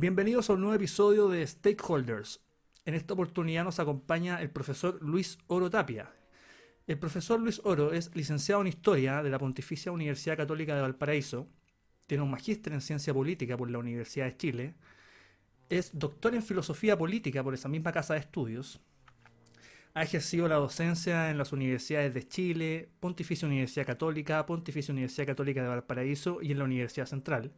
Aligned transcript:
Bienvenidos 0.00 0.48
a 0.48 0.54
un 0.54 0.62
nuevo 0.62 0.74
episodio 0.74 1.28
de 1.28 1.46
Stakeholders. 1.46 2.40
En 2.86 2.94
esta 2.94 3.12
oportunidad 3.12 3.64
nos 3.64 3.80
acompaña 3.80 4.40
el 4.40 4.48
profesor 4.48 4.98
Luis 5.02 5.36
Oro 5.46 5.68
Tapia. 5.68 6.10
El 6.86 6.98
profesor 6.98 7.38
Luis 7.38 7.60
Oro 7.64 7.92
es 7.92 8.10
licenciado 8.16 8.62
en 8.62 8.68
Historia 8.68 9.22
de 9.22 9.28
la 9.28 9.38
Pontificia 9.38 9.92
Universidad 9.92 10.38
Católica 10.38 10.74
de 10.74 10.80
Valparaíso, 10.80 11.48
tiene 12.06 12.24
un 12.24 12.30
magíster 12.30 12.72
en 12.72 12.80
Ciencia 12.80 13.12
Política 13.12 13.58
por 13.58 13.70
la 13.70 13.76
Universidad 13.76 14.24
de 14.24 14.38
Chile, 14.38 14.74
es 15.68 15.90
doctor 15.92 16.34
en 16.34 16.42
Filosofía 16.42 16.96
Política 16.96 17.44
por 17.44 17.52
esa 17.52 17.68
misma 17.68 17.92
casa 17.92 18.14
de 18.14 18.20
estudios, 18.20 18.80
ha 19.92 20.02
ejercido 20.02 20.48
la 20.48 20.54
docencia 20.54 21.28
en 21.30 21.36
las 21.36 21.52
universidades 21.52 22.14
de 22.14 22.26
Chile, 22.26 22.88
Pontificia 23.00 23.46
Universidad 23.46 23.84
Católica, 23.84 24.46
Pontificia 24.46 24.92
Universidad 24.92 25.26
Católica 25.26 25.62
de 25.62 25.68
Valparaíso 25.68 26.38
y 26.40 26.52
en 26.52 26.58
la 26.58 26.64
Universidad 26.64 27.04
Central. 27.04 27.52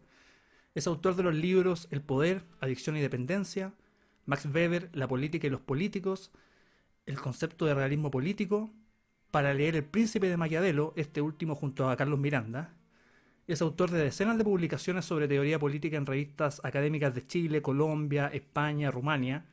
Es 0.75 0.87
autor 0.87 1.17
de 1.17 1.23
los 1.23 1.35
libros 1.35 1.87
El 1.91 2.01
Poder, 2.01 2.45
Adicción 2.61 2.97
y 2.97 3.01
Dependencia, 3.01 3.75
Max 4.25 4.47
Weber, 4.47 4.89
La 4.95 5.07
Política 5.07 5.47
y 5.47 5.51
los 5.51 5.61
Políticos, 5.61 6.33
El 7.05 7.21
Concepto 7.21 7.67
de 7.67 7.75
Realismo 7.75 8.11
Político, 8.11 8.71
para 9.31 9.53
leer 9.53 9.77
El 9.77 9.85
Príncipe 9.85 10.29
de 10.29 10.39
Maquiavelo, 10.39 10.95
este 10.97 11.21
último 11.21 11.55
junto 11.55 11.91
a 11.91 11.97
Carlos 11.97 12.19
Miranda. 12.19 12.75
Es 13.47 13.61
autor 13.61 13.91
de 13.91 14.03
decenas 14.03 14.39
de 14.39 14.45
publicaciones 14.45 15.05
sobre 15.05 15.29
teoría 15.29 15.59
política 15.59 15.99
en 15.99 16.07
revistas 16.07 16.65
académicas 16.65 17.15
de 17.15 17.27
Chile, 17.27 17.61
Colombia, 17.61 18.29
España, 18.29 18.91
Rumania. 18.91 19.45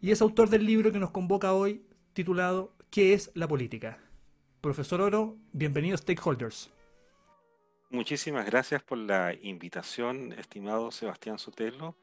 Y 0.00 0.12
es 0.12 0.22
autor 0.22 0.50
del 0.50 0.66
libro 0.66 0.92
que 0.92 1.00
nos 1.00 1.10
convoca 1.10 1.52
hoy, 1.52 1.84
titulado 2.12 2.76
¿Qué 2.90 3.12
es 3.12 3.32
la 3.34 3.48
política? 3.48 3.98
Profesor 4.60 5.00
Oro, 5.00 5.36
bienvenido 5.52 5.96
Stakeholders. 5.96 6.70
Muchísimas 7.90 8.46
gracias 8.46 8.82
por 8.82 8.98
la 8.98 9.34
invitación, 9.34 10.32
estimado 10.32 10.90
Sebastián 10.90 11.38
Sotelo, 11.38 11.96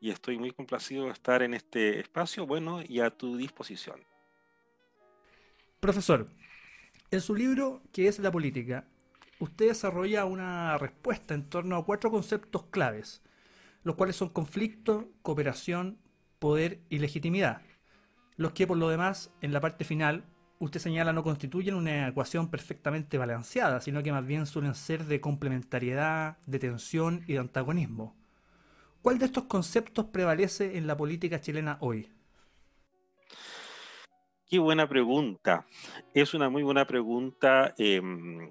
y 0.00 0.10
estoy 0.10 0.38
muy 0.38 0.50
complacido 0.50 1.06
de 1.06 1.12
estar 1.12 1.42
en 1.42 1.54
este 1.54 2.00
espacio, 2.00 2.46
bueno, 2.46 2.82
y 2.86 3.00
a 3.00 3.10
tu 3.10 3.36
disposición. 3.36 4.04
Profesor, 5.80 6.28
en 7.10 7.20
su 7.20 7.34
libro 7.34 7.82
¿Qué 7.92 8.08
es 8.08 8.18
la 8.18 8.30
política? 8.30 8.84
Usted 9.38 9.68
desarrolla 9.68 10.24
una 10.24 10.76
respuesta 10.76 11.34
en 11.34 11.48
torno 11.48 11.76
a 11.76 11.84
cuatro 11.84 12.10
conceptos 12.10 12.64
claves, 12.66 13.22
los 13.84 13.94
cuales 13.94 14.16
son 14.16 14.30
conflicto, 14.30 15.08
cooperación, 15.22 15.98
poder 16.38 16.80
y 16.88 16.98
legitimidad, 16.98 17.62
los 18.36 18.52
que 18.52 18.66
por 18.66 18.76
lo 18.76 18.88
demás, 18.88 19.32
en 19.40 19.52
la 19.52 19.60
parte 19.60 19.84
final, 19.84 20.24
usted 20.58 20.80
señala 20.80 21.12
no 21.12 21.22
constituyen 21.22 21.74
una 21.74 22.08
ecuación 22.08 22.50
perfectamente 22.50 23.18
balanceada, 23.18 23.80
sino 23.80 24.02
que 24.02 24.12
más 24.12 24.26
bien 24.26 24.46
suelen 24.46 24.74
ser 24.74 25.04
de 25.04 25.20
complementariedad, 25.20 26.38
de 26.46 26.58
tensión 26.58 27.24
y 27.26 27.34
de 27.34 27.38
antagonismo. 27.38 28.16
¿Cuál 29.02 29.18
de 29.18 29.26
estos 29.26 29.44
conceptos 29.44 30.06
prevalece 30.06 30.76
en 30.76 30.86
la 30.86 30.96
política 30.96 31.40
chilena 31.40 31.78
hoy? 31.80 32.10
Qué 34.48 34.58
buena 34.58 34.88
pregunta. 34.88 35.66
Es 36.14 36.34
una 36.34 36.48
muy 36.48 36.62
buena 36.62 36.86
pregunta 36.86 37.74
em, 37.76 38.50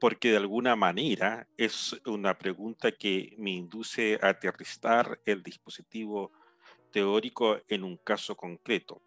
porque 0.00 0.30
de 0.30 0.38
alguna 0.38 0.74
manera 0.74 1.46
es 1.56 2.00
una 2.06 2.36
pregunta 2.36 2.92
que 2.92 3.34
me 3.38 3.50
induce 3.50 4.18
a 4.22 4.28
aterrizar 4.28 5.20
el 5.26 5.42
dispositivo 5.42 6.32
teórico 6.90 7.58
en 7.68 7.84
un 7.84 7.96
caso 7.98 8.36
concreto. 8.36 9.02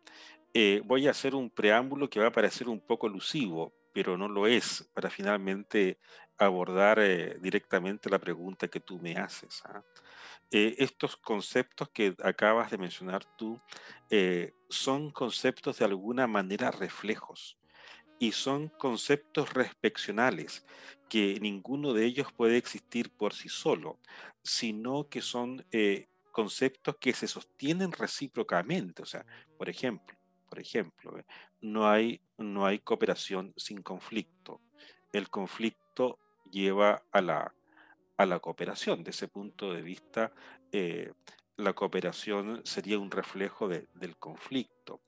Eh, 0.59 0.81
voy 0.83 1.07
a 1.07 1.11
hacer 1.11 1.35
un 1.35 1.51
preámbulo 1.51 2.09
que 2.09 2.19
va 2.19 2.29
a 2.29 2.31
parecer 2.31 2.67
un 2.67 2.79
poco 2.79 3.05
elusivo, 3.05 3.75
pero 3.93 4.17
no 4.17 4.27
lo 4.27 4.47
es, 4.47 4.89
para 4.91 5.07
finalmente 5.07 5.99
abordar 6.35 6.97
eh, 6.97 7.37
directamente 7.39 8.09
la 8.09 8.17
pregunta 8.17 8.67
que 8.67 8.79
tú 8.79 8.97
me 8.97 9.15
haces. 9.17 9.61
¿ah? 9.65 9.83
Eh, 10.49 10.73
estos 10.79 11.15
conceptos 11.15 11.89
que 11.89 12.15
acabas 12.23 12.71
de 12.71 12.79
mencionar 12.79 13.23
tú 13.37 13.61
son 14.67 15.11
conceptos 15.11 15.77
de 15.77 15.85
alguna 15.85 16.25
manera 16.25 16.71
reflejos 16.71 17.59
y 18.17 18.31
son 18.31 18.69
conceptos 18.69 19.53
respeccionales 19.53 20.65
que 21.07 21.37
ninguno 21.39 21.93
de 21.93 22.03
ellos 22.03 22.33
puede 22.35 22.57
existir 22.57 23.11
por 23.11 23.35
sí 23.35 23.47
solo, 23.47 23.99
sino 24.41 25.07
que 25.07 25.21
son 25.21 25.63
conceptos 26.31 26.95
que 26.99 27.13
se 27.13 27.27
sostienen 27.27 27.91
recíprocamente. 27.91 29.03
O 29.03 29.05
sea, 29.05 29.23
por 29.55 29.69
ejemplo, 29.69 30.16
por 30.57 30.63
ejemplo, 30.63 31.13
no 31.61 31.87
hay, 31.87 32.19
no 32.39 32.65
hay 32.65 32.79
cooperación 32.79 33.53
sin 33.57 33.83
conflicto. 33.83 34.59
El 35.13 35.29
conflicto 35.29 36.17
lleva 36.51 37.03
a 37.11 37.21
la, 37.21 37.53
a 38.17 38.25
la 38.25 38.39
cooperación. 38.39 39.03
De 39.03 39.11
ese 39.11 39.27
punto 39.27 39.71
de 39.71 39.83
vista, 39.83 40.33
eh, 40.71 41.11
la 41.57 41.73
cooperación 41.73 42.61
sería 42.65 42.97
un 42.97 43.11
reflejo 43.11 43.67
del 43.67 44.17
conflicto. 44.17 45.01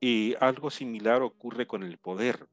Y 0.00 0.34
algo 0.40 0.70
similar 0.70 1.22
ocurre 1.22 1.68
con 1.68 1.84
el 1.84 1.98
poder. 1.98 2.48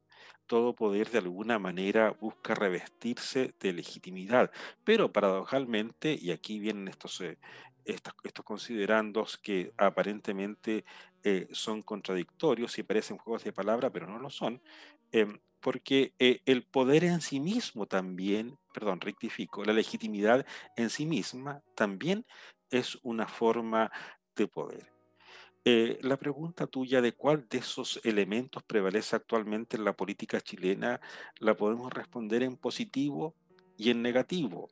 Todo 0.46 0.76
poder 0.76 1.10
de 1.10 1.18
alguna 1.18 1.58
manera 1.58 2.12
busca 2.12 2.54
revestirse 2.54 3.52
de 3.58 3.72
legitimidad, 3.72 4.52
pero 4.84 5.10
paradojalmente, 5.10 6.16
y 6.20 6.30
aquí 6.30 6.60
vienen 6.60 6.86
estos, 6.86 7.20
eh, 7.20 7.36
estos, 7.84 8.14
estos 8.22 8.44
considerandos 8.44 9.38
que 9.38 9.72
aparentemente 9.76 10.84
eh, 11.22 11.48
son 11.52 11.82
contradictorios 11.82 12.78
y 12.78 12.82
parecen 12.82 13.18
juegos 13.18 13.44
de 13.44 13.52
palabra, 13.52 13.90
pero 13.90 14.06
no 14.06 14.18
lo 14.18 14.30
son, 14.30 14.60
em, 15.12 15.38
porque 15.60 16.12
eh, 16.18 16.40
el 16.44 16.64
poder 16.64 17.04
en 17.04 17.20
sí 17.22 17.40
mismo 17.40 17.86
también, 17.86 18.58
perdón, 18.72 19.00
rectifico, 19.00 19.64
la 19.64 19.72
legitimidad 19.72 20.44
en 20.76 20.90
sí 20.90 21.06
misma 21.06 21.62
también 21.74 22.26
es 22.70 22.98
una 23.02 23.26
forma 23.26 23.90
de 24.36 24.46
poder. 24.48 24.94
Eh, 25.66 25.98
la 26.02 26.18
pregunta 26.18 26.66
tuya 26.66 27.00
de 27.00 27.14
cuál 27.14 27.48
de 27.48 27.58
esos 27.58 27.98
elementos 28.04 28.62
prevalece 28.62 29.16
actualmente 29.16 29.78
en 29.78 29.84
la 29.84 29.94
política 29.94 30.38
chilena 30.42 31.00
la 31.38 31.56
podemos 31.56 31.90
responder 31.90 32.42
en 32.42 32.58
positivo 32.58 33.34
y 33.76 33.90
en 33.90 34.02
negativo. 34.02 34.70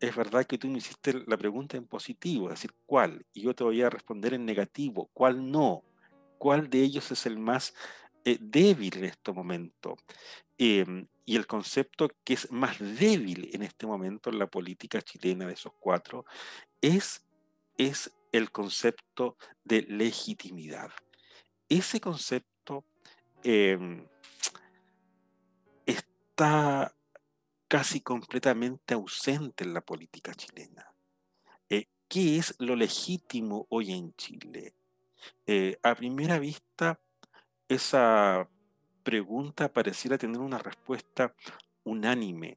Es 0.00 0.14
verdad 0.14 0.46
que 0.46 0.58
tú 0.58 0.68
me 0.68 0.78
hiciste 0.78 1.24
la 1.26 1.36
pregunta 1.36 1.76
en 1.76 1.86
positivo, 1.86 2.46
es 2.46 2.54
decir, 2.54 2.72
¿cuál? 2.86 3.26
Y 3.32 3.42
yo 3.42 3.54
te 3.54 3.64
voy 3.64 3.82
a 3.82 3.90
responder 3.90 4.34
en 4.34 4.44
negativo, 4.44 5.10
¿cuál 5.12 5.50
no? 5.50 5.82
¿Cuál 6.38 6.70
de 6.70 6.82
ellos 6.82 7.10
es 7.10 7.26
el 7.26 7.38
más 7.38 7.74
eh, 8.24 8.38
débil 8.40 8.98
en 8.98 9.04
este 9.06 9.32
momento? 9.32 9.96
Em, 10.56 11.06
y 11.24 11.36
el 11.36 11.46
concepto 11.46 12.08
que 12.24 12.34
es 12.34 12.50
más 12.50 12.78
débil 12.78 13.50
en 13.52 13.62
este 13.62 13.86
momento 13.86 14.30
en 14.30 14.38
la 14.38 14.46
política 14.46 15.02
chilena 15.02 15.46
de 15.46 15.54
esos 15.54 15.72
cuatro 15.78 16.24
es, 16.80 17.26
es 17.76 18.12
el 18.32 18.50
concepto 18.50 19.36
de 19.64 19.82
legitimidad. 19.82 20.90
Ese 21.68 22.00
concepto 22.00 22.84
em, 23.42 24.06
está 25.84 26.94
casi 27.68 28.00
completamente 28.00 28.94
ausente 28.94 29.62
en 29.62 29.74
la 29.74 29.82
política 29.82 30.34
chilena. 30.34 30.90
Eh, 31.68 31.86
¿Qué 32.08 32.38
es 32.38 32.54
lo 32.58 32.74
legítimo 32.74 33.66
hoy 33.68 33.92
en 33.92 34.14
Chile? 34.14 34.74
Eh, 35.46 35.78
a 35.82 35.94
primera 35.94 36.38
vista, 36.38 36.98
esa 37.68 38.48
pregunta 39.02 39.72
pareciera 39.72 40.16
tener 40.16 40.38
una 40.38 40.58
respuesta 40.58 41.34
unánime. 41.84 42.56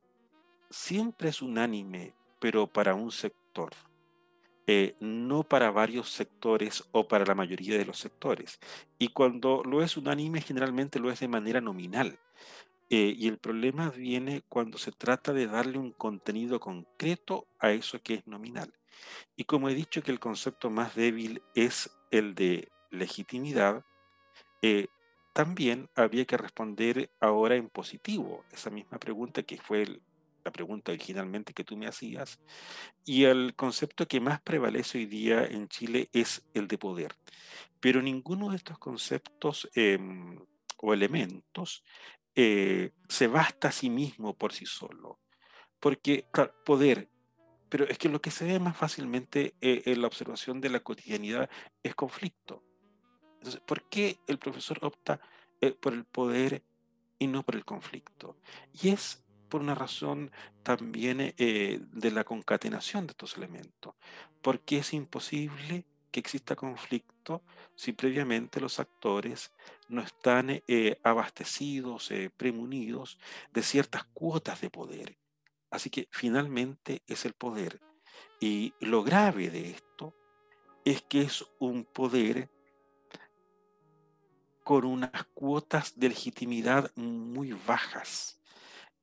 Siempre 0.69 1.29
es 1.29 1.41
unánime, 1.41 2.13
pero 2.39 2.67
para 2.67 2.95
un 2.95 3.11
sector, 3.11 3.73
eh, 4.67 4.95
no 5.01 5.43
para 5.43 5.71
varios 5.71 6.09
sectores 6.09 6.85
o 6.93 7.07
para 7.07 7.25
la 7.25 7.35
mayoría 7.35 7.77
de 7.77 7.85
los 7.85 7.99
sectores. 7.99 8.59
Y 8.97 9.09
cuando 9.09 9.63
lo 9.63 9.83
es 9.83 9.97
unánime, 9.97 10.39
generalmente 10.39 10.99
lo 10.99 11.11
es 11.11 11.19
de 11.19 11.27
manera 11.27 11.59
nominal. 11.59 12.17
Eh, 12.93 13.15
y 13.17 13.29
el 13.29 13.37
problema 13.37 13.89
viene 13.89 14.43
cuando 14.49 14.77
se 14.77 14.91
trata 14.91 15.31
de 15.31 15.47
darle 15.47 15.77
un 15.77 15.93
contenido 15.93 16.59
concreto 16.59 17.47
a 17.57 17.71
eso 17.71 18.03
que 18.03 18.15
es 18.15 18.27
nominal. 18.27 18.73
Y 19.37 19.45
como 19.45 19.69
he 19.69 19.73
dicho 19.73 20.03
que 20.03 20.11
el 20.11 20.19
concepto 20.19 20.69
más 20.69 20.93
débil 20.93 21.41
es 21.55 21.89
el 22.11 22.35
de 22.35 22.67
legitimidad, 22.89 23.85
eh, 24.61 24.87
también 25.31 25.89
había 25.95 26.25
que 26.25 26.35
responder 26.35 27.09
ahora 27.21 27.55
en 27.55 27.69
positivo 27.69 28.43
esa 28.51 28.69
misma 28.69 28.99
pregunta 28.99 29.43
que 29.43 29.55
fue 29.55 30.01
la 30.43 30.51
pregunta 30.51 30.91
originalmente 30.91 31.53
que 31.53 31.63
tú 31.63 31.77
me 31.77 31.87
hacías. 31.87 32.41
Y 33.05 33.23
el 33.23 33.55
concepto 33.55 34.05
que 34.05 34.19
más 34.19 34.41
prevalece 34.41 34.97
hoy 34.97 35.05
día 35.05 35.45
en 35.45 35.69
Chile 35.69 36.09
es 36.11 36.43
el 36.53 36.67
de 36.67 36.77
poder. 36.77 37.15
Pero 37.79 38.01
ninguno 38.01 38.49
de 38.49 38.57
estos 38.57 38.77
conceptos 38.79 39.69
em, 39.75 40.37
o 40.81 40.93
elementos 40.93 41.83
eh, 42.35 42.91
se 43.09 43.27
basta 43.27 43.69
a 43.69 43.71
sí 43.71 43.89
mismo 43.89 44.33
por 44.35 44.53
sí 44.53 44.65
solo. 44.65 45.19
Porque, 45.79 46.25
poder, 46.65 47.09
pero 47.69 47.85
es 47.85 47.97
que 47.97 48.09
lo 48.09 48.21
que 48.21 48.31
se 48.31 48.45
ve 48.45 48.59
más 48.59 48.77
fácilmente 48.77 49.55
eh, 49.61 49.81
en 49.85 50.01
la 50.01 50.07
observación 50.07 50.61
de 50.61 50.69
la 50.69 50.81
cotidianidad 50.81 51.49
es 51.83 51.95
conflicto. 51.95 52.63
Entonces, 53.35 53.61
¿por 53.61 53.89
qué 53.89 54.19
el 54.27 54.37
profesor 54.37 54.79
opta 54.81 55.19
eh, 55.59 55.71
por 55.71 55.93
el 55.93 56.05
poder 56.05 56.63
y 57.17 57.27
no 57.27 57.43
por 57.43 57.55
el 57.55 57.65
conflicto? 57.65 58.37
Y 58.81 58.89
es 58.89 59.23
por 59.49 59.61
una 59.61 59.75
razón 59.75 60.31
también 60.63 61.17
de 61.17 62.11
la 62.13 62.23
concatenación 62.23 63.05
de 63.05 63.11
estos 63.11 63.35
elementos, 63.35 63.95
porque 64.41 64.77
es 64.77 64.93
imposible 64.93 65.85
que 66.11 66.19
exista 66.19 66.55
conflicto 66.55 67.43
si 67.75 67.93
previamente 67.93 68.59
los 68.59 68.79
actores 68.79 69.51
no 69.87 70.01
están 70.01 70.49
eh, 70.49 70.99
abastecidos, 71.03 72.11
eh, 72.11 72.29
premunidos 72.35 73.17
de 73.51 73.63
ciertas 73.63 74.03
cuotas 74.13 74.61
de 74.61 74.69
poder. 74.69 75.17
Así 75.69 75.89
que 75.89 76.07
finalmente 76.11 77.01
es 77.07 77.25
el 77.25 77.33
poder. 77.33 77.79
Y 78.39 78.73
lo 78.79 79.03
grave 79.03 79.49
de 79.49 79.71
esto 79.71 80.13
es 80.85 81.01
que 81.03 81.21
es 81.21 81.45
un 81.59 81.85
poder 81.85 82.49
con 84.63 84.85
unas 84.85 85.25
cuotas 85.33 85.97
de 85.97 86.09
legitimidad 86.09 86.91
muy 86.95 87.53
bajas, 87.53 88.39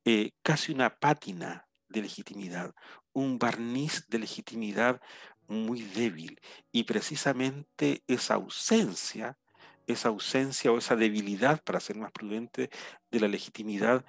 eh, 0.05 0.33
casi 0.43 0.73
una 0.73 0.99
pátina 0.99 1.67
de 1.89 2.03
legitimidad, 2.03 2.75
un 3.13 3.39
barniz 3.39 4.07
de 4.09 4.19
legitimidad 4.19 5.01
muy 5.49 5.83
débil. 5.83 6.41
Y 6.71 6.85
precisamente 6.85 8.03
esa 8.07 8.35
ausencia, 8.35 9.39
esa 9.87 10.11
ausencia 10.11 10.71
o 10.71 10.79
esa 10.79 10.97
debilidad, 10.97 11.63
para 11.65 11.81
ser 11.81 11.97
más 11.97 12.13
prudente, 12.13 12.71
de 13.11 13.21
la 13.21 13.29
legitimidad, 13.29 14.05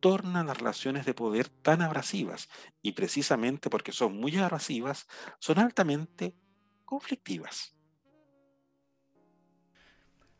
torna 0.00 0.44
las 0.44 0.58
relaciones 0.58 1.04
de 1.04 1.14
poder 1.14 1.48
tan 1.48 1.82
abrasivas. 1.82 2.48
Y 2.82 2.92
precisamente 2.92 3.68
porque 3.68 3.92
son 3.92 4.16
muy 4.16 4.36
abrasivas, 4.36 5.06
son 5.38 5.58
altamente 5.58 6.36
conflictivas. 6.84 7.76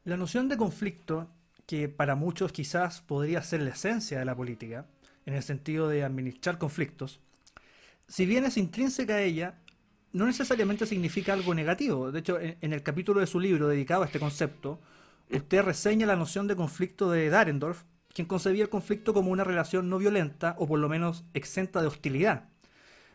La 0.05 0.17
noción 0.17 0.49
de 0.49 0.57
conflicto, 0.57 1.35
que 1.67 1.89
para 1.89 2.15
muchos 2.15 2.53
quizás 2.53 3.01
podría 3.03 3.43
ser 3.43 3.63
la 3.63 3.71
esencia 3.71 4.21
de 4.21 4.25
la 4.25 4.37
política, 4.37 4.87
en 5.25 5.35
el 5.35 5.43
sentido 5.43 5.89
de 5.89 6.05
administrar 6.05 6.59
conflictos, 6.59 7.21
si 8.07 8.25
bien 8.25 8.45
es 8.45 8.57
intrínseca 8.57 9.15
a 9.15 9.23
ella, 9.23 9.61
no 10.17 10.25
necesariamente 10.25 10.87
significa 10.87 11.35
algo 11.35 11.55
negativo. 11.55 12.11
De 12.11 12.21
hecho, 12.21 12.39
en, 12.41 12.73
el 12.73 12.83
capítulo 12.83 13.21
de 13.21 13.27
su 13.27 13.39
libro 13.39 13.69
dedicado 13.69 14.03
a 14.03 14.07
este 14.07 14.19
concepto, 14.19 14.81
usted 15.31 15.63
reseña 15.63 16.07
la 16.07 16.17
noción 16.17 16.47
de 16.47 16.57
conflicto 16.57 17.11
de 17.11 17.29
Darendorf, 17.29 17.83
quien 18.15 18.27
concebía 18.27 18.63
el 18.63 18.71
conflicto 18.71 19.13
como 19.13 19.31
una 19.31 19.45
relación 19.45 19.91
no 19.91 19.99
violenta 19.99 20.57
o 20.59 20.67
por 20.67 20.79
lo 20.79 20.89
menos 20.89 21.27
exenta 21.35 21.83
de 21.83 21.89
hostilidad. 21.89 22.49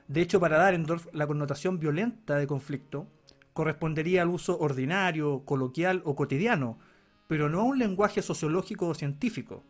De 0.08 0.22
hecho, 0.22 0.40
para 0.40 0.60
Darendorf, 0.60 1.08
la 1.12 1.26
connotación 1.26 1.80
violenta 1.80 2.36
de 2.36 2.46
conflicto 2.46 3.08
correspondería 3.54 4.22
al 4.22 4.30
uso 4.30 4.60
ordinario, 4.60 5.44
coloquial 5.44 6.04
o 6.06 6.16
cotidiano, 6.16 6.78
pero 7.26 7.50
no 7.50 7.62
a 7.62 7.64
un 7.64 7.80
lenguaje 7.80 8.22
sociológico 8.22 8.88
o 8.88 8.94
científico. 8.94 9.64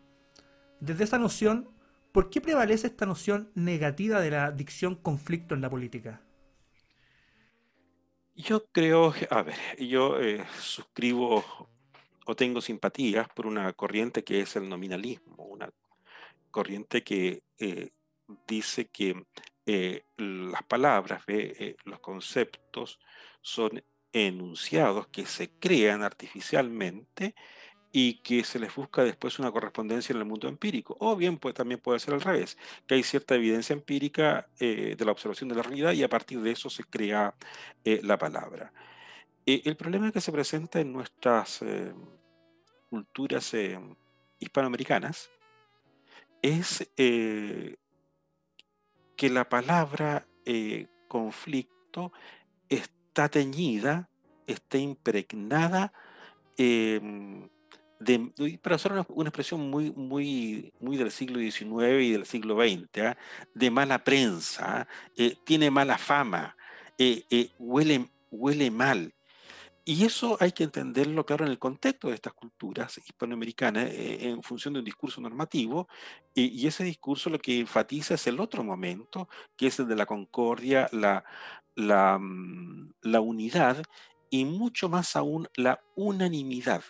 Desde 0.82 1.06
esa 1.06 1.18
noción, 1.18 1.70
¿por 2.12 2.30
qué 2.30 2.42
prevalece 2.42 2.88
esta 2.88 3.06
noción 3.06 3.52
negativa 3.56 4.20
de 4.20 4.32
la 4.32 4.52
dicción 4.52 4.96
conflicto 4.96 5.56
en 5.56 5.62
la 5.62 5.70
política? 5.70 6.20
Yo 8.36 8.66
creo, 8.72 9.14
a 9.30 9.44
ver, 9.44 9.58
yo 9.78 10.20
eh, 10.20 10.46
suscribo 10.60 11.44
o 12.26 12.36
tengo 12.36 12.62
simpatías 12.62 13.28
por 13.30 13.46
una 13.46 13.74
corriente 13.74 14.24
que 14.24 14.42
es 14.42 14.56
el 14.56 14.70
nominalismo, 14.70 15.44
una 15.46 15.70
corriente 16.50 17.04
que 17.04 17.44
eh, 17.60 17.90
dice 18.48 18.88
que 18.88 19.26
eh, 19.66 20.04
las 20.18 20.64
palabras, 20.64 21.24
los 21.84 22.00
conceptos 22.00 23.00
son 23.42 23.84
enunciados 24.14 25.08
que 25.08 25.26
se 25.26 25.50
crean 25.50 26.04
artificialmente 26.04 27.36
y 27.92 28.16
que 28.16 28.44
se 28.44 28.60
les 28.60 28.74
busca 28.74 29.04
después 29.04 29.38
una 29.40 29.52
correspondencia 29.52 30.14
en 30.14 30.20
el 30.20 30.26
mundo 30.26 30.48
empírico. 30.48 30.96
O 31.00 31.16
bien 31.16 31.38
pues, 31.38 31.54
también 31.54 31.80
puede 31.80 32.00
ser 32.00 32.14
al 32.14 32.22
revés, 32.22 32.58
que 32.88 32.96
hay 32.96 33.04
cierta 33.04 33.36
evidencia 33.36 33.74
empírica 33.74 34.48
eh, 34.60 34.96
de 34.98 35.06
la 35.06 35.12
observación 35.12 35.50
de 35.50 35.56
la 35.56 35.64
realidad 35.64 35.92
y 35.92 36.04
a 36.04 36.10
partir 36.10 36.42
de 36.42 36.52
eso 36.52 36.70
se 36.70 36.84
crea 36.84 37.36
eh, 37.84 38.00
la 38.04 38.18
palabra. 38.18 38.72
Eh, 39.46 39.62
el 39.66 39.76
problema 39.76 40.12
que 40.12 40.22
se 40.22 40.32
presenta 40.32 40.80
en 40.80 40.94
nuestras 40.94 41.64
culturas 42.90 43.54
hispanoamericanas 44.40 45.30
es 46.42 46.90
que 46.96 47.78
la 49.30 49.48
palabra 49.48 50.26
conflicto 51.08 52.12
está 52.70 53.30
teñida, 53.30 54.10
está 54.48 54.78
impregnada 54.78 55.94
para 58.62 58.76
usar 58.76 59.06
una, 59.10 59.30
expresión 59.30 59.70
muy, 59.70 59.92
muy, 59.92 60.74
muy 60.80 60.98
del 60.98 61.12
siglo 61.12 61.40
XIX 61.40 62.02
y 62.02 62.12
del 62.12 62.26
siglo 62.26 62.56
XX, 62.56 63.00
¿ah? 63.02 63.18
de 63.54 63.72
mala 63.72 64.04
prensa, 64.04 64.88
eh, 65.16 65.36
tiene 65.46 65.70
mala 65.70 65.98
fama, 65.98 66.56
eh, 66.98 67.24
eh, 67.30 67.50
huele, 67.60 68.10
huele 68.32 68.72
mal. 68.72 69.14
Y 69.84 70.06
eso 70.06 70.38
hay 70.40 70.52
que 70.52 70.64
entenderlo, 70.64 71.26
claro, 71.26 71.46
en 71.46 71.52
el 71.52 71.58
contexto 71.58 72.10
de 72.10 72.16
estas 72.16 72.34
culturas 72.34 73.00
hispanoamericanas, 73.00 73.90
en 73.92 74.44
función 74.44 74.76
de 74.76 74.80
un 74.80 74.86
discurso 74.86 75.20
normativo, 75.20 75.88
y 76.36 76.68
ese 76.68 76.84
discurso 76.84 77.32
lo 77.32 77.40
que 77.40 77.60
enfatiza 77.60 78.14
es 78.14 78.28
el 78.28 78.40
otro 78.40 78.64
momento, 78.64 79.28
que 79.58 79.68
es 79.68 79.80
el 79.80 79.88
de 79.88 79.96
la 79.96 80.06
concordia, 80.06 80.88
la, 80.92 81.26
la, 81.76 82.20
mm, 82.20 82.94
la 83.02 83.22
unidad 83.22 83.84
y 84.30 84.46
mucho 84.46 84.88
más 84.88 85.16
aún 85.16 85.48
la 85.56 85.82
unanimidad. 85.96 86.84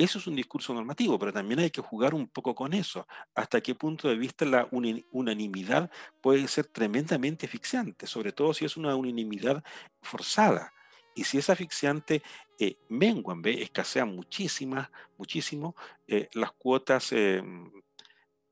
Eso 0.00 0.18
es 0.18 0.26
un 0.26 0.34
discurso 0.34 0.72
normativo, 0.72 1.18
pero 1.18 1.30
también 1.30 1.60
hay 1.60 1.70
que 1.70 1.82
jugar 1.82 2.14
un 2.14 2.26
poco 2.26 2.54
con 2.54 2.72
eso. 2.72 3.06
Hasta 3.34 3.60
qué 3.60 3.74
punto 3.74 4.08
de 4.08 4.16
vista 4.16 4.46
la 4.46 4.66
unanimidad 4.70 5.90
puede 6.22 6.48
ser 6.48 6.68
tremendamente 6.68 7.44
asfixiante, 7.44 8.06
sobre 8.06 8.32
todo 8.32 8.54
si 8.54 8.64
es 8.64 8.78
una 8.78 8.96
unanimidad 8.96 9.62
forzada. 10.00 10.72
Y 11.14 11.24
si 11.24 11.36
es 11.36 11.50
asfixiante, 11.50 12.22
eh, 12.58 12.78
menguan, 12.88 13.42
¿ve? 13.42 13.62
escasean 13.62 14.16
muchísimas, 14.16 14.88
muchísimo 15.18 15.76
eh, 16.06 16.30
las 16.32 16.52
cuotas 16.52 17.12
em, 17.12 17.70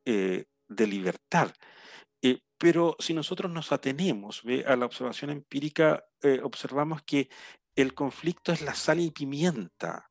eh, 0.05 0.45
de 0.69 0.87
libertad. 0.87 1.51
Eh, 2.21 2.41
pero 2.59 2.95
si 2.99 3.15
nosotros 3.15 3.51
nos 3.51 3.73
atenemos 3.73 4.43
a 4.67 4.77
la 4.77 4.85
observación 4.85 5.31
empírica, 5.31 6.05
observamos 6.43 7.01
que 7.05 7.31
el 7.75 7.95
conflicto 7.95 8.53
es 8.53 8.61
la 8.61 8.75
sal 8.75 9.01
y 9.01 9.11
pimienta 9.13 10.08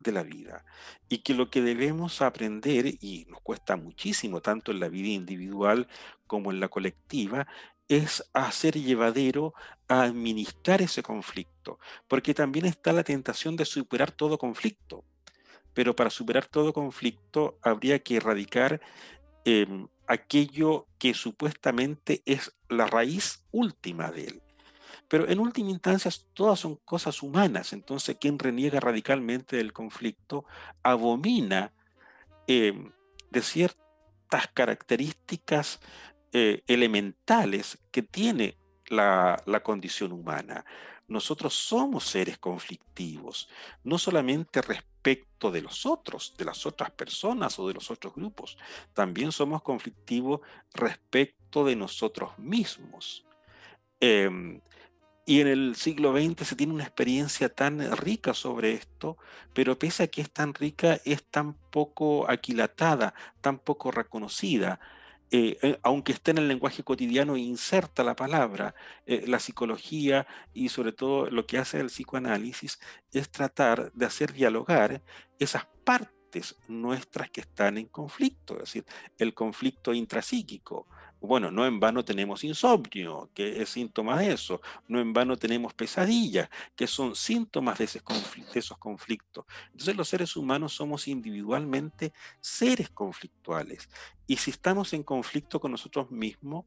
de 0.00 0.12
la 0.12 0.22
vida 0.22 0.64
y 1.08 1.18
que 1.18 1.34
lo 1.34 1.50
que 1.50 1.62
debemos 1.62 2.22
aprender, 2.22 2.86
y 3.00 3.26
nos 3.28 3.40
cuesta 3.42 3.76
muchísimo 3.76 4.40
tanto 4.40 4.72
en 4.72 4.80
la 4.80 4.88
vida 4.88 5.08
individual 5.08 5.86
como 6.26 6.50
en 6.50 6.58
la 6.58 6.68
colectiva, 6.68 7.46
es 7.88 8.28
hacer 8.32 8.74
llevadero 8.74 9.52
a 9.88 10.02
administrar 10.02 10.80
ese 10.80 11.02
conflicto, 11.02 11.78
porque 12.08 12.34
también 12.34 12.66
está 12.66 12.92
la 12.92 13.04
tentación 13.04 13.56
de 13.56 13.64
superar 13.64 14.12
todo 14.12 14.38
conflicto, 14.38 15.04
pero 15.74 15.94
para 15.94 16.10
superar 16.10 16.46
todo 16.46 16.72
conflicto 16.72 17.58
habría 17.62 17.98
que 18.00 18.16
erradicar 18.16 18.80
em, 19.44 19.88
aquello 20.06 20.86
que 20.98 21.14
supuestamente 21.14 22.22
es 22.26 22.52
la 22.68 22.86
raíz 22.86 23.44
última 23.50 24.10
de 24.10 24.24
él. 24.26 24.42
Pero 25.10 25.28
en 25.28 25.40
última 25.40 25.70
instancia, 25.70 26.08
todas 26.34 26.60
son 26.60 26.76
cosas 26.84 27.20
humanas. 27.20 27.72
Entonces, 27.72 28.16
quien 28.20 28.38
reniega 28.38 28.78
radicalmente 28.78 29.56
del 29.56 29.72
conflicto 29.72 30.44
abomina 30.84 31.72
em, 32.46 32.92
de 33.28 33.42
ciertas 33.42 34.46
características 34.54 35.80
eh, 36.32 36.62
elementales 36.68 37.78
que 37.90 38.02
tiene 38.02 38.56
la, 38.86 39.42
la 39.46 39.64
condición 39.64 40.12
humana. 40.12 40.64
Nosotros 41.08 41.54
somos 41.54 42.04
seres 42.04 42.38
conflictivos, 42.38 43.48
no 43.82 43.98
solamente 43.98 44.62
respecto 44.62 45.50
de 45.50 45.60
los 45.60 45.86
otros, 45.86 46.36
de 46.38 46.44
las 46.44 46.66
otras 46.66 46.92
personas 46.92 47.58
o 47.58 47.66
de 47.66 47.74
los 47.74 47.90
otros 47.90 48.14
grupos, 48.14 48.56
también 48.94 49.32
somos 49.32 49.60
conflictivos 49.60 50.40
respecto 50.72 51.64
de 51.64 51.74
nosotros 51.74 52.38
mismos. 52.38 53.24
Em, 53.98 54.60
y 55.26 55.40
en 55.40 55.46
el 55.48 55.76
siglo 55.76 56.12
XX 56.12 56.46
se 56.46 56.56
tiene 56.56 56.72
una 56.72 56.84
experiencia 56.84 57.48
tan 57.48 57.96
rica 57.96 58.34
sobre 58.34 58.72
esto, 58.72 59.16
pero 59.54 59.78
pese 59.78 60.04
a 60.04 60.06
que 60.08 60.22
es 60.22 60.30
tan 60.30 60.54
rica, 60.54 61.00
es 61.04 61.24
tan 61.24 61.54
poco 61.54 62.28
aquilatada, 62.30 63.14
tan 63.40 63.58
poco 63.58 63.90
reconocida. 63.90 64.80
Eh, 65.32 65.58
eh, 65.62 65.78
aunque 65.84 66.12
esté 66.12 66.32
en 66.32 66.38
el 66.38 66.48
lenguaje 66.48 66.82
cotidiano, 66.82 67.36
inserta 67.36 68.02
la 68.02 68.16
palabra, 68.16 68.74
eh, 69.06 69.24
la 69.28 69.38
psicología 69.38 70.26
y 70.52 70.70
sobre 70.70 70.92
todo 70.92 71.30
lo 71.30 71.46
que 71.46 71.58
hace 71.58 71.78
el 71.78 71.86
psicoanálisis 71.86 72.80
es 73.12 73.30
tratar 73.30 73.92
de 73.92 74.06
hacer 74.06 74.32
dialogar 74.32 75.02
esas 75.38 75.66
partes 75.84 76.56
nuestras 76.66 77.30
que 77.30 77.42
están 77.42 77.78
en 77.78 77.86
conflicto, 77.86 78.54
es 78.54 78.60
decir, 78.60 78.84
el 79.18 79.34
conflicto 79.34 79.92
intrapsíquico, 79.94 80.88
Bueno, 81.20 81.50
no 81.50 81.66
en 81.66 81.78
vano 81.78 82.02
tenemos 82.02 82.44
insomnio, 82.44 83.30
que 83.34 83.60
es 83.60 83.68
síntoma 83.68 84.18
de 84.18 84.32
eso. 84.32 84.62
No 84.88 85.00
en 85.00 85.12
vano 85.12 85.36
tenemos 85.36 85.74
pesadillas, 85.74 86.48
que 86.74 86.86
son 86.86 87.14
síntomas 87.14 87.78
de, 87.78 87.84
esos 87.84 88.78
conflictos. 88.78 89.44
Entonces 89.72 89.96
los 89.96 90.08
seres 90.08 90.34
humanos 90.34 90.72
somos 90.72 91.08
individualmente 91.08 92.14
seres 92.40 92.88
conflictuales. 92.88 93.88
Y 94.26 94.36
si 94.36 94.50
estamos 94.50 94.92
en 94.94 95.02
conflicto 95.02 95.60
con 95.60 95.72
nosotros 95.72 96.10
mismos, 96.10 96.64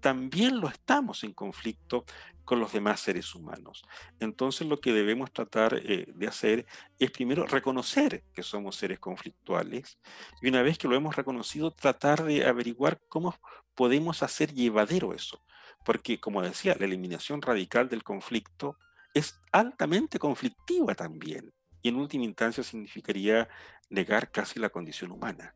también 0.00 0.60
lo 0.60 0.68
estamos 0.68 1.24
en 1.24 1.32
conflicto 1.32 2.04
con 2.44 2.60
los 2.60 2.72
demás 2.72 3.00
seres 3.00 3.34
humanos. 3.34 3.84
Entonces 4.20 4.66
lo 4.66 4.80
que 4.80 4.92
debemos 4.92 5.32
tratar 5.32 5.80
eh, 5.82 6.06
de 6.14 6.26
hacer 6.26 6.66
es 6.98 7.10
primero 7.10 7.46
reconocer 7.46 8.22
que 8.34 8.42
somos 8.42 8.76
seres 8.76 8.98
conflictuales 8.98 9.98
y 10.42 10.48
una 10.48 10.62
vez 10.62 10.76
que 10.76 10.88
lo 10.88 10.94
hemos 10.94 11.16
reconocido, 11.16 11.70
tratar 11.70 12.24
de 12.24 12.44
averiguar 12.44 13.00
cómo 13.08 13.34
podemos 13.74 14.22
hacer 14.22 14.52
llevadero 14.52 15.12
eso. 15.12 15.44
Porque, 15.84 16.18
como 16.18 16.42
decía, 16.42 16.76
la 16.78 16.86
eliminación 16.86 17.42
radical 17.42 17.88
del 17.88 18.02
conflicto 18.02 18.78
es 19.12 19.40
altamente 19.52 20.18
conflictiva 20.18 20.94
también 20.94 21.52
y 21.84 21.90
en 21.90 21.96
última 21.96 22.24
instancia 22.24 22.64
significaría 22.64 23.48
negar 23.90 24.32
casi 24.32 24.58
la 24.58 24.70
condición 24.70 25.12
humana. 25.12 25.54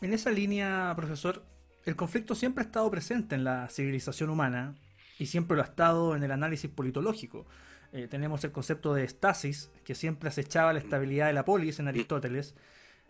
En 0.00 0.12
esa 0.12 0.30
línea, 0.30 0.92
profesor, 0.96 1.46
el 1.84 1.94
conflicto 1.94 2.34
siempre 2.34 2.62
ha 2.62 2.66
estado 2.66 2.90
presente 2.90 3.36
en 3.36 3.44
la 3.44 3.68
civilización 3.68 4.30
humana 4.30 4.74
y 5.18 5.26
siempre 5.26 5.56
lo 5.56 5.62
ha 5.62 5.66
estado 5.66 6.16
en 6.16 6.24
el 6.24 6.32
análisis 6.32 6.68
politológico. 6.68 7.46
Eh, 7.92 8.08
tenemos 8.08 8.42
el 8.44 8.52
concepto 8.52 8.94
de 8.94 9.04
estasis, 9.04 9.70
que 9.84 9.94
siempre 9.94 10.28
acechaba 10.28 10.72
la 10.72 10.80
estabilidad 10.80 11.28
de 11.28 11.32
la 11.32 11.44
polis 11.44 11.78
en 11.78 11.88
Aristóteles, 11.88 12.56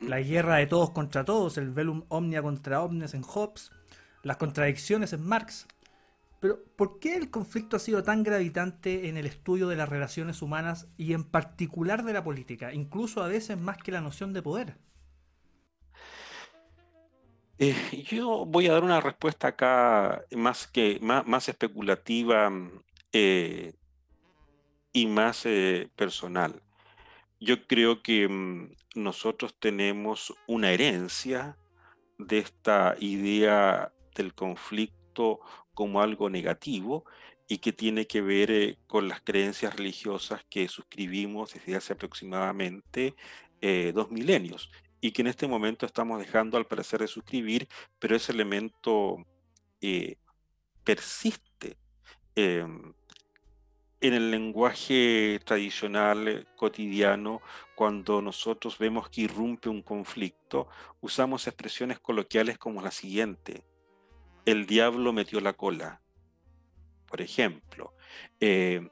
la 0.00 0.20
guerra 0.20 0.56
de 0.56 0.66
todos 0.66 0.90
contra 0.90 1.24
todos, 1.24 1.58
el 1.58 1.70
velum 1.70 2.04
omnia 2.08 2.42
contra 2.42 2.82
omnes 2.82 3.14
en 3.14 3.22
Hobbes, 3.22 3.70
las 4.22 4.36
contradicciones 4.36 5.12
en 5.12 5.22
Marx. 5.22 5.66
Pero, 6.40 6.62
¿por 6.76 7.00
qué 7.00 7.16
el 7.16 7.30
conflicto 7.30 7.76
ha 7.76 7.80
sido 7.80 8.02
tan 8.02 8.22
gravitante 8.22 9.08
en 9.08 9.16
el 9.16 9.26
estudio 9.26 9.66
de 9.68 9.76
las 9.76 9.88
relaciones 9.88 10.40
humanas 10.40 10.86
y 10.96 11.12
en 11.12 11.24
particular 11.24 12.04
de 12.04 12.12
la 12.12 12.22
política, 12.22 12.72
incluso 12.72 13.22
a 13.22 13.28
veces 13.28 13.58
más 13.58 13.78
que 13.78 13.92
la 13.92 14.00
noción 14.00 14.32
de 14.32 14.42
poder? 14.42 14.76
Eh, 17.58 18.04
yo 18.08 18.46
voy 18.46 18.68
a 18.68 18.72
dar 18.72 18.84
una 18.84 19.00
respuesta 19.00 19.48
acá 19.48 20.24
más, 20.30 20.68
que, 20.68 21.00
más, 21.02 21.48
especulativa 21.48 22.52
eh, 23.12 23.72
y 24.92 25.06
más 25.08 25.44
eh, 25.44 25.90
personal. 25.96 26.62
Yo 27.40 27.66
creo 27.66 28.00
que 28.00 28.28
mm, 28.28 28.70
nosotros 28.95 29.54
tenemos 29.59 30.35
una 30.47 30.71
herencia 30.71 31.57
de 32.18 32.38
esta 32.38 32.97
idea 33.00 33.92
del 34.14 34.35
conflicto 34.35 35.40
como 35.75 36.00
algo 36.00 36.30
negativo 36.30 37.04
y 37.47 37.59
que 37.59 37.73
tiene 37.73 38.07
que 38.07 38.21
ver 38.21 38.78
con 38.87 39.09
las 39.09 39.21
creencias 39.21 39.76
religiosas 39.76 40.45
que 40.50 40.68
suscribimos 40.68 41.54
desde 41.54 41.76
hace 41.76 41.92
aproximadamente 41.92 43.14
dos 43.95 44.11
milenios 44.11 44.71
y 45.00 45.12
que 45.12 45.23
en 45.23 45.28
este 45.28 45.47
momento 45.47 45.87
estamos 45.87 46.18
dejando 46.18 46.57
al 46.57 46.66
parecer 46.66 47.00
de 47.00 47.07
suscribir, 47.07 47.68
pero 47.99 48.16
ese 48.16 48.33
elemento 48.33 49.25
eh, 49.80 50.16
persiste. 50.85 51.76
En 54.00 54.14
el 54.14 54.30
lenguaje 54.30 55.40
tradicional 55.44 56.28
eh, 56.28 56.44
cotidiano, 56.56 57.42
cuando 57.74 58.22
nosotros 58.22 58.78
vemos 58.78 59.08
que 59.08 59.22
irrumpe 59.22 59.68
un 59.68 59.82
conflicto, 59.82 60.68
usamos 61.00 61.48
expresiones 61.48 61.98
coloquiales 61.98 62.58
como 62.58 62.80
la 62.80 62.92
siguiente. 62.92 63.64
El 64.44 64.66
diablo 64.66 65.12
metió 65.12 65.40
la 65.40 65.52
cola, 65.52 66.00
por 67.08 67.20
ejemplo. 67.20 67.92
Eh, 68.38 68.88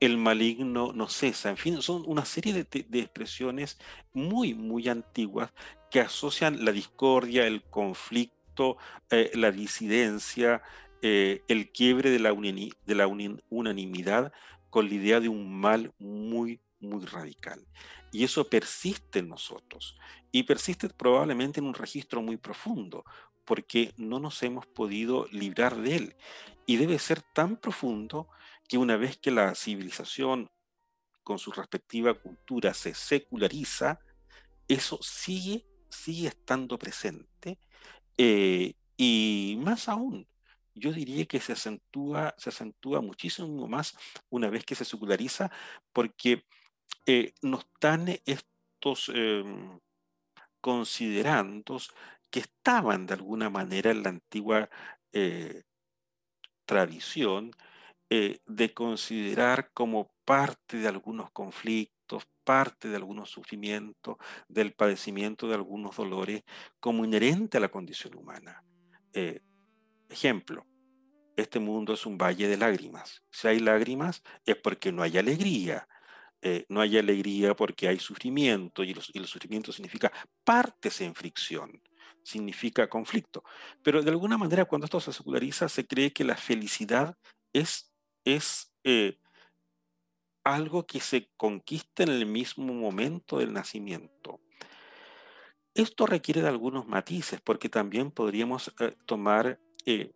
el 0.00 0.16
maligno 0.16 0.92
no 0.92 1.08
cesa. 1.08 1.50
En 1.50 1.56
fin, 1.56 1.82
son 1.82 2.04
una 2.06 2.24
serie 2.24 2.52
de, 2.52 3.00
expresiones 3.00 3.78
muy, 4.12 4.54
muy 4.54 4.88
antiguas 4.88 5.52
que 5.90 6.00
asocian 6.00 6.64
la 6.64 6.72
discordia, 6.72 7.46
el 7.46 7.62
conflicto, 7.62 8.76
eh, 9.10 9.32
la 9.34 9.50
disidencia, 9.50 10.62
eh, 11.02 11.42
el 11.48 11.70
quiebre 11.70 12.10
de 12.10 12.18
la, 12.18 12.32
de 12.32 12.94
la 12.94 13.06
unanimidad 13.06 14.32
con 14.70 14.88
la 14.88 14.94
idea 14.94 15.20
de 15.20 15.28
un 15.28 15.52
mal 15.60 15.92
muy, 15.98 16.60
muy 16.80 17.04
radical. 17.06 17.66
Y 18.12 18.24
eso 18.24 18.48
persiste 18.48 19.18
en 19.20 19.28
nosotros 19.28 19.96
y 20.32 20.42
persiste 20.42 20.88
probablemente 20.88 21.60
en 21.60 21.66
un 21.66 21.74
registro 21.74 22.22
muy 22.22 22.36
profundo, 22.36 23.04
porque 23.44 23.92
no 23.96 24.20
nos 24.20 24.42
hemos 24.42 24.66
podido 24.66 25.26
librar 25.32 25.76
de 25.76 25.96
él. 25.96 26.16
Y 26.66 26.76
debe 26.76 26.98
ser 26.98 27.22
tan 27.22 27.56
profundo 27.56 28.28
que 28.68 28.76
una 28.76 28.96
vez 28.96 29.16
que 29.16 29.30
la 29.30 29.54
civilización 29.54 30.50
con 31.22 31.38
su 31.38 31.50
respectiva 31.52 32.14
cultura 32.14 32.74
se 32.74 32.94
seculariza, 32.94 34.00
eso 34.66 34.98
sigue, 35.02 35.66
sigue 35.88 36.28
estando 36.28 36.78
presente 36.78 37.58
eh, 38.18 38.74
y 38.96 39.58
más 39.60 39.88
aún, 39.88 40.26
yo 40.78 40.92
diría 40.92 41.26
que 41.26 41.40
se 41.40 41.52
acentúa, 41.52 42.34
se 42.38 42.50
acentúa 42.50 43.00
muchísimo 43.00 43.68
más 43.68 43.96
una 44.30 44.50
vez 44.50 44.64
que 44.64 44.74
se 44.74 44.84
seculariza 44.84 45.50
porque 45.92 46.44
eh, 47.06 47.34
no 47.42 47.58
están 47.58 48.08
estos 48.24 49.10
em, 49.14 49.80
considerandos 50.60 51.94
que 52.30 52.40
estaban 52.40 53.06
de 53.06 53.14
alguna 53.14 53.50
manera 53.50 53.90
en 53.90 54.02
la 54.02 54.10
antigua 54.10 54.68
eh, 55.12 55.62
tradición 56.66 57.52
eh, 58.10 58.40
de 58.46 58.72
considerar 58.72 59.70
como 59.72 60.12
parte 60.24 60.78
de 60.78 60.88
algunos 60.88 61.30
conflictos, 61.30 62.26
parte 62.44 62.88
de 62.88 62.96
algunos 62.96 63.30
sufrimientos, 63.30 64.16
del 64.48 64.72
padecimiento 64.72 65.48
de 65.48 65.54
algunos 65.54 65.96
dolores, 65.96 66.42
como 66.80 67.04
inherente 67.04 67.58
a 67.58 67.60
la 67.60 67.68
condición 67.68 68.14
humana. 68.16 68.64
Eh, 69.12 69.40
ejemplo, 70.08 70.66
este 71.36 71.58
mundo 71.58 71.94
es 71.94 72.06
un 72.06 72.18
valle 72.18 72.48
de 72.48 72.56
lágrimas. 72.56 73.22
Si 73.30 73.48
hay 73.48 73.60
lágrimas 73.60 74.22
es 74.44 74.56
porque 74.56 74.92
no 74.92 75.02
hay 75.02 75.18
alegría. 75.18 75.88
Eh, 76.40 76.66
no 76.68 76.80
hay 76.80 76.96
alegría 76.96 77.54
porque 77.56 77.88
hay 77.88 77.98
sufrimiento 77.98 78.84
y, 78.84 78.96
y 79.12 79.18
el 79.18 79.26
sufrimiento 79.26 79.72
significa 79.72 80.12
partes 80.44 81.00
en 81.00 81.14
fricción 81.14 81.82
significa 82.22 82.88
conflicto. 82.88 83.42
Pero 83.82 84.02
de 84.02 84.10
alguna 84.10 84.36
manera 84.36 84.66
cuando 84.66 84.84
esto 84.84 85.00
se 85.00 85.12
seculariza 85.12 85.68
se 85.68 85.86
cree 85.86 86.12
que 86.12 86.24
la 86.24 86.36
felicidad 86.36 87.16
es 87.52 87.88
es 88.24 88.72
eh, 88.84 89.18
algo 90.44 90.86
que 90.86 91.00
se 91.00 91.30
conquista 91.36 92.02
en 92.02 92.10
el 92.10 92.26
mismo 92.26 92.72
momento 92.72 93.38
del 93.38 93.52
nacimiento. 93.52 94.40
Esto 95.74 96.06
requiere 96.06 96.42
de 96.42 96.48
algunos 96.48 96.86
matices, 96.86 97.40
porque 97.40 97.68
también 97.68 98.10
podríamos 98.10 98.74
eh, 98.80 98.96
tomar 99.06 99.60
eh, 99.90 100.12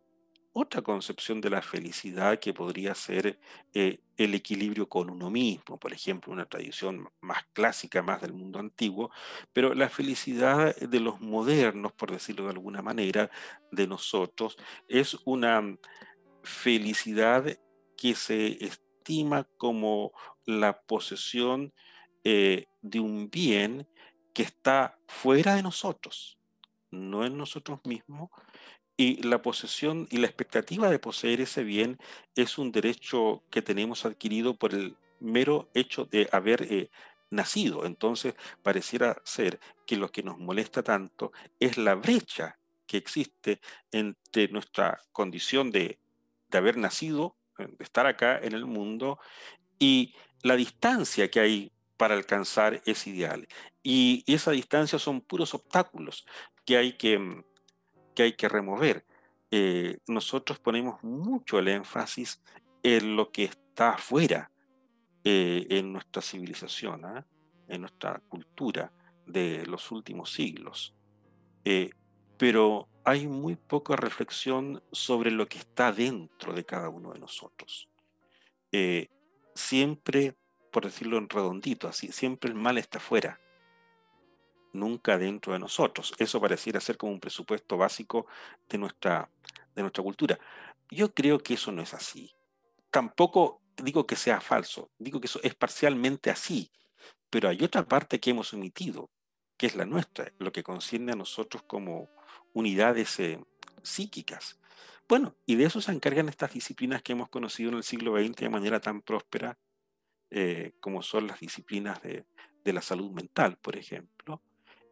otra 0.54 0.82
concepción 0.82 1.40
de 1.40 1.48
la 1.48 1.62
felicidad 1.62 2.38
que 2.38 2.52
podría 2.52 2.94
ser 2.94 3.38
el 3.72 4.34
equilibrio 4.34 4.86
con 4.86 5.08
uno 5.08 5.30
mismo, 5.30 5.78
por 5.78 5.94
ejemplo, 5.94 6.30
una 6.30 6.44
tradición 6.44 7.08
más 7.22 7.44
clásica, 7.54 8.02
más 8.02 8.20
del 8.20 8.34
mundo 8.34 8.58
antiguo, 8.58 9.10
pero 9.54 9.72
la 9.72 9.88
felicidad 9.88 10.76
de 10.76 11.00
los 11.00 11.22
modernos, 11.22 11.92
por 11.92 12.12
decirlo 12.12 12.44
de 12.44 12.50
alguna 12.50 12.82
manera, 12.82 13.30
de 13.70 13.86
nosotros, 13.86 14.58
es 14.88 15.16
una 15.24 15.78
felicidad 16.42 17.58
que 17.96 18.14
se 18.14 18.62
estima 18.62 19.44
como 19.56 20.12
la 20.44 20.82
posesión 20.82 21.72
eh, 22.24 22.66
de 22.82 23.00
un 23.00 23.30
bien 23.30 23.88
que 24.34 24.42
está 24.42 24.98
fuera 25.06 25.54
de 25.54 25.62
nosotros, 25.62 26.38
no 26.90 27.24
en 27.24 27.38
nosotros 27.38 27.80
mismos, 27.84 28.30
y 28.96 29.22
la 29.22 29.42
posesión 29.42 30.06
y 30.11 30.18
la 30.18 30.26
expectativa 30.26 30.90
de 30.90 30.99
poseer 30.99 31.40
ese 31.40 31.64
bien 31.64 31.99
es 32.34 32.58
un 32.58 32.72
derecho 32.72 33.42
que 33.50 33.62
tenemos 33.62 34.04
adquirido 34.04 34.54
por 34.54 34.75
el 34.75 34.96
mero 35.20 35.70
hecho 35.75 36.04
de 36.04 36.28
haber 36.32 36.62
eh, 36.70 36.90
nacido. 37.30 37.87
Entonces, 37.87 38.34
pareciera 38.62 39.16
ser 39.25 39.61
que 39.87 39.96
lo 39.96 40.11
que 40.11 40.22
nos 40.22 40.38
molesta 40.38 40.82
tanto 40.82 41.32
es 41.58 41.78
la 41.78 41.94
brecha 41.94 42.58
que 42.87 42.99
existe 42.99 43.61
entre 43.90 44.49
nuestra 44.49 45.00
condición 45.12 45.70
de, 45.70 45.99
de 46.50 46.58
haber 46.58 46.76
nacido 46.76 47.37
de 47.58 47.84
estar 47.84 48.06
acá 48.06 48.38
en 48.38 48.52
el 48.52 48.66
mundo 48.66 49.18
y 49.78 50.14
la 50.42 50.56
distancia 50.56 51.30
que 51.30 51.40
hay 51.40 51.72
para 51.96 52.14
alcanzar 52.14 52.82
ese 52.84 53.11
ideal. 53.11 53.46
Y 53.82 54.25
esa 54.26 54.50
distancia 54.50 54.99
son 54.99 55.20
puros 55.20 55.54
obstáculos 55.54 56.26
que 56.64 56.76
hay 56.76 56.92
que, 56.94 57.18
mm, 57.18 57.44
que, 58.14 58.25
hay 58.25 58.33
que 58.35 58.49
remover. 58.49 59.04
Eh, 59.50 59.99
nosotros 60.07 60.59
ponemos 60.59 61.02
mucho 61.02 61.59
el 61.59 61.69
énfasis 61.69 62.42
en 62.83 63.16
lo 63.16 63.31
que 63.31 63.45
está 63.45 63.90
afuera 63.95 64.50
eh, 65.25 65.66
en 65.71 65.92
nuestra 65.92 66.21
civilización, 66.23 67.04
¿ah? 67.04 67.26
en 67.69 67.83
nuestra 67.83 68.21
cultura 68.28 68.92
de 69.26 69.64
los 69.66 69.90
últimos 69.92 70.33
siglos. 70.33 70.95
Eh, 71.64 71.90
pero 72.37 72.88
hay 73.04 73.28
muy 73.28 73.57
poca 73.57 73.95
reflexión 73.95 74.83
sobre 74.90 75.31
lo 75.31 75.47
que 75.49 75.59
está 75.59 75.92
dentro 75.92 76.54
de 76.54 76.64
cada 76.64 76.88
uno 76.88 77.12
de 77.12 77.21
nosotros. 77.21 77.88
Eh, 78.73 79.09
siempre, 79.54 80.35
por 80.73 80.85
decirlo 80.85 81.19
en 81.19 81.28
redondito, 81.28 81.88
así, 81.88 82.11
siempre 82.11 82.50
el 82.50 82.57
mal 82.57 82.78
está 82.78 82.99
afuera, 82.99 83.38
nunca 84.72 85.18
dentro 85.18 85.52
de 85.52 85.58
nosotros. 85.58 86.14
Eso 86.18 86.40
pareciera 86.40 86.80
ser 86.80 86.96
como 86.96 87.12
un 87.12 87.20
presupuesto 87.20 87.76
básico 87.76 88.26
de 88.68 88.78
nuestra, 88.78 89.28
de 89.74 89.82
nuestra 89.82 90.02
cultura. 90.02 90.38
Yo 90.90 91.12
creo 91.14 91.38
que 91.38 91.54
eso 91.54 91.72
no 91.72 91.82
es 91.82 91.94
así. 91.94 92.34
Tampoco 92.90 93.60
digo 93.76 94.06
que 94.06 94.16
sea 94.16 94.40
falso, 94.40 94.90
digo 94.98 95.20
que 95.20 95.26
eso 95.26 95.40
es 95.42 95.54
parcialmente 95.54 96.30
así, 96.30 96.70
pero 97.30 97.48
hay 97.48 97.62
otra 97.62 97.84
parte 97.84 98.20
que 98.20 98.30
hemos 98.30 98.52
omitido, 98.52 99.10
que 99.56 99.66
es 99.66 99.76
la 99.76 99.86
nuestra, 99.86 100.32
lo 100.38 100.52
que 100.52 100.62
concierne 100.62 101.12
a 101.12 101.16
nosotros 101.16 101.62
como 101.62 102.10
unidades 102.52 103.18
eh, 103.20 103.42
psíquicas. 103.82 104.58
Bueno, 105.08 105.34
y 105.46 105.56
de 105.56 105.64
eso 105.64 105.80
se 105.80 105.92
encargan 105.92 106.28
estas 106.28 106.52
disciplinas 106.52 107.02
que 107.02 107.12
hemos 107.12 107.28
conocido 107.28 107.70
en 107.70 107.76
el 107.76 107.82
siglo 107.82 108.16
XX 108.16 108.36
de 108.36 108.48
manera 108.48 108.80
tan 108.80 109.02
próspera, 109.02 109.58
eh, 110.30 110.72
como 110.80 111.02
son 111.02 111.26
las 111.26 111.40
disciplinas 111.40 112.00
de, 112.02 112.24
la 112.64 112.80
salud 112.80 113.10
mental, 113.10 113.58
por 113.60 113.76
ejemplo, 113.76 114.40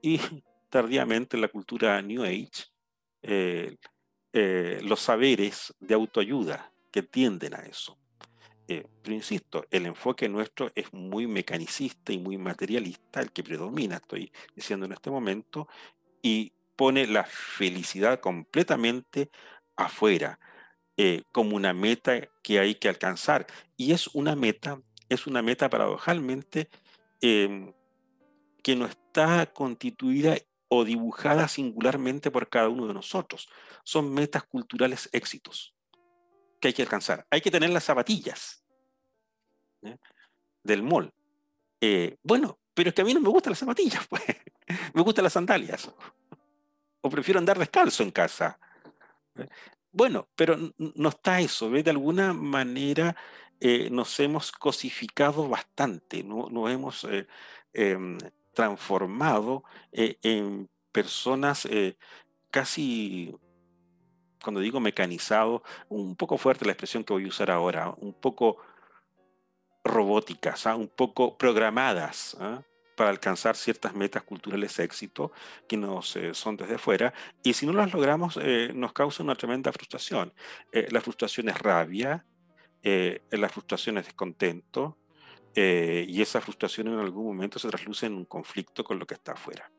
y 0.03 0.21
tardíamente 0.69 1.37
en 1.37 1.43
la 1.43 1.49
cultura 1.49 2.01
New 2.03 2.23
Age, 2.25 2.51
eh, 3.23 3.77
los 4.83 5.01
saberes 5.01 5.75
de 5.81 5.95
autoayuda 5.95 6.73
que 6.91 7.03
tienden 7.03 7.55
a 7.55 7.59
eso. 7.59 7.99
pero 8.67 9.15
insisto, 9.15 9.67
el 9.71 9.87
enfoque 9.87 10.29
nuestro 10.29 10.71
es 10.77 10.93
muy 10.93 11.27
mecanicista 11.27 12.13
y 12.13 12.19
muy 12.19 12.39
materialista, 12.39 13.21
el 13.21 13.33
que 13.33 13.43
predomina, 13.43 13.97
estoy 13.97 14.31
diciendo 14.55 14.87
en 14.87 14.93
este 14.93 15.11
momento, 15.11 15.67
y 16.23 16.53
pone 16.77 17.07
la 17.07 17.25
felicidad 17.25 18.21
completamente 18.21 19.29
afuera, 19.77 20.39
eh, 20.97 21.23
como 21.33 21.57
una 21.57 21.73
meta 21.73 22.29
que 22.43 22.59
hay 22.59 22.75
que 22.75 22.89
alcanzar. 22.89 23.47
Y 23.77 23.93
es 23.93 24.07
una 24.15 24.37
meta, 24.37 24.81
es 25.09 25.27
una 25.27 25.43
meta 25.43 25.69
paradojalmente 25.69 26.69
que 27.21 28.77
no 28.77 28.87
está 29.11 29.47
constituida 29.53 30.37
o 30.69 30.85
dibujada 30.85 31.49
singularmente 31.49 32.31
por 32.31 32.49
cada 32.49 32.69
uno 32.69 32.87
de 32.87 32.95
nosotros. 32.95 33.49
Son 33.83 34.13
metas 34.15 34.45
culturales 34.45 35.09
éxitos 35.13 35.75
que 36.61 36.69
hay 36.69 36.75
que 36.75 36.83
alcanzar. 36.83 37.27
Hay 37.31 37.41
que 37.41 37.51
tener 37.51 37.71
las 37.71 37.85
zapatillas 37.85 38.65
del 40.63 40.83
mall. 40.83 41.13
Eh, 41.81 42.19
bueno, 42.23 42.59
pero 42.73 42.91
es 42.91 42.95
que 42.95 43.03
a 43.03 43.05
mí 43.05 43.15
no 43.15 43.21
me 43.21 43.29
gustan 43.29 43.51
las 43.51 43.59
zapatillas, 43.59 44.07
pues. 44.11 44.23
me 44.95 45.03
gustan 45.03 45.25
las 45.25 45.33
sandalias 45.33 45.91
o 47.01 47.11
prefiero 47.11 47.39
andar 47.39 47.59
descalzo 47.59 48.03
en 48.03 48.11
casa. 48.11 48.59
Bueno, 49.91 50.29
pero 50.37 50.57
no 50.77 51.09
está 51.09 51.41
eso, 51.41 51.71
¿ve? 51.71 51.83
De 51.83 51.91
alguna 51.91 52.33
manera 52.33 53.17
eh, 53.59 53.91
nos 53.91 54.21
hemos 54.21 54.53
cosificado 54.53 55.49
bastante, 55.49 56.23
nos 56.23 56.71
hemos 56.71 57.05
eh, 57.05 57.27
em, 57.73 58.19
transformado 58.53 59.65
eh, 59.93 60.19
en 60.23 60.69
personas 60.93 61.69
casi, 62.51 63.35
cuando 64.43 64.61
digo 64.61 64.81
mecanizado, 64.81 65.63
un 65.89 66.17
poco 66.17 66.37
fuerte 66.37 66.65
la 66.65 66.73
expresión 66.73 67.05
que 67.05 67.13
voy 67.13 67.25
a 67.25 67.29
usar 67.29 67.51
ahora, 67.51 67.95
un 67.99 68.13
poco 68.13 68.59
robóticas, 69.85 70.67
¿ah? 70.67 70.77
un 70.77 70.89
poco 70.89 71.37
programadas. 71.39 72.37
¿ah? 72.41 72.63
para 73.01 73.13
alcanzar 73.13 73.57
ciertas 73.57 73.95
metas 73.95 74.23
culturales 74.25 74.79
éxito 74.79 75.33
que 75.67 75.79
nos 75.79 76.17
eh, 76.17 76.35
son 76.35 76.59
desde 76.59 76.77
fuera 76.77 77.15
y 77.43 77.55
si 77.55 77.65
no 77.65 77.73
las 77.73 77.95
logramos 77.95 78.39
eh, 78.43 78.73
nos 78.75 78.93
causa 78.93 79.23
una 79.23 79.35
tremenda 79.35 79.73
frustración. 79.73 80.35
Eh, 80.71 80.87
la 80.91 81.01
frustración 81.01 81.49
es 81.49 81.59
rabia, 81.59 82.27
la 82.83 83.49
frustración 83.49 83.97
es 83.97 84.05
descontento 84.05 84.99
y 85.55 86.23
esa 86.23 86.41
frustración 86.41 86.89
en 86.89 86.99
algún 86.99 87.27
momento 87.27 87.59
se 87.59 87.69
trasluce 87.69 88.07
en 88.07 88.15
un 88.15 88.25
conflicto 88.25 88.85
con 88.85 88.99
lo 88.99 89.07
que 89.07 89.15
está 89.15 89.33
afuera. 89.33 89.71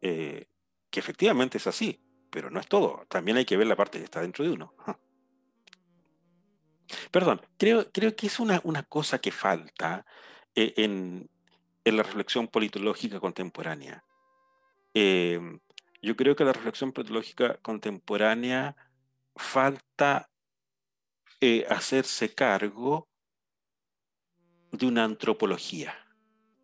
que 0.00 1.00
efectivamente 1.00 1.58
es 1.58 1.66
así, 1.66 2.00
pero 2.30 2.50
no 2.50 2.60
es 2.60 2.66
todo. 2.66 3.04
También 3.08 3.36
hay 3.36 3.44
que 3.44 3.56
ver 3.56 3.66
la 3.66 3.76
parte 3.76 3.98
que 3.98 4.04
está 4.04 4.20
dentro 4.20 4.44
de 4.44 4.50
uno. 4.50 4.74
Perdón, 7.10 7.40
creo, 7.56 7.90
creo 7.92 8.14
que 8.14 8.26
es 8.26 8.40
una, 8.40 8.60
una 8.64 8.82
cosa 8.82 9.18
que 9.18 9.30
falta 9.30 10.04
en, 10.54 11.30
en 11.84 11.96
la 11.96 12.02
reflexión 12.02 12.48
politológica 12.48 13.20
contemporánea. 13.20 14.04
Em, 14.94 15.60
yo 16.02 16.16
creo 16.16 16.36
que 16.36 16.44
la 16.44 16.52
reflexión 16.52 16.92
politológica 16.92 17.58
contemporánea 17.62 18.76
falta 19.36 20.30
eh, 21.40 21.64
hacerse 21.68 22.34
cargo 22.34 23.08
de 24.72 24.86
una 24.86 25.04
antropología, 25.04 25.94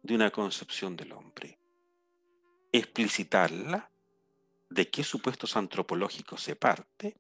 de 0.03 0.15
una 0.15 0.31
concepción 0.31 0.97
del 0.97 1.13
hombre, 1.13 1.59
explicitarla, 2.73 3.91
de 4.71 4.91
qué 4.91 5.05
supuestos 5.05 5.57
antropológicos 5.57 6.43
se 6.43 6.57
parte, 6.57 7.17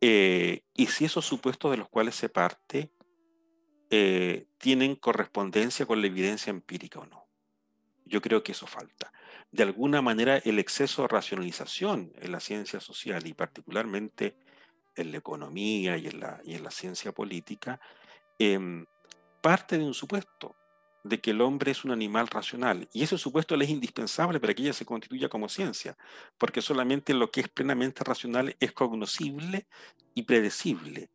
eh, 0.00 0.62
y 0.74 0.86
si 0.86 1.06
esos 1.06 1.24
supuestos 1.24 1.70
de 1.70 1.78
los 1.78 1.88
cuales 1.88 2.14
se 2.14 2.28
parte 2.28 2.92
eh, 3.90 4.46
tienen 4.58 4.94
correspondencia 4.96 5.86
con 5.86 6.00
la 6.00 6.06
evidencia 6.06 6.50
empírica 6.50 7.00
o 7.00 7.06
no. 7.06 7.26
Yo 8.04 8.20
creo 8.20 8.42
que 8.42 8.52
eso 8.52 8.66
falta. 8.66 9.12
De 9.50 9.62
alguna 9.62 10.02
manera, 10.02 10.36
el 10.36 10.58
exceso 10.58 11.02
de 11.02 11.08
racionalización 11.08 12.12
en 12.16 12.32
la 12.32 12.40
ciencia 12.40 12.80
social 12.80 13.26
y 13.26 13.32
particularmente 13.32 14.36
en 14.94 15.12
la 15.12 15.18
economía 15.18 15.96
y 15.96 16.06
en 16.06 16.20
la, 16.20 16.70
ciencia 16.70 17.12
política, 17.12 17.80
em, 18.38 18.84
parte 19.40 19.78
de 19.78 19.84
un 19.84 19.94
supuesto 19.94 20.54
de 21.04 21.20
que 21.20 21.30
el 21.30 21.40
hombre 21.40 21.70
es 21.70 21.84
un 21.84 21.90
animal 21.90 22.26
racional. 22.28 22.88
Y 22.92 23.02
ese 23.02 23.18
supuesto 23.18 23.56
le 23.56 23.64
es 23.64 23.70
indispensable 23.70 24.40
para 24.40 24.54
que 24.54 24.62
ella 24.62 24.72
se 24.72 24.84
constituya 24.84 25.28
como 25.28 25.48
ciencia, 25.48 25.96
porque 26.36 26.60
solamente 26.60 27.14
lo 27.14 27.30
que 27.30 27.40
es 27.42 27.48
plenamente 27.48 28.04
racional 28.04 28.56
es 28.60 28.72
cognoscible 28.72 29.66
y 30.14 30.22
predecible 30.22 31.10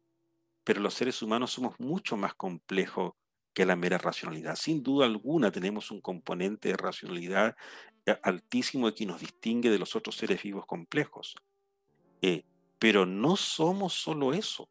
pero 0.64 0.82
los 0.82 0.94
seres 0.94 1.22
humanos 1.22 1.52
somos 1.52 1.80
mucho 1.80 2.18
más 2.18 2.34
complejos 2.36 3.14
que 3.54 3.66
la 3.66 3.76
mera 3.76 3.98
racionalidad. 3.98 4.56
Sin 4.56 4.82
duda 4.82 5.06
alguna 5.06 5.52
tenemos 5.52 5.92
un 5.92 6.02
componente 6.02 6.70
de 6.70 6.78
racionalidad 6.78 7.56
eh, 8.06 8.18
altísimo 8.24 8.92
que 8.94 9.06
nos 9.06 9.20
distingue 9.20 9.70
de 9.70 9.80
los 9.80 9.96
otros 9.96 10.16
seres 10.16 10.42
vivos 10.42 10.66
complejos. 10.66 11.36
Eh, 12.22 12.44
pero 12.80 13.06
no 13.06 13.36
somos 13.36 13.94
solo 13.94 14.34
eso. 14.34 14.70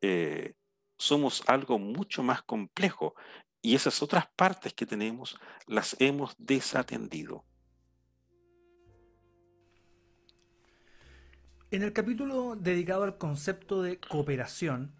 Eh, 0.00 0.54
somos 1.02 1.42
algo 1.48 1.80
mucho 1.80 2.22
más 2.22 2.42
complejo 2.42 3.14
y 3.60 3.74
esas 3.74 4.02
otras 4.02 4.28
partes 4.36 4.72
que 4.72 4.86
tenemos 4.86 5.36
las 5.66 5.96
hemos 5.98 6.34
desatendido. 6.38 7.44
En 11.72 11.82
el 11.82 11.92
capítulo 11.92 12.54
dedicado 12.54 13.02
al 13.02 13.18
concepto 13.18 13.82
de 13.82 13.98
cooperación, 13.98 14.94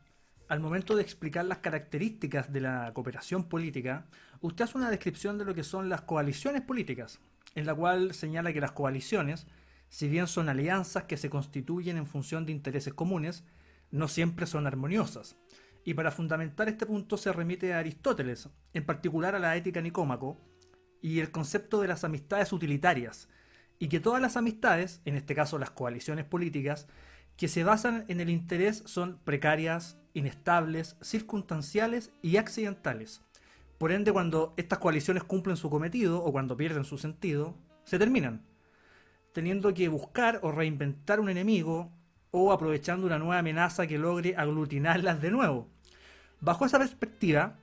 al 0.49 0.59
momento 0.59 0.97
de 0.97 1.03
explicar 1.03 1.45
las 1.45 1.59
características 1.59 2.53
de 2.53 2.63
la 2.63 2.91
cooperación 2.95 3.49
política, 3.49 4.07
usted 4.41 4.65
hace 4.65 4.79
una 4.79 4.91
descripción 4.91 5.39
de 5.39 5.45
lo 5.45 5.55
que 5.55 5.63
son 5.63 5.89
las 5.89 6.03
coaliciones 6.03 6.63
políticas, 6.63 7.21
en 7.55 7.65
la 7.65 7.75
cual 7.75 8.13
señala 8.13 8.53
que 8.53 8.61
las 8.61 8.73
coaliciones, 8.73 9.47
si 9.89 10.09
bien 10.09 10.27
son 10.27 10.49
alianzas 10.49 11.05
que 11.05 11.17
se 11.17 11.31
constituyen 11.31 11.97
en 11.97 12.07
función 12.07 12.45
de 12.45 12.53
intereses 12.53 12.93
comunes, 12.93 13.45
no 13.91 14.09
siempre 14.09 14.47
son 14.47 14.67
armoniosas. 14.67 15.37
Y 15.85 15.95
para 15.95 16.11
fundamentar 16.11 16.69
este 16.69 16.87
punto 16.87 17.17
se 17.17 17.33
remite 17.33 17.73
a 17.73 17.79
Aristóteles, 17.79 18.49
en 18.73 18.85
particular 18.85 19.35
a 19.35 19.39
la 19.39 19.57
ética 19.57 19.81
nicómaco, 19.81 20.37
y 21.01 21.19
el 21.19 21.31
concepto 21.31 21.81
de 21.81 21.89
las 21.89 22.05
amistades 22.05 22.53
utilitarias, 22.53 23.29
y 23.79 23.89
que 23.89 23.99
todas 23.99 24.23
las 24.23 24.37
amistades, 24.37 25.01
en 25.05 25.17
este 25.17 25.35
caso 25.35 25.59
las 25.59 25.71
coaliciones 25.71 26.25
políticas, 26.25 26.87
que 27.37 27.49
se 27.49 27.65
basan 27.65 28.05
en 28.07 28.21
el 28.21 28.31
interés 28.31 28.85
son 28.87 29.19
precarias, 29.25 29.99
inestables, 30.15 30.97
circunstanciales 31.01 32.13
y 32.23 32.37
accidentales. 32.37 33.23
Por 33.79 33.91
ende, 33.91 34.13
cuando 34.13 34.55
estas 34.57 34.79
coaliciones 34.79 35.25
cumplen 35.25 35.57
su 35.57 35.69
cometido 35.69 36.23
o 36.23 36.31
cuando 36.31 36.57
pierden 36.57 36.85
su 36.85 36.99
sentido, 36.99 37.57
se 37.85 37.99
terminan, 37.99 38.47
teniendo 39.33 39.75
que 39.75 39.89
buscar 39.89 40.39
o 40.43 40.53
reinventar 40.53 41.19
un 41.19 41.29
enemigo 41.29 41.91
o 42.31 42.53
aprovechando 42.53 43.09
una 43.09 43.19
nueva 43.19 43.39
amenaza 43.39 43.89
que 43.89 43.99
logre 43.99 44.37
aglutinarlas 44.37 45.21
de 45.21 45.31
nuevo. 45.33 45.72
Bajo 46.43 46.67
esa 46.67 46.81
perspectiva, 46.81 47.57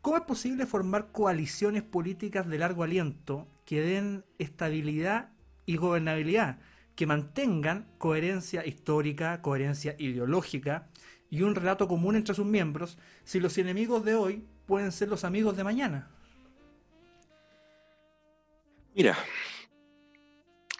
¿cómo 0.00 0.16
es 0.16 0.22
posible 0.22 0.64
formar 0.64 1.12
coaliciones 1.12 1.82
políticas 1.82 2.48
de 2.48 2.56
largo 2.56 2.82
aliento 2.82 3.46
que 3.66 3.82
den 3.82 4.24
estabilidad 4.38 5.28
y 5.66 5.76
gobernabilidad, 5.76 6.58
que 6.96 7.06
mantengan 7.06 7.86
coherencia 7.98 8.64
histórica, 8.64 9.42
coherencia 9.42 9.94
ideológica 9.98 10.88
y 11.28 11.42
un 11.42 11.54
relato 11.54 11.86
común 11.86 12.16
entre 12.16 12.34
sus 12.34 12.46
miembros, 12.46 12.96
si 13.24 13.40
los 13.40 13.58
enemigos 13.58 14.02
de 14.06 14.14
hoy 14.14 14.46
pueden 14.64 14.90
ser 14.90 15.08
los 15.08 15.24
amigos 15.24 15.54
de 15.58 15.64
mañana. 15.64 16.08
Mira, 18.94 19.18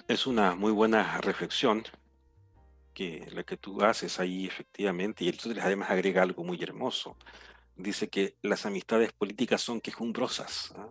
Es 0.09 0.27
una 0.27 0.55
muy 0.55 0.73
buena 0.73 1.21
reflexión 1.21 1.83
que 2.99 3.29
la 3.31 3.45
que 3.45 3.57
tú 3.57 3.81
haces 3.83 4.19
ahí 4.19 4.47
efectivamente, 4.47 5.25
y 5.25 5.29
entonces 5.29 5.63
además 5.63 5.89
agrega 5.89 6.21
algo 6.23 6.43
muy 6.43 6.61
hermoso. 6.61 7.17
Dice 7.77 8.09
que 8.09 8.35
las 8.43 8.67
amistades 8.67 9.13
políticas 9.13 9.61
son 9.63 9.81
quejumbrosas. 9.81 10.75
¿ah? 10.77 10.91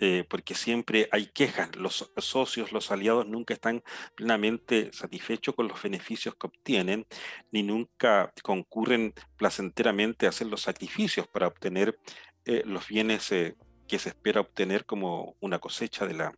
Eh, 0.00 0.26
porque 0.28 0.54
siempre 0.54 1.08
hay 1.12 1.28
quejas. 1.28 1.74
Los 1.76 2.12
socios, 2.18 2.72
los 2.72 2.90
aliados 2.90 3.26
nunca 3.26 3.54
están 3.54 3.82
plenamente 4.14 4.92
satisfechos 4.92 5.54
con 5.54 5.66
los 5.66 5.82
beneficios 5.82 6.34
que 6.34 6.46
obtienen, 6.46 7.06
ni 7.50 7.62
nunca 7.62 8.30
concurren 8.42 9.14
placenteramente 9.38 10.26
a 10.26 10.28
hacer 10.28 10.48
los 10.48 10.60
sacrificios 10.60 11.26
para 11.26 11.46
obtener 11.46 11.98
eh, 12.44 12.64
los 12.66 12.86
bienes 12.86 13.32
eh, 13.32 13.56
que 13.88 13.98
se 13.98 14.10
espera 14.10 14.42
obtener 14.42 14.84
como 14.84 15.36
una 15.40 15.58
cosecha 15.58 16.06
de 16.06 16.14
la, 16.14 16.34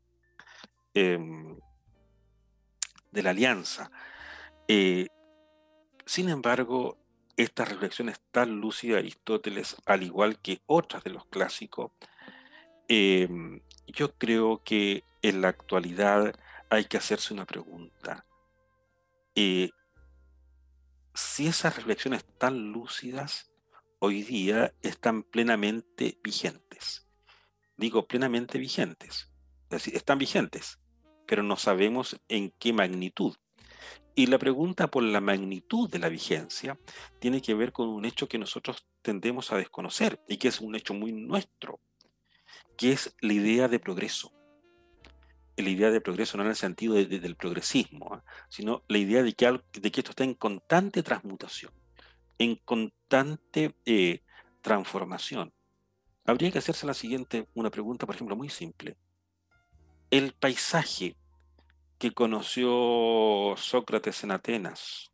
em, 0.94 1.59
de 3.11 3.22
la 3.25 3.31
alianza. 3.31 3.90
Sin 4.68 6.29
embargo, 6.29 6.98
esta 7.37 7.64
reflexión 7.64 8.09
es 8.09 8.20
tan 8.31 8.61
lúcida 8.61 8.94
de 8.94 9.00
Aristóteles, 9.00 9.76
al 9.87 10.02
igual 10.02 10.40
que 10.40 10.61
otras 10.66 11.05
de 11.05 11.11
los 11.11 11.26
clásicos, 11.26 11.90
Em, 12.88 13.61
yo 13.87 14.16
creo 14.16 14.62
que 14.62 15.02
en 15.22 15.40
la 15.40 15.48
actualidad 15.48 16.38
hay 16.70 16.85
que 16.85 16.96
hacerse 16.96 17.35
una 17.35 17.44
pregunta. 17.44 18.24
Eh, 19.35 19.70
si 21.14 21.48
esas 21.48 21.76
reflexiones 21.76 22.24
tan 22.38 22.72
lúcidas 22.72 23.50
hoy 23.98 24.22
día 24.22 24.72
están 24.83 25.22
plenamente 25.24 26.18
vigentes. 26.22 27.09
Digo 27.76 28.07
plenamente 28.07 28.59
vigentes. 28.59 29.33
Es 29.64 29.70
decir, 29.70 29.96
están 29.96 30.18
vigentes, 30.18 30.79
pero 31.26 31.42
no 31.42 31.57
sabemos 31.57 32.20
en 32.29 32.50
qué 32.52 32.72
magnitud. 32.72 33.35
Y 34.15 34.27
la 34.27 34.39
pregunta 34.39 34.89
por 34.89 35.03
la 35.03 35.21
magnitud 35.21 35.91
de 35.91 35.99
la 35.99 36.09
vigencia 36.09 36.79
tiene 37.19 37.43
que 37.43 37.55
ver 37.55 37.73
con 37.73 37.89
un 37.89 38.05
hecho 38.05 38.29
que 38.29 38.39
nosotros 38.39 38.87
tendemos 39.03 39.53
a 39.53 39.57
desconocer 39.57 40.21
y 40.29 40.39
que 40.39 40.49
es 40.49 40.61
un 40.61 40.75
hecho 40.75 40.95
muy 40.95 41.12
nuestro 41.12 41.81
que 42.77 42.93
es 42.93 43.15
la 43.21 43.33
idea 43.33 43.69
de 43.69 43.79
progreso. 43.79 44.33
La 45.57 45.71
idea 45.71 45.91
de 45.91 46.03
progreso 46.03 46.37
no 46.37 46.45
en 46.45 46.51
el 46.51 46.57
sentido 46.57 46.95
del 46.95 47.37
progresismo, 47.37 48.15
¿ah? 48.15 48.25
sino 48.49 48.85
la 48.89 48.99
idea 48.99 49.23
de 49.23 49.33
que, 49.33 49.47
esto 49.47 50.11
está 50.11 50.25
en 50.25 50.35
constante 50.35 51.03
transmutación, 51.03 51.73
en 52.39 52.57
constante 52.57 53.75
eh, 53.87 54.21
transformación. 54.61 55.55
Habría 56.27 56.51
que 56.51 56.59
hacerse 56.59 56.87
la 56.87 56.93
siguiente, 56.93 57.49
una 57.55 57.71
pregunta, 57.71 58.05
por 58.05 58.15
ejemplo, 58.15 58.37
muy 58.37 58.51
simple. 58.51 58.99
El 60.11 60.35
paisaje 60.35 61.17
que 61.98 62.12
conoció 62.12 63.54
Sócrates 63.56 64.22
en 64.24 64.30
Atenas, 64.30 65.12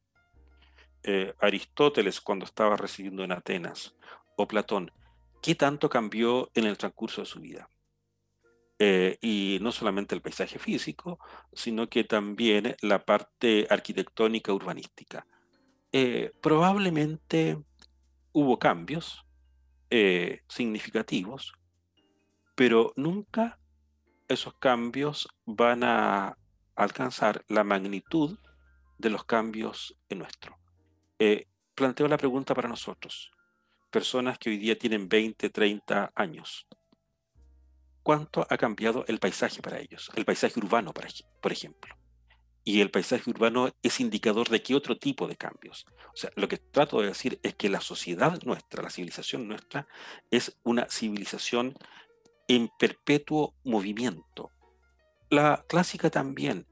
eh, 1.04 1.34
Aristóteles 1.40 2.20
cuando 2.20 2.44
estaba 2.44 2.76
residiendo 2.76 3.24
en 3.24 3.32
Atenas, 3.32 3.94
o 4.36 4.48
Platón, 4.48 4.90
qué 5.42 5.54
tanto 5.54 5.88
cambió 5.88 6.50
en 6.54 6.64
el 6.64 6.78
transcurso 6.78 7.22
de 7.22 7.26
su 7.26 7.40
vida. 7.40 7.68
Eh, 8.78 9.18
y 9.20 9.58
no 9.60 9.70
solamente 9.70 10.14
el 10.14 10.22
paisaje 10.22 10.58
físico, 10.58 11.20
sino 11.52 11.88
que 11.88 12.02
también 12.02 12.74
la 12.80 13.04
parte 13.04 13.66
arquitectónica 13.70 14.52
urbanística. 14.52 15.26
Eh, 15.92 16.32
probablemente 16.40 17.58
hubo 18.32 18.58
cambios 18.58 19.24
significativos, 20.48 21.52
pero 22.54 22.94
nunca 22.96 23.58
esos 24.26 24.54
cambios 24.54 25.28
van 25.44 25.84
a 25.84 26.38
alcanzar 26.76 27.44
la 27.48 27.64
magnitud 27.64 28.38
de 28.98 29.10
los 29.10 29.24
cambios 29.24 29.96
en 30.08 30.18
nuestro. 30.18 30.58
planteo 31.74 32.08
la 32.08 32.18
pregunta 32.18 32.54
para 32.54 32.68
nosotros 32.68 33.32
personas 33.92 34.38
que 34.38 34.50
hoy 34.50 34.56
día 34.56 34.76
tienen 34.76 35.08
20, 35.08 35.50
30 35.50 36.12
años. 36.16 36.66
¿Cuánto 38.02 38.44
ha 38.50 38.56
cambiado 38.56 39.04
el 39.06 39.20
paisaje 39.20 39.62
para 39.62 39.78
ellos? 39.78 40.10
El 40.16 40.24
paisaje 40.24 40.58
urbano, 40.58 40.92
por 40.92 41.52
ejemplo. 41.52 41.94
Y 42.64 42.80
el 42.80 42.90
paisaje 42.90 43.30
urbano 43.30 43.70
es 43.82 44.00
indicador 44.00 44.48
de 44.48 44.62
qué 44.62 44.74
otro 44.74 44.96
tipo 44.96 45.28
de 45.28 45.36
cambios. 45.36 45.86
O 46.12 46.16
sea, 46.16 46.30
lo 46.34 46.48
que 46.48 46.56
trato 46.56 47.00
de 47.00 47.08
decir 47.08 47.38
es 47.42 47.54
que 47.54 47.68
la 47.68 47.80
sociedad 47.80 48.40
nuestra, 48.44 48.82
la 48.82 48.90
civilización 48.90 49.46
nuestra, 49.46 49.86
es 50.30 50.58
una 50.64 50.88
civilización 50.88 51.76
en 52.48 52.70
perpetuo 52.78 53.54
movimiento. 53.62 54.50
La 55.32 55.64
clásica 55.66 56.10
también, 56.10 56.66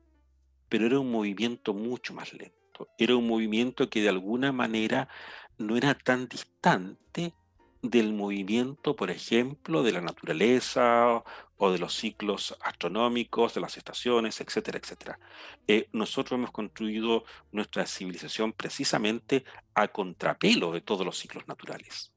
pero 0.68 0.84
era 0.84 0.98
un 0.98 1.10
movimiento 1.10 1.72
mucho 1.72 2.12
más 2.12 2.34
lento. 2.34 2.90
Era 2.98 3.16
un 3.16 3.26
movimiento 3.26 3.88
que 3.88 4.02
de 4.02 4.10
alguna 4.10 4.52
manera 4.52 5.08
no 5.56 5.78
era 5.78 5.94
tan 5.94 6.28
distante 6.28 7.32
del 7.80 8.12
movimiento, 8.12 8.96
por 8.96 9.10
ejemplo, 9.10 9.82
de 9.82 9.92
la 9.92 10.02
naturaleza 10.02 11.24
o 11.56 11.72
de 11.72 11.78
los 11.78 11.94
ciclos 11.94 12.54
astronómicos, 12.60 13.54
de 13.54 13.62
las 13.62 13.78
estaciones, 13.78 14.42
etcétera, 14.42 14.78
etcétera. 14.78 15.18
Eh, 15.66 15.88
nosotros 15.94 16.36
hemos 16.36 16.50
construido 16.50 17.24
nuestra 17.52 17.86
civilización 17.86 18.52
precisamente 18.52 19.42
a 19.72 19.88
contrapelo 19.88 20.70
de 20.70 20.82
todos 20.82 21.06
los 21.06 21.16
ciclos 21.16 21.48
naturales. 21.48 22.12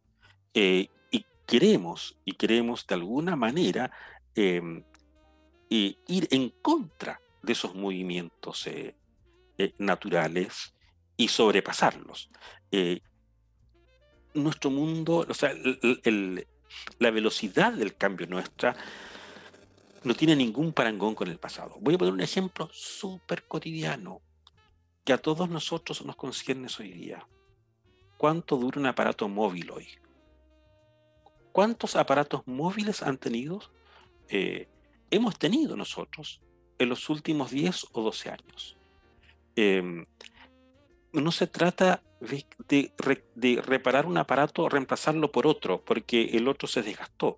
Eh, 0.54 0.90
y 1.10 1.26
queremos, 1.48 2.18
y 2.26 2.34
queremos 2.34 2.86
de 2.86 2.96
alguna 2.96 3.38
manera 3.38 3.92
em, 4.36 4.84
eh, 5.74 5.98
ir 6.08 6.28
en 6.32 6.50
contra 6.62 7.20
de 7.42 7.54
esos 7.54 7.76
movimientos 7.76 8.70
naturales 9.78 10.74
y 11.18 11.28
sobrepasarlos 11.28 12.30
nuestro 14.34 14.72
mundo, 14.72 15.26
o 15.28 15.34
sea, 15.34 15.54
la 17.00 17.12
velocidad 17.12 17.74
del 17.74 17.96
cambio 17.96 18.28
nuestra 18.28 18.76
no 20.04 20.16
tiene 20.16 20.36
ningún 20.36 20.74
parangón 20.74 21.16
con 21.16 21.28
el 21.28 21.40
pasado. 21.40 21.78
Voy 21.80 21.96
a 21.96 21.98
poner 21.98 22.14
un 22.14 22.22
ejemplo 22.22 22.70
súper 22.72 23.44
cotidiano 23.48 24.22
que 25.06 25.14
a 25.14 25.18
todos 25.18 25.50
nosotros 25.50 26.04
nos 26.06 26.16
concierne 26.16 26.68
hoy 26.80 26.92
día. 26.92 27.28
¿Cuánto 28.18 28.58
dura 28.58 28.80
un 28.80 28.88
aparato 28.88 29.28
móvil 29.28 29.72
hoy? 29.72 29.88
¿Cuántos 31.52 31.96
aparatos 31.96 32.42
móviles 32.46 33.04
han 33.04 33.18
tenido? 33.18 33.60
Eh, 34.30 34.68
hemos 35.16 35.38
tenido 35.38 35.76
nosotros 35.76 36.42
en 36.80 36.90
los 36.90 37.10
últimos 37.10 37.52
10 37.52 37.88
o 37.92 38.02
12 38.02 38.30
años. 38.30 38.78
Em, 39.56 40.06
no 41.14 41.32
se 41.32 41.48
trata 41.48 42.02
de, 42.20 43.62
reparar 43.62 44.06
un 44.06 44.18
aparato 44.18 44.64
o 44.64 44.70
reemplazarlo 44.70 45.32
por 45.32 45.46
otro, 45.46 45.84
porque 45.84 46.24
el 46.34 46.48
otro 46.48 46.68
se 46.68 46.82
desgastó. 46.82 47.38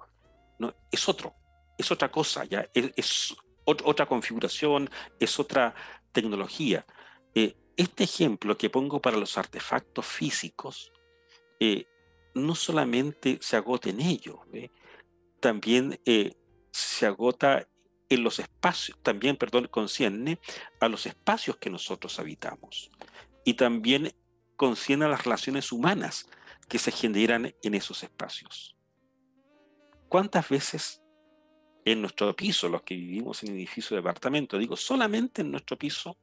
No, 0.57 0.73
es 0.91 1.09
otro, 1.09 1.33
es 1.77 1.91
otra 1.91 2.09
cosa, 2.09 2.45
ya 2.45 2.69
es, 2.73 3.35
otra 3.65 4.05
configuración, 4.05 4.89
es 5.19 5.37
otra 5.39 5.75
tecnología. 6.13 6.85
Eh, 7.33 7.57
este 7.75 8.05
ejemplo 8.05 8.57
que 8.57 8.69
pongo 8.69 9.01
para 9.01 9.17
los 9.17 9.37
artefactos 9.37 10.05
físicos 10.05 10.93
eh, 11.59 11.85
no 12.33 12.55
solamente 12.55 13.37
se 13.41 13.57
agota 13.57 13.89
en 13.89 13.99
ello, 13.99 14.41
también 15.41 15.99
eh, 16.05 16.33
se 16.75 17.05
agota 17.05 17.69
en 18.09 18.21
los 18.21 18.39
espacios, 18.39 18.99
también, 19.01 19.37
perdón, 19.37 19.67
concierne 19.67 20.39
a 20.81 20.89
los 20.89 21.05
espacios 21.05 21.55
que 21.55 21.69
nosotros 21.69 22.19
habitamos 22.19 22.91
y 23.45 23.53
también 23.53 24.13
concierne 24.57 25.05
a 25.05 25.07
las 25.07 25.23
relaciones 25.23 25.71
humanas 25.71 26.29
que 26.67 26.77
se 26.77 26.91
generan 26.91 27.55
en 27.63 27.75
esos 27.75 28.03
espacios. 28.03 28.75
¿Cuántas 30.09 30.49
veces 30.49 31.01
en 31.85 32.01
nuestro 32.01 32.35
piso, 32.35 32.67
los 32.67 32.81
que 32.81 32.95
vivimos 32.95 33.41
en 33.43 33.53
edificio 33.53 33.95
de 33.95 34.01
departamento, 34.01 34.57
digo, 34.57 34.75
solamente 34.75 35.43
en 35.43 35.51
nuestro 35.51 35.77
piso, 35.77 36.17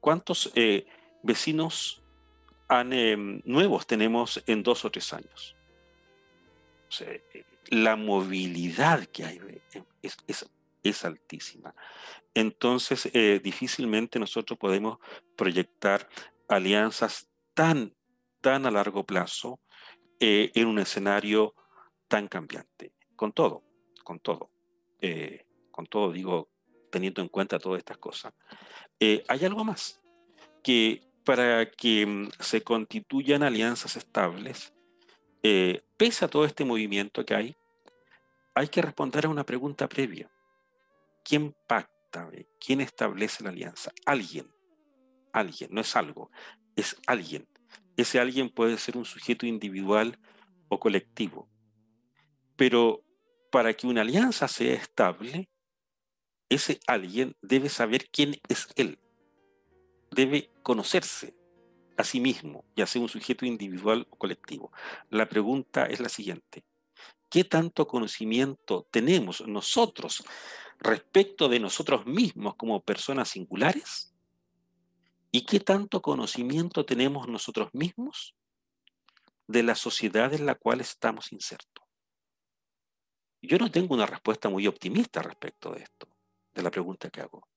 cuántos 0.00 0.50
eh, 0.54 0.86
vecinos 1.22 2.02
em, 2.70 3.42
nuevos 3.44 3.86
tenemos 3.86 4.42
en 4.46 4.62
dos 4.62 4.82
o 4.86 4.90
tres 4.90 5.12
años? 5.12 5.56
La 7.68 7.96
movilidad 7.96 9.06
que 9.06 9.24
hay 9.24 9.40
eh, 9.74 9.84
es, 10.82 11.04
altísima. 11.04 11.74
Entonces, 12.34 13.08
eh, 13.12 13.40
difícilmente 13.42 14.18
nosotros 14.18 14.58
podemos 14.58 14.98
proyectar 15.36 16.08
alianzas 16.48 17.28
tan, 17.54 17.94
tan 18.40 18.66
a 18.66 18.70
largo 18.70 19.04
plazo 19.04 19.60
eh, 20.18 20.50
en 20.54 20.68
un 20.68 20.78
escenario 20.78 21.54
tan 22.08 22.28
cambiante. 22.28 22.92
Con 23.16 23.32
todo, 23.32 23.62
con 24.02 24.18
todo, 24.18 24.50
eh, 25.00 25.46
con 25.70 25.86
todo 25.86 26.10
digo, 26.10 26.48
teniendo 26.90 27.22
en 27.22 27.28
cuenta 27.28 27.58
todas 27.58 27.78
estas 27.78 27.98
cosas. 27.98 28.32
Hay 29.00 29.44
algo 29.44 29.64
más, 29.64 30.00
que 30.62 31.02
para 31.24 31.70
que 31.70 32.06
mm, 32.06 32.30
se 32.40 32.62
constituyan 32.62 33.42
alianzas 33.42 33.96
estables, 33.96 34.72
pese 35.96 36.24
a 36.24 36.28
todo 36.28 36.44
este 36.44 36.64
movimiento 36.64 37.24
que 37.24 37.34
hay, 37.34 37.56
hay 38.54 38.68
que 38.68 38.82
responder 38.82 39.26
a 39.26 39.28
una 39.28 39.44
pregunta 39.44 39.88
previa. 39.88 40.30
¿Quién 41.24 41.54
pacta? 41.66 41.92
estable? 42.12 42.46
¿Quién 42.60 42.82
establece 42.82 43.42
la 43.42 43.50
alianza? 43.50 43.90
Alguien. 44.04 44.52
Alguien, 45.32 45.70
no 45.72 45.80
es 45.80 45.96
algo, 45.96 46.30
es 46.76 46.96
alguien. 47.06 47.48
Ese 47.96 48.20
alguien 48.20 48.50
puede 48.50 48.76
ser 48.76 48.98
un 48.98 49.06
sujeto 49.06 49.46
individual 49.46 50.18
o 50.68 50.78
colectivo. 50.78 51.48
Pero 52.56 53.02
para 53.50 53.72
que 53.72 53.86
una 53.86 54.02
alianza 54.02 54.46
sea 54.46 54.74
estable, 54.74 55.48
ese 56.50 56.80
alguien 56.86 57.34
debe 57.40 57.70
saber 57.70 58.10
quién 58.10 58.38
es 58.46 58.68
él. 58.76 58.98
Debe 60.10 60.50
conocerse 60.62 61.34
a 61.96 62.04
sí 62.04 62.20
mismo, 62.20 62.64
ya 62.76 62.86
sea 62.86 63.02
un 63.02 63.08
sujeto 63.08 63.46
individual 63.46 64.06
o 64.10 64.16
colectivo. 64.16 64.72
La 65.10 65.28
pregunta 65.28 65.84
es 65.86 66.00
la 66.00 66.08
siguiente. 66.08 66.64
¿Qué 67.28 67.44
tanto 67.44 67.86
conocimiento 67.86 68.86
tenemos 68.90 69.46
nosotros 69.46 70.24
respecto 70.78 71.48
de 71.48 71.60
nosotros 71.60 72.04
mismos 72.06 72.56
como 72.56 72.82
personas 72.82 73.30
singulares? 73.30 74.14
¿Y 75.30 75.46
qué 75.46 75.60
tanto 75.60 76.02
conocimiento 76.02 76.84
tenemos 76.84 77.26
nosotros 77.28 77.70
mismos 77.72 78.34
de 79.46 79.62
la 79.62 79.74
sociedad 79.74 80.34
en 80.34 80.44
la 80.44 80.54
cual 80.54 80.80
estamos 80.80 81.32
insertos? 81.32 81.84
Yo 83.40 83.58
no 83.58 83.70
tengo 83.70 83.94
una 83.94 84.06
respuesta 84.06 84.48
muy 84.48 84.66
optimista 84.66 85.22
respecto 85.22 85.72
de 85.72 85.82
esto, 85.82 86.06
de 86.54 86.62
la 86.62 86.70
pregunta 86.70 87.10
que 87.10 87.22
hago. 87.22 87.48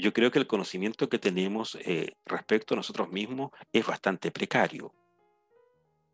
Yo 0.00 0.12
creo 0.12 0.30
que 0.30 0.38
el 0.38 0.46
conocimiento 0.46 1.08
que 1.08 1.18
tenemos 1.18 1.76
eh, 1.80 2.14
respecto 2.24 2.74
a 2.74 2.76
nosotros 2.76 3.10
mismos 3.10 3.50
es 3.72 3.86
bastante 3.86 4.30
precario. 4.30 4.94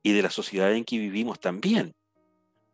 Y 0.02 0.12
de 0.12 0.22
la 0.22 0.30
sociedad 0.30 0.72
en 0.72 0.84
que 0.84 0.98
vivimos 0.98 1.40
también, 1.40 1.94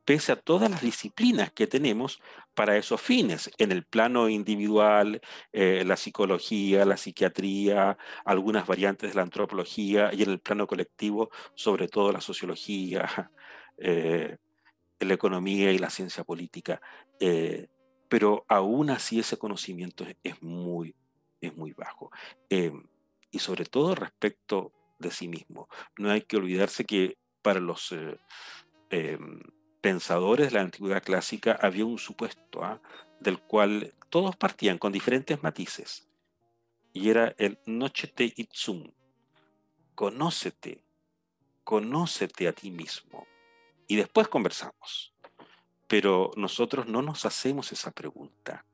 pese 0.05 0.33
a 0.33 0.37
todas 0.37 0.71
las 0.71 0.83
disciplinas 0.83 1.53
que 1.53 1.67
tenemos 1.67 2.21
para 2.55 2.77
esos 2.77 3.01
fines, 3.01 3.51
en 3.59 3.71
el 3.71 3.85
plano 3.85 4.29
individual, 4.29 5.21
eh, 5.53 5.85
la 5.87 5.97
psicología, 5.97 6.85
la 6.85 6.97
psiquiatría, 6.97 7.97
algunas 8.25 8.67
variantes 8.67 9.11
de 9.11 9.17
la 9.17 9.23
antropología, 9.23 10.11
y 10.13 10.23
en 10.25 10.31
el 10.31 10.41
plano 10.41 10.67
colectivo, 10.67 11.31
sobre 11.55 11.87
todo 11.87 12.11
la 12.11 12.21
sociología, 12.21 13.31
eh, 13.79 14.37
la 14.99 15.15
economía 15.15 15.73
y 15.73 15.79
la 15.79 15.91
ciencia 15.91 16.25
política. 16.25 16.81
Eh, 17.21 17.69
pero 18.09 18.45
aún 18.49 18.91
así 18.91 19.21
ese 19.21 19.39
conocimiento 19.39 20.05
es, 20.25 20.43
muy, 20.43 20.97
es 21.41 21.57
muy 21.57 21.73
bajo. 21.73 22.11
Em, 22.49 22.85
y 23.31 23.39
sobre 23.39 23.65
todo 23.65 23.95
respecto 23.95 24.73
de 24.99 25.11
sí 25.11 25.29
mismo. 25.29 25.69
No 25.99 26.11
hay 26.11 26.23
que 26.23 26.37
olvidarse 26.37 26.85
que 26.85 27.19
para 27.43 27.61
los 27.61 27.93
eh, 27.93 28.19
em, 28.91 29.41
pensadores 29.81 30.49
de 30.49 30.55
la 30.55 30.61
antigüedad 30.61 31.03
clásica 31.03 31.59
había 31.61 31.87
un 31.87 31.99
supuesto 31.99 32.63
¿ah? 32.63 32.81
del 33.19 33.41
cual 33.41 33.95
todos 34.11 34.37
partían 34.37 34.79
con 34.79 34.93
diferentes 34.93 35.43
matices. 35.43 36.09
Y 36.93 37.09
era 37.11 37.35
el 37.39 37.59
nochete 37.67 38.33
itsum. 38.37 38.93
Conócete, 39.95 40.85
conócete 41.65 42.49
a 42.49 42.53
ti 42.53 42.71
mismo 42.71 43.27
y 43.87 43.97
después 43.97 44.29
conversamos. 44.29 45.15
Pero 45.87 46.31
nosotros 46.37 46.87
no 46.87 47.03
nos 47.03 47.27
hacemos 47.27 47.73
esa 47.73 47.91
pregunta. 47.91 48.65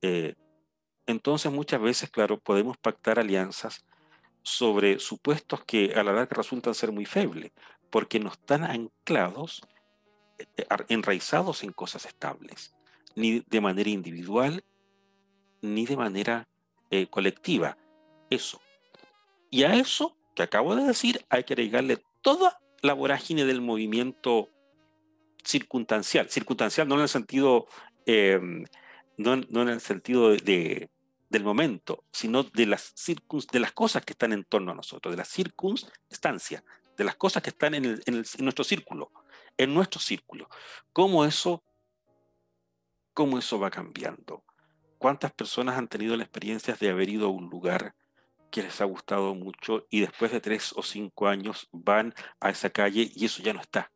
Eh, 0.00 0.34
entonces 1.08 1.50
muchas 1.50 1.80
veces, 1.80 2.10
claro, 2.10 2.38
podemos 2.38 2.76
pactar 2.76 3.18
alianzas 3.18 3.84
sobre 4.42 5.00
supuestos 5.00 5.64
que 5.64 5.94
a 5.94 6.04
la 6.04 6.12
larga 6.12 6.36
resultan 6.36 6.74
ser 6.74 6.92
muy 6.92 7.06
febles, 7.06 7.50
porque 7.90 8.20
no 8.20 8.28
están 8.30 8.62
anclados, 8.62 9.62
eh, 10.38 10.66
enraizados 10.88 11.64
en 11.64 11.72
cosas 11.72 12.04
estables, 12.04 12.74
ni 13.16 13.40
de 13.40 13.60
manera 13.60 13.88
individual, 13.88 14.62
ni 15.62 15.86
de 15.86 15.96
manera 15.96 16.46
eh, 16.90 17.06
colectiva. 17.08 17.78
Eso. 18.28 18.60
Y 19.50 19.64
a 19.64 19.74
eso 19.74 20.14
que 20.36 20.42
acabo 20.42 20.76
de 20.76 20.84
decir 20.84 21.24
hay 21.30 21.44
que 21.44 21.54
agregarle 21.54 22.02
toda 22.20 22.60
la 22.82 22.92
vorágine 22.92 23.46
del 23.46 23.62
movimiento 23.62 24.50
circunstancial, 25.42 26.28
circunstancial 26.28 26.86
no 26.86 26.96
en 26.96 27.00
el 27.00 27.08
sentido, 27.08 27.66
em, 28.04 28.66
no, 29.16 29.32
en 29.32 29.68
el 29.68 29.80
sentido 29.80 30.32
de, 30.32 30.90
del 31.28 31.44
momento, 31.44 32.04
sino 32.10 32.42
de 32.42 32.66
las, 32.66 32.94
de 33.52 33.60
las 33.60 33.72
cosas 33.72 34.04
que 34.04 34.12
están 34.12 34.32
en 34.32 34.44
torno 34.44 34.72
a 34.72 34.74
nosotros, 34.74 35.12
de 35.12 35.18
las 35.18 35.28
circunstancias, 35.28 36.62
de 36.96 37.04
las 37.04 37.16
cosas 37.16 37.42
que 37.42 37.50
están 37.50 37.74
en, 37.74 38.00
en, 38.06 38.24
nuestro 38.38 38.64
círculo, 38.64 39.12
en 39.56 39.74
nuestro 39.74 40.00
círculo. 40.00 40.48
¿Cómo 40.92 41.24
eso, 41.24 41.62
¿Cómo 43.12 43.38
eso 43.38 43.58
va 43.58 43.70
cambiando? 43.70 44.44
¿Cuántas 44.96 45.32
personas 45.32 45.76
han 45.76 45.88
tenido 45.88 46.16
la 46.16 46.24
experiencia 46.24 46.74
de 46.74 46.88
haber 46.88 47.08
ido 47.08 47.26
a 47.26 47.30
un 47.30 47.48
lugar 47.50 47.94
que 48.50 48.62
les 48.62 48.80
ha 48.80 48.86
gustado 48.86 49.34
mucho 49.34 49.86
y 49.90 50.00
después 50.00 50.32
de 50.32 50.40
tres 50.40 50.72
o 50.74 50.82
cinco 50.82 51.28
años 51.28 51.68
van 51.70 52.14
a 52.40 52.48
esa 52.48 52.70
calle 52.70 53.10
y 53.14 53.26
eso 53.26 53.42
ya 53.42 53.52
no 53.52 53.60
está. 53.60 53.92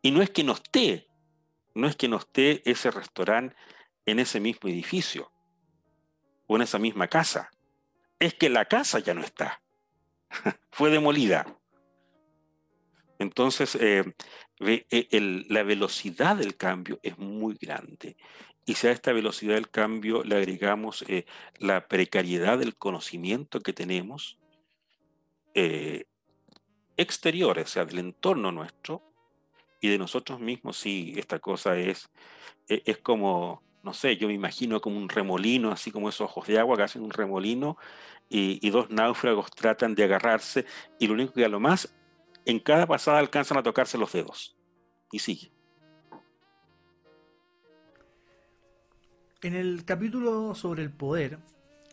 Y 0.00 0.10
no 0.10 0.22
es 0.22 0.30
que 0.30 0.44
no 0.44 0.54
esté, 0.54 1.08
no 1.74 1.86
es 1.86 1.96
que 1.96 2.08
no 2.08 2.16
esté 2.16 2.68
ese 2.68 2.90
restaurante 2.90 3.54
en 4.06 4.18
ese 4.18 4.40
mismo 4.40 4.70
edificio 4.70 5.30
o 6.46 6.56
en 6.56 6.62
esa 6.62 6.78
misma 6.78 7.08
casa, 7.08 7.50
es 8.18 8.34
que 8.34 8.48
la 8.48 8.64
casa 8.64 8.98
ya 8.98 9.14
no 9.14 9.22
está, 9.22 9.60
fue 10.70 10.90
demolida. 10.90 11.46
Entonces, 13.18 13.76
eh, 13.76 14.04
eh, 14.60 15.44
la 15.48 15.62
velocidad 15.62 16.36
del 16.36 16.56
cambio 16.56 16.98
es 17.02 17.18
muy 17.18 17.56
grande. 17.60 18.16
Y 18.68 18.74
si 18.74 18.88
a 18.88 18.90
esta 18.90 19.12
velocidad 19.12 19.54
del 19.54 19.70
cambio 19.70 20.24
le 20.24 20.36
agregamos 20.36 21.04
eh, 21.06 21.24
la 21.58 21.86
precariedad 21.86 22.58
del 22.58 22.74
conocimiento 22.74 23.60
que 23.60 23.72
tenemos 23.72 24.38
eh, 25.54 26.06
exterior, 26.96 27.56
o 27.60 27.66
sea, 27.66 27.84
del 27.84 28.00
entorno 28.00 28.50
nuestro 28.50 29.02
y 29.80 29.88
de 29.88 29.98
nosotros 29.98 30.40
mismos, 30.40 30.78
sí, 30.78 31.14
esta 31.16 31.38
cosa 31.38 31.78
es, 31.78 32.10
e, 32.68 32.82
es 32.86 32.98
como, 32.98 33.62
no 33.86 33.94
sé, 33.94 34.16
yo 34.16 34.26
me 34.26 34.34
imagino 34.34 34.80
como 34.80 34.98
un 34.98 35.08
remolino, 35.08 35.70
así 35.70 35.92
como 35.92 36.08
esos 36.08 36.22
ojos 36.22 36.48
de 36.48 36.58
agua 36.58 36.76
que 36.76 36.82
hacen 36.82 37.02
un 37.02 37.12
remolino 37.12 37.78
y, 38.28 38.68
dos 38.70 38.90
náufragos 38.90 39.52
tratan 39.52 39.94
de 39.94 40.02
agarrarse 40.02 40.66
y 40.98 41.06
lo 41.06 41.14
único 41.14 41.32
que 41.34 41.44
a 41.44 41.48
lo 41.48 41.60
más, 41.60 41.94
en 42.46 42.58
cada 42.58 42.88
pasada 42.88 43.18
alcanzan 43.18 43.58
a 43.58 43.62
tocarse 43.62 43.96
los 43.96 44.12
dedos 44.12 44.56
y 45.12 45.20
sigue. 45.20 45.52
En 49.40 49.54
el 49.54 49.84
capítulo 49.84 50.56
sobre 50.56 50.82
el 50.82 50.90
poder, 50.90 51.38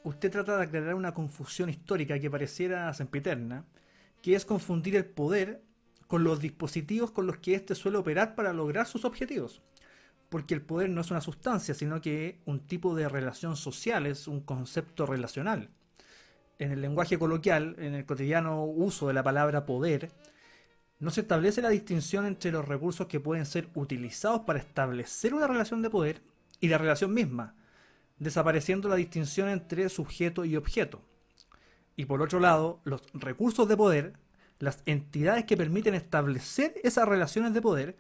usted 0.04 0.32
trata 0.32 0.58
de 0.58 0.64
aclarar 0.64 0.96
una 0.96 1.14
confusión 1.14 1.70
histórica 1.70 2.20
que 2.20 2.32
pareciera 2.32 2.92
sempiterna, 2.96 3.68
que 4.24 4.34
es 4.34 4.46
confundir 4.46 4.96
el 4.96 5.06
poder 5.06 5.62
con 6.08 6.24
los 6.24 6.40
dispositivos 6.40 7.12
con 7.12 7.28
los 7.28 7.38
que 7.38 7.54
éste 7.54 7.76
suele 7.76 8.00
operar 8.00 8.34
para 8.34 8.52
lograr 8.52 8.88
sus 8.88 9.06
objetivos. 9.06 9.62
Porque 10.34 10.56
el 10.56 10.64
poder 10.64 10.90
no 10.90 11.02
es 11.02 11.12
una 11.12 11.22
sustancia, 11.22 11.76
sino 11.76 12.02
que 12.02 12.40
un 12.46 12.62
tipo 12.62 12.96
de 12.96 13.08
relación 13.08 13.56
social, 13.56 14.08
es 14.08 14.28
un 14.28 14.42
concepto 14.42 15.06
relacional. 15.06 15.70
En 16.58 16.72
el 16.72 16.82
lenguaje 16.82 17.20
coloquial, 17.20 17.76
en 17.78 17.94
el 17.94 18.08
cotidiano 18.08 18.66
uso 18.66 19.08
de 19.08 19.14
la 19.14 19.22
palabra 19.22 19.68
poder, 19.68 20.12
no 20.98 21.12
se 21.12 21.22
establece 21.22 21.62
la 21.62 21.70
distinción 21.70 22.26
entre 22.26 22.52
los 22.52 22.68
recursos 22.68 23.06
que 23.06 23.20
pueden 23.20 23.46
ser 23.46 23.70
utilizados 23.76 24.42
para 24.42 24.58
establecer 24.58 25.36
una 25.36 25.46
relación 25.46 25.84
de 25.84 25.92
poder 25.92 26.24
y 26.60 26.68
la 26.68 26.80
relación 26.80 27.14
misma, 27.14 27.54
desapareciendo 28.18 28.90
la 28.90 28.96
distinción 28.96 29.50
entre 29.50 29.88
sujeto 29.88 30.46
y 30.46 30.56
objeto. 30.56 31.04
Y 31.96 32.06
por 32.06 32.24
otro 32.24 32.40
lado, 32.40 32.82
los 32.86 33.04
recursos 33.14 33.68
de 33.68 33.78
poder, 33.78 34.14
las 34.58 34.82
entidades 34.88 35.46
que 35.46 35.58
permiten 35.58 35.94
establecer 35.94 36.74
esas 36.84 37.08
relaciones 37.08 37.54
de 37.54 37.62
poder, 37.62 37.98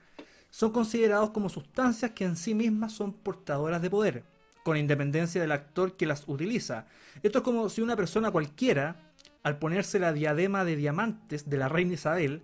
son 0.53 0.69
considerados 0.69 1.31
como 1.31 1.49
sustancias 1.49 2.11
que 2.11 2.25
en 2.25 2.35
sí 2.35 2.53
mismas 2.53 2.93
son 2.93 3.11
portadoras 3.11 3.81
de 3.81 3.89
poder, 3.89 4.23
con 4.63 4.77
independencia 4.77 5.41
del 5.41 5.51
actor 5.51 5.97
que 5.97 6.05
las 6.05 6.25
utiliza. 6.27 6.85
Esto 7.23 7.39
es 7.39 7.43
como 7.43 7.69
si 7.69 7.81
una 7.81 7.95
persona 7.95 8.29
cualquiera, 8.29 9.11
al 9.41 9.57
ponerse 9.57 9.97
la 9.97 10.13
diadema 10.13 10.63
de 10.63 10.75
diamantes 10.75 11.49
de 11.49 11.57
la 11.57 11.69
reina 11.69 11.95
Isabel, 11.95 12.43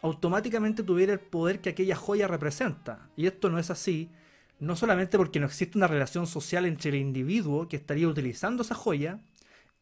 automáticamente 0.00 0.82
tuviera 0.82 1.12
el 1.12 1.20
poder 1.20 1.60
que 1.60 1.68
aquella 1.68 1.94
joya 1.94 2.26
representa. 2.26 3.10
Y 3.16 3.26
esto 3.26 3.50
no 3.50 3.58
es 3.58 3.68
así, 3.68 4.10
no 4.58 4.74
solamente 4.74 5.18
porque 5.18 5.38
no 5.38 5.44
existe 5.44 5.76
una 5.76 5.88
relación 5.88 6.26
social 6.26 6.64
entre 6.64 6.88
el 6.88 6.96
individuo 6.96 7.68
que 7.68 7.76
estaría 7.76 8.08
utilizando 8.08 8.62
esa 8.62 8.74
joya 8.74 9.20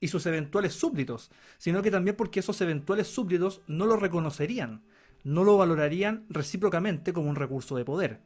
y 0.00 0.08
sus 0.08 0.26
eventuales 0.26 0.74
súbditos, 0.74 1.30
sino 1.56 1.82
que 1.82 1.92
también 1.92 2.16
porque 2.16 2.40
esos 2.40 2.60
eventuales 2.62 3.06
súbditos 3.06 3.62
no 3.68 3.86
lo 3.86 3.96
reconocerían, 3.96 4.82
no 5.24 5.44
lo 5.44 5.56
valorarían 5.56 6.26
recíprocamente 6.28 7.12
como 7.12 7.30
un 7.30 7.36
recurso 7.36 7.76
de 7.76 7.84
poder. 7.84 8.20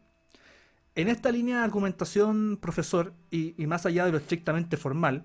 En 0.94 1.08
esta 1.08 1.32
línea 1.32 1.58
de 1.58 1.64
argumentación, 1.64 2.58
profesor, 2.60 3.14
y, 3.30 3.60
y 3.60 3.66
más 3.66 3.84
allá 3.86 4.04
de 4.04 4.12
lo 4.12 4.18
estrictamente 4.18 4.76
formal, 4.76 5.24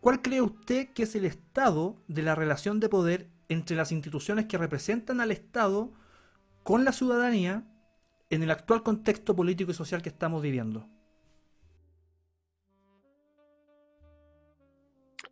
¿cuál 0.00 0.22
cree 0.22 0.40
usted 0.40 0.88
que 0.92 1.02
es 1.02 1.14
el 1.14 1.24
estado 1.24 1.96
de 2.06 2.22
la 2.22 2.34
relación 2.34 2.78
de 2.78 2.88
poder 2.88 3.28
entre 3.48 3.76
las 3.76 3.92
instituciones 3.92 4.46
que 4.46 4.58
representan 4.58 5.20
al 5.20 5.30
Estado 5.30 5.92
con 6.62 6.84
la 6.84 6.92
ciudadanía 6.92 7.64
en 8.30 8.42
el 8.42 8.50
actual 8.50 8.82
contexto 8.82 9.34
político 9.34 9.70
y 9.70 9.74
social 9.74 10.02
que 10.02 10.10
estamos 10.10 10.42
viviendo? 10.42 10.88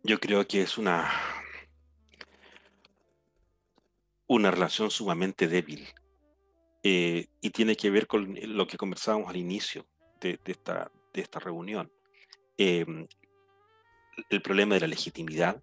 Yo 0.03 0.19
creo 0.19 0.47
que 0.47 0.61
es 0.61 0.77
una 0.77 1.09
una 4.27 4.51
relación 4.51 4.91
sumamente 4.91 5.47
débil 5.47 5.87
eh, 6.83 7.27
y 7.41 7.49
tiene 7.49 7.75
que 7.75 7.89
ver 7.89 8.07
con 8.07 8.37
lo 8.41 8.67
que 8.67 8.77
conversábamos 8.77 9.29
al 9.29 9.37
inicio 9.37 9.85
de, 10.19 10.39
esta, 10.45 10.91
de 11.13 11.21
esta, 11.21 11.39
reunión. 11.39 11.91
Em, 12.57 13.07
el 14.29 14.41
problema 14.41 14.75
de 14.75 14.81
la 14.81 14.87
legitimidad, 14.87 15.61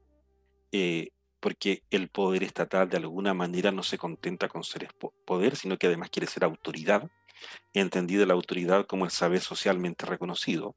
eh, 0.73 1.09
porque 1.41 1.83
el 1.91 2.09
poder 2.09 2.43
estatal 2.43 2.89
de 2.89 2.97
alguna 2.97 3.35
manera 3.35 3.71
no 3.71 3.83
se 3.83 3.99
contenta 3.99 4.49
con 4.49 4.65
ser 4.65 4.89
poder, 5.27 5.57
sino 5.57 5.77
que 5.77 5.89
además 5.89 6.11
quiere 6.11 6.27
ser 6.27 6.45
autoridad, 6.45 7.11
entendida 7.75 8.27
la 8.27 8.35
autoridad 8.35 8.87
como 8.87 9.05
el 9.05 9.11
saber 9.11 9.41
socialmente 9.41 10.07
reconocido, 10.07 10.75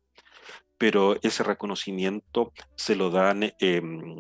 pero 0.78 1.18
ese 1.22 1.44
reconocimiento 1.44 2.52
se 2.76 2.96
lo 2.96 3.10
dan 3.10 3.54
em, 3.60 4.20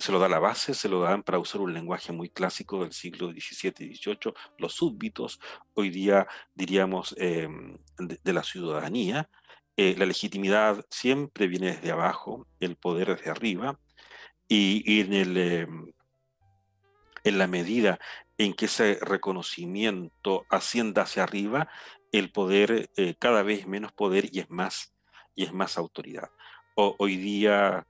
se 0.00 0.12
lo 0.12 0.18
da 0.18 0.28
la 0.28 0.38
base, 0.38 0.72
se 0.72 0.88
lo 0.88 1.02
dan 1.02 1.22
para 1.22 1.38
usar 1.38 1.60
un 1.60 1.74
lenguaje 1.74 2.10
muy 2.10 2.30
clásico 2.30 2.82
del 2.82 2.92
siglo 2.92 3.30
XVII 3.30 3.74
y 3.80 3.94
XVIII, 3.94 4.32
los 4.56 4.72
súbditos, 4.72 5.38
hoy 5.74 5.90
día 5.90 6.26
diríamos 6.54 7.14
em, 7.18 7.76
de, 7.98 8.32
la 8.32 8.42
ciudadanía. 8.42 9.28
Eh, 9.76 9.94
la 9.98 10.06
legitimidad 10.06 10.86
siempre 10.88 11.48
viene 11.48 11.72
desde 11.72 11.90
abajo, 11.90 12.46
el 12.60 12.76
poder 12.76 13.14
desde 13.14 13.30
arriba, 13.30 13.78
y, 14.48 15.00
en, 15.00 15.12
el, 15.12 15.36
em, 15.36 15.92
en 17.22 17.38
la 17.38 17.46
medida 17.46 18.00
en 18.38 18.54
que 18.54 18.64
ese 18.64 18.98
reconocimiento 19.02 20.46
ascienda 20.48 21.02
hacia 21.02 21.24
arriba, 21.24 21.68
el 22.10 22.32
poder 22.32 22.90
eh, 22.96 23.16
cada 23.18 23.42
vez 23.42 23.66
menos 23.66 23.92
poder 23.92 24.30
y 24.32 24.40
es 24.40 24.48
más, 24.48 24.94
y 25.34 25.44
es 25.44 25.52
más 25.52 25.76
autoridad. 25.76 26.30
hoy 26.74 27.16
día 27.16 27.86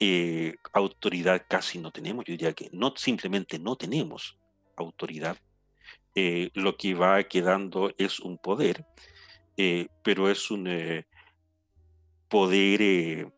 eh, 0.00 0.56
autoridad 0.72 1.46
casi 1.48 1.78
no 1.78 1.90
tenemos, 1.90 2.24
yo 2.24 2.32
diría 2.32 2.52
que 2.52 2.68
no 2.72 2.94
simplemente 2.96 3.58
no 3.58 3.76
tenemos 3.76 4.38
autoridad, 4.76 5.36
eh, 6.14 6.50
lo 6.54 6.76
que 6.76 6.94
va 6.94 7.22
quedando 7.24 7.92
es 7.98 8.20
un 8.20 8.38
poder, 8.38 8.84
eh, 9.56 9.88
pero 10.02 10.30
es 10.30 10.50
un 10.50 11.04
poder 12.28 13.32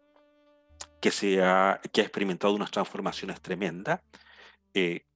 que, 1.01 1.11
se 1.11 1.43
ha, 1.43 1.81
que 1.93 2.01
ha 2.01 2.05
experimentado 2.05 2.55
unas 2.55 2.71
transformaciones 2.71 3.41
tremendas, 3.41 4.01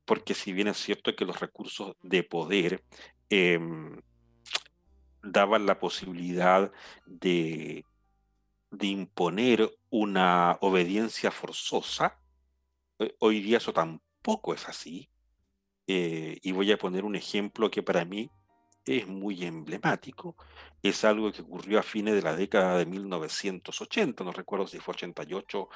porque 0.05 0.35
si 0.35 0.53
bien 0.53 0.69
es 0.69 0.77
cierto 0.79 1.15
que 1.15 1.25
los 1.25 1.39
recursos 1.41 1.97
de 2.03 2.25
poder 2.25 2.83
em, 3.31 4.01
daban 5.23 5.67
la 5.67 5.79
posibilidad 5.79 6.73
de 7.07 7.85
de 8.73 8.87
imponer 8.87 9.71
una 9.93 10.57
obediencia 10.63 11.31
forzosa. 11.31 12.19
Eh, 12.99 13.15
hoy 13.21 13.43
día 13.43 13.59
eso 13.59 13.73
tampoco 13.75 14.55
es 14.55 14.67
así. 14.67 15.11
Eh, 15.87 16.39
y 16.43 16.53
voy 16.53 16.73
a 16.73 16.79
poner 16.79 17.05
un 17.05 17.15
ejemplo 17.15 17.71
que 17.71 17.83
para 17.83 18.05
mí 18.05 18.31
es 18.87 19.07
muy 19.07 19.45
emblemático. 19.45 20.37
Es 20.83 21.05
algo 21.05 21.31
que 21.31 21.43
ocurrió 21.43 21.79
a 21.79 21.83
fines 21.83 22.15
de 22.15 22.23
la 22.23 22.35
década 22.35 22.79
de 22.79 22.87
1980, 22.87 24.25
no 24.25 24.33
recuerdo 24.33 24.67
si 24.67 24.79
fue 24.79 24.95
88, 24.95 25.69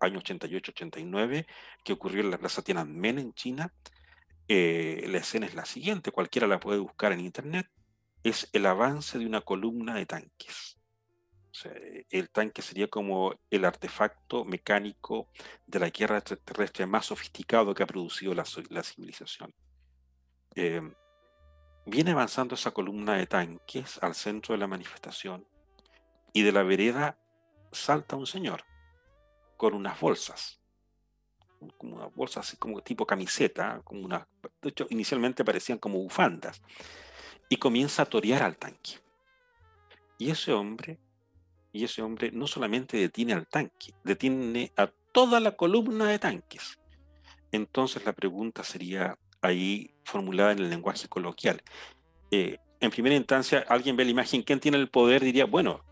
año 0.00 0.20
88-89, 0.20 1.46
que 1.84 1.92
ocurrió 1.92 2.22
en 2.22 2.32
la 2.32 2.38
Plaza 2.38 2.62
Tiananmen 2.62 3.20
en 3.20 3.32
China. 3.32 3.72
Eh, 4.48 5.04
la 5.08 5.18
escena 5.18 5.46
es 5.46 5.54
la 5.54 5.64
siguiente, 5.66 6.10
cualquiera 6.10 6.48
la 6.48 6.58
puede 6.58 6.80
buscar 6.80 7.12
en 7.12 7.20
internet. 7.20 7.68
Es 8.24 8.48
el 8.52 8.66
avance 8.66 9.18
de 9.18 9.26
una 9.26 9.40
columna 9.42 9.94
de 9.94 10.06
tanques 10.06 10.81
el 12.10 12.30
tanque 12.30 12.62
sería 12.62 12.88
como 12.88 13.34
el 13.50 13.64
artefacto 13.64 14.44
mecánico 14.44 15.28
de 15.66 15.80
la 15.80 15.90
guerra 15.90 16.20
terrestre 16.20 16.86
más 16.86 17.06
sofisticado 17.06 17.74
que 17.74 17.82
ha 17.82 17.86
producido 17.86 18.34
la, 18.34 18.44
civilización. 18.82 19.54
Em, 20.54 20.94
viene 21.84 22.12
avanzando 22.12 22.54
esa 22.54 22.70
columna 22.70 23.14
de 23.14 23.26
tanques 23.26 24.02
al 24.02 24.14
centro 24.14 24.54
de 24.54 24.58
la 24.58 24.66
manifestación 24.66 25.46
y 26.32 26.42
de 26.42 26.52
la 26.52 26.62
vereda 26.62 27.18
salta 27.70 28.16
un 28.16 28.26
señor 28.26 28.64
con 29.56 29.74
unas 29.74 30.00
bolsas, 30.00 30.60
como 31.76 31.96
unas 31.96 32.14
bolsas 32.14 32.48
así 32.48 32.56
como 32.56 32.82
tipo 32.82 33.06
camiseta, 33.06 33.80
como 33.84 34.02
una, 34.02 34.26
de 34.62 34.70
hecho 34.70 34.86
inicialmente 34.90 35.44
parecían 35.44 35.78
como 35.78 35.98
bufandas, 35.98 36.62
y 37.48 37.58
comienza 37.58 38.02
a 38.02 38.06
torear 38.06 38.42
al 38.42 38.56
tanque. 38.56 38.98
Y 40.18 40.30
ese 40.30 40.52
hombre 40.52 40.98
y 41.72 41.84
ese 41.84 42.02
hombre 42.02 42.30
no 42.32 42.46
solamente 42.46 42.96
detiene 42.96 43.32
al 43.32 43.46
tanque, 43.46 43.94
detiene 44.04 44.72
a 44.76 44.88
toda 45.12 45.40
la 45.40 45.52
columna 45.52 46.06
de 46.06 46.18
tanques. 46.18 46.78
Entonces 47.50 48.04
la 48.04 48.12
pregunta 48.12 48.62
sería 48.62 49.18
ahí 49.40 49.94
formulada 50.04 50.52
en 50.52 50.60
el 50.60 50.70
lenguaje 50.70 51.08
coloquial. 51.08 51.62
Eh, 52.30 52.58
en 52.80 52.90
primera 52.90 53.14
instancia, 53.14 53.64
alguien 53.68 53.96
ve 53.96 54.04
la 54.04 54.10
imagen, 54.10 54.42
¿quién 54.42 54.60
tiene 54.60 54.78
el 54.78 54.88
poder? 54.88 55.22
Diría, 55.22 55.46
bueno, 55.46 55.84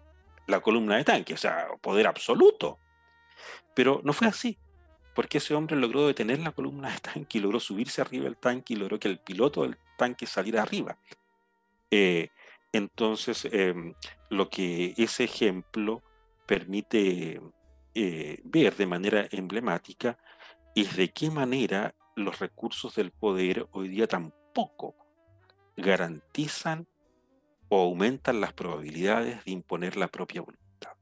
la 0.47 0.61
columna 0.61 0.97
de 0.97 1.05
tanque, 1.05 1.35
o 1.35 1.37
sea, 1.37 1.69
poder 1.81 2.07
absoluto. 2.07 2.79
Pero 3.75 4.01
no 4.05 4.13
fue 4.13 4.27
así, 4.27 4.59
porque 5.15 5.39
ese 5.39 5.55
hombre 5.55 5.77
logró 5.77 6.07
detener 6.07 6.41
la 6.41 6.53
columna 6.53 6.91
de 6.91 6.99
tanque 6.99 7.39
y 7.39 7.41
logró 7.41 7.61
subirse 7.61 8.01
arriba 8.01 8.25
del 8.25 8.37
tanque 8.37 8.75
y 8.75 8.77
logró 8.77 8.99
que 8.99 9.09
el 9.09 9.19
piloto 9.19 9.63
del 9.63 9.77
tanque 9.97 10.27
saliera 10.27 10.63
arriba. 10.63 10.99
Eh, 11.91 12.29
entonces, 12.73 13.47
em, 13.51 13.95
lo 14.29 14.49
que 14.49 14.95
ese 14.97 15.25
ejemplo 15.25 16.03
permite 16.47 17.41
eh, 17.95 18.41
ver 18.45 18.77
de 18.77 18.87
manera 18.87 19.27
emblemática 19.31 20.19
es 20.77 20.97
de 20.97 21.13
qué 21.13 21.31
manera 21.31 21.95
los 22.15 22.39
recursos 22.39 22.95
del 22.95 23.11
poder 23.11 23.67
hoy 23.73 23.89
día 23.89 24.07
tampoco 24.07 24.95
garantizan 25.77 26.87
o 27.69 27.83
aumentan 27.83 28.41
las 28.41 28.53
probabilidades 28.53 29.45
de 29.45 29.51
imponer 29.53 29.97
la 29.97 30.09
propia 30.09 30.43
voluntad. 30.43 30.93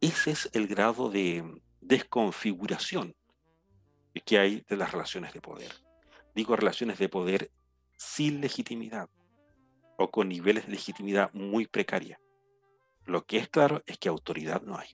Ese 0.00 0.30
es 0.30 0.50
el 0.54 0.66
grado 0.66 1.10
de 1.10 1.62
desconfiguración 1.80 3.14
que 4.24 4.38
hay 4.38 4.64
de 4.68 4.76
las 4.76 4.92
relaciones 4.92 5.32
de 5.32 5.40
poder. 5.40 5.72
Digo 6.34 6.56
relaciones 6.56 6.98
de 6.98 7.08
poder 7.08 7.50
sin 7.96 8.40
legitimidad 8.40 9.08
o 10.00 10.10
con 10.10 10.30
niveles 10.30 10.64
de 10.64 10.72
legitimidad 10.72 11.30
muy 11.34 11.66
precaria. 11.66 12.18
Lo 13.04 13.26
que 13.26 13.36
es 13.36 13.50
claro 13.50 13.82
es 13.84 13.98
que 13.98 14.08
autoridad 14.08 14.62
no 14.62 14.78
hay. 14.78 14.88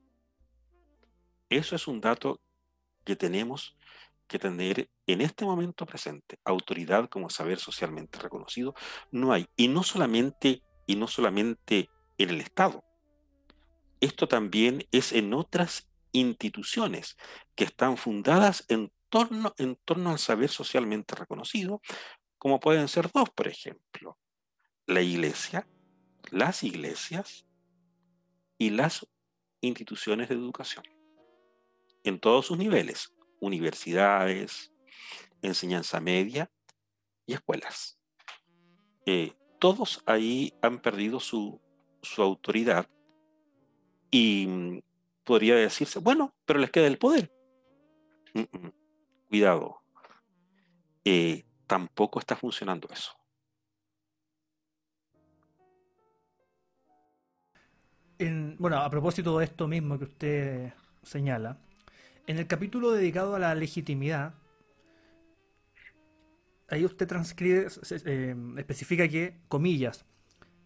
Eso 1.49 1.77
es 1.77 1.87
un 1.87 2.01
dato 2.01 2.41
que 3.05 3.15
tenemos 3.15 3.77
que 4.27 4.41
tener 4.41 4.91
en 5.07 5.21
este 5.21 5.45
momento 5.45 5.87
presente. 5.87 6.41
Autoridad 6.45 7.09
como 7.09 7.31
saber 7.31 7.61
socialmente 7.61 8.19
reconocido 8.19 8.75
no 9.13 9.33
hay. 9.33 9.47
Y 9.57 9.69
no 9.69 9.85
solamente, 9.85 10.65
y 10.89 10.97
no 10.97 11.07
solamente 11.07 11.89
en 12.19 12.31
el 12.31 12.41
Estado. 12.41 12.83
Esto 14.01 14.27
también 14.27 14.89
es 14.91 15.13
en 15.13 15.33
otras 15.35 15.89
instituciones 16.11 17.17
que 17.55 17.63
están 17.63 17.97
fundadas 17.97 18.65
en 18.69 18.91
torno, 19.09 19.55
en 19.57 19.77
torno 19.85 20.11
al 20.11 20.19
saber 20.19 20.51
socialmente 20.51 21.15
reconocido, 21.15 21.81
como 22.39 22.59
pueden 22.59 22.89
ser 22.89 23.13
dos, 23.13 23.31
por 23.31 23.47
ejemplo 23.47 24.19
la 24.87 25.03
iglesia, 25.03 25.67
las 26.31 26.63
iglesias 26.63 27.47
y 28.59 28.71
las 28.71 29.07
instituciones 29.61 30.29
de 30.29 30.37
educación, 30.37 30.85
en 32.05 32.21
todos 32.21 32.47
sus 32.47 32.57
niveles, 32.57 33.13
universidades, 33.41 34.73
enseñanza 35.43 36.01
media 36.01 36.51
y 37.27 37.35
escuelas. 37.35 37.99
Eh, 39.07 39.33
todos 39.59 40.03
ahí 40.07 40.55
han 40.63 40.81
perdido 40.81 41.21
su, 41.21 41.61
autoridad 42.19 42.89
y 44.11 44.47
mm, 44.47 44.81
podría 45.25 45.57
decirse, 45.57 45.99
bueno, 45.99 46.35
pero 46.45 46.61
les 46.61 46.71
queda 46.71 46.87
el 46.87 46.99
poder. 46.99 47.33
Cuidado, 49.29 49.83
eh, 51.05 51.45
tampoco 51.67 52.21
está 52.21 52.37
funcionando 52.37 52.89
eso. 52.93 53.16
Bueno, 58.59 58.79
a 58.79 58.91
propósito 58.91 59.39
de 59.39 59.45
esto 59.45 59.69
mismo 59.69 59.99
que 59.99 60.05
usted 60.05 60.73
señala, 61.03 61.59
en 62.27 62.39
el 62.39 62.47
capítulo 62.47 62.91
dedicado 62.91 63.37
a 63.37 63.39
la 63.39 63.55
legitimidad, 63.55 64.35
ahí 66.69 66.85
usted 66.85 67.07
transcribe, 67.07 67.69
eh, 68.05 68.37
especifica 68.57 69.09
que, 69.09 69.39
comillas, 69.49 70.05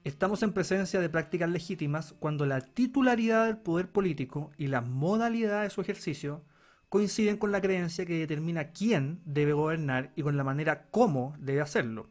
estamos 0.05 0.42
en 0.42 0.53
presencia 0.53 1.01
de 1.01 1.11
prácticas 1.11 1.51
legítimas 1.51 2.14
cuando 2.18 2.46
la 2.46 2.61
titularidad 2.61 3.46
del 3.46 3.59
poder 3.59 3.90
político 3.90 4.53
y 4.57 4.68
la 4.68 4.80
modalidad 4.80 5.62
de 5.62 5.70
su 5.70 5.80
ejercicio 5.80 6.42
coinciden 6.88 7.36
con 7.36 7.53
la 7.53 7.61
creencia 7.61 8.07
que 8.07 8.18
determina 8.18 8.70
quién 8.70 9.20
debe 9.24 9.53
gobernar 9.53 10.12
y 10.16 10.22
con 10.22 10.36
la 10.36 10.44
manera 10.44 10.88
cómo 10.90 11.36
debe 11.38 11.61
hacerlo. 11.61 12.09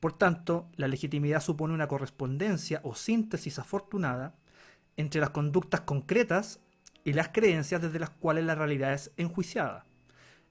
Por 0.00 0.12
tanto, 0.14 0.68
la 0.76 0.88
legitimidad 0.88 1.40
supone 1.40 1.74
una 1.74 1.86
correspondencia 1.86 2.80
o 2.82 2.94
síntesis 2.94 3.58
afortunada 3.60 4.34
entre 4.96 5.20
las 5.20 5.30
conductas 5.30 5.82
concretas 5.82 6.60
y 7.04 7.12
las 7.12 7.28
creencias 7.28 7.82
desde 7.82 7.98
las 7.98 8.10
cuales 8.10 8.44
la 8.44 8.54
realidad 8.54 8.92
es 8.92 9.12
enjuiciada. 9.16 9.84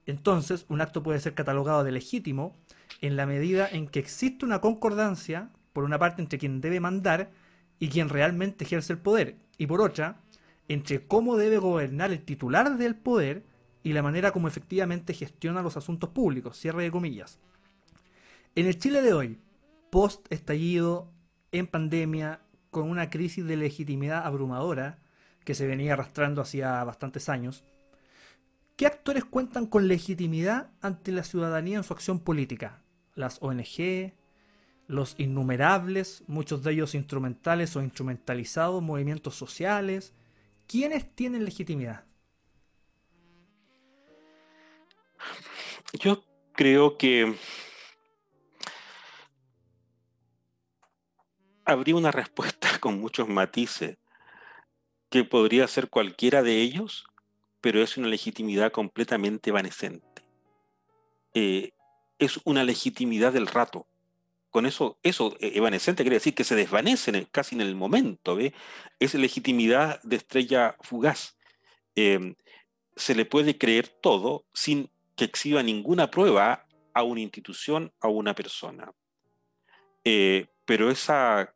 Entonces, 0.06 0.66
un 0.68 0.80
acto 0.80 1.02
puede 1.02 1.20
ser 1.20 1.34
catalogado 1.34 1.84
de 1.84 1.92
legítimo 1.92 2.56
en 3.00 3.16
la 3.16 3.26
medida 3.26 3.68
en 3.68 3.88
que 3.88 4.00
existe 4.00 4.44
una 4.44 4.60
concordancia, 4.60 5.50
por 5.72 5.84
una 5.84 5.98
parte, 5.98 6.22
entre 6.22 6.38
quien 6.38 6.60
debe 6.60 6.80
mandar 6.80 7.30
y 7.78 7.88
quien 7.88 8.08
realmente 8.08 8.64
ejerce 8.64 8.92
el 8.92 8.98
poder, 8.98 9.36
y 9.58 9.66
por 9.66 9.80
otra, 9.80 10.20
entre 10.68 11.06
cómo 11.06 11.36
debe 11.36 11.58
gobernar 11.58 12.10
el 12.12 12.24
titular 12.24 12.76
del 12.76 12.96
poder 12.96 13.44
y 13.82 13.92
la 13.92 14.02
manera 14.02 14.30
como 14.30 14.48
efectivamente 14.48 15.14
gestiona 15.14 15.62
los 15.62 15.76
asuntos 15.76 16.10
públicos, 16.10 16.56
cierre 16.56 16.84
de 16.84 16.90
comillas. 16.90 17.38
En 18.54 18.66
el 18.66 18.78
Chile 18.78 19.02
de 19.02 19.14
hoy, 19.14 19.38
post 19.90 20.26
estallido, 20.30 21.10
en 21.52 21.66
pandemia, 21.66 22.40
con 22.72 22.88
una 22.88 23.10
crisis 23.10 23.44
de 23.44 23.56
legitimidad 23.56 24.26
abrumadora 24.26 24.98
que 25.44 25.54
se 25.54 25.66
venía 25.66 25.92
arrastrando 25.92 26.40
hacía 26.40 26.82
bastantes 26.84 27.28
años, 27.28 27.64
¿qué 28.76 28.86
actores 28.86 29.26
cuentan 29.26 29.66
con 29.66 29.88
legitimidad 29.88 30.70
ante 30.80 31.12
la 31.12 31.22
ciudadanía 31.22 31.76
en 31.76 31.84
su 31.84 31.92
acción 31.92 32.18
política? 32.18 32.82
Las 33.14 33.42
ONG, 33.42 34.14
los 34.86 35.14
innumerables, 35.18 36.24
muchos 36.28 36.62
de 36.62 36.72
ellos 36.72 36.94
instrumentales 36.94 37.76
o 37.76 37.82
instrumentalizados, 37.82 38.82
movimientos 38.82 39.34
sociales. 39.34 40.14
¿Quiénes 40.66 41.14
tienen 41.14 41.44
legitimidad? 41.44 42.06
Yo 46.00 46.24
creo 46.54 46.96
que 46.96 47.36
habría 51.72 51.96
una 51.96 52.10
respuesta 52.10 52.68
con 52.80 53.00
muchos 53.00 53.28
matices, 53.28 53.98
que 55.10 55.24
podría 55.24 55.68
ser 55.68 55.90
cualquiera 55.90 56.42
de 56.42 56.60
ellos, 56.60 57.04
pero 57.60 57.82
es 57.82 57.96
una 57.96 58.08
legitimidad 58.08 58.72
completamente 58.72 59.50
evanescente. 59.50 60.22
Eh, 61.34 61.72
es 62.18 62.40
una 62.44 62.64
legitimidad 62.64 63.32
del 63.32 63.46
rato. 63.46 63.86
Con 64.50 64.66
eso, 64.66 64.98
eso 65.02 65.36
eh, 65.40 65.52
evanescente 65.54 66.02
quiere 66.02 66.16
decir 66.16 66.34
que 66.34 66.44
se 66.44 66.54
desvanece 66.54 67.26
casi 67.30 67.54
en 67.54 67.62
el 67.62 67.74
momento, 67.74 68.36
¿ve? 68.36 68.54
Es 68.98 69.14
legitimidad 69.14 70.02
de 70.02 70.16
estrella 70.16 70.76
fugaz. 70.80 71.36
Em, 71.94 72.34
se 72.96 73.14
le 73.14 73.24
puede 73.24 73.58
creer 73.58 73.88
todo 73.88 74.44
sin 74.52 74.90
que 75.16 75.24
exhiba 75.24 75.62
ninguna 75.62 76.10
prueba 76.10 76.66
a 76.94 77.02
una 77.02 77.20
institución, 77.20 77.92
a 78.00 78.08
una 78.08 78.34
persona. 78.34 78.92
Eh, 80.04 80.46
pero 80.64 80.90
esa, 80.90 81.54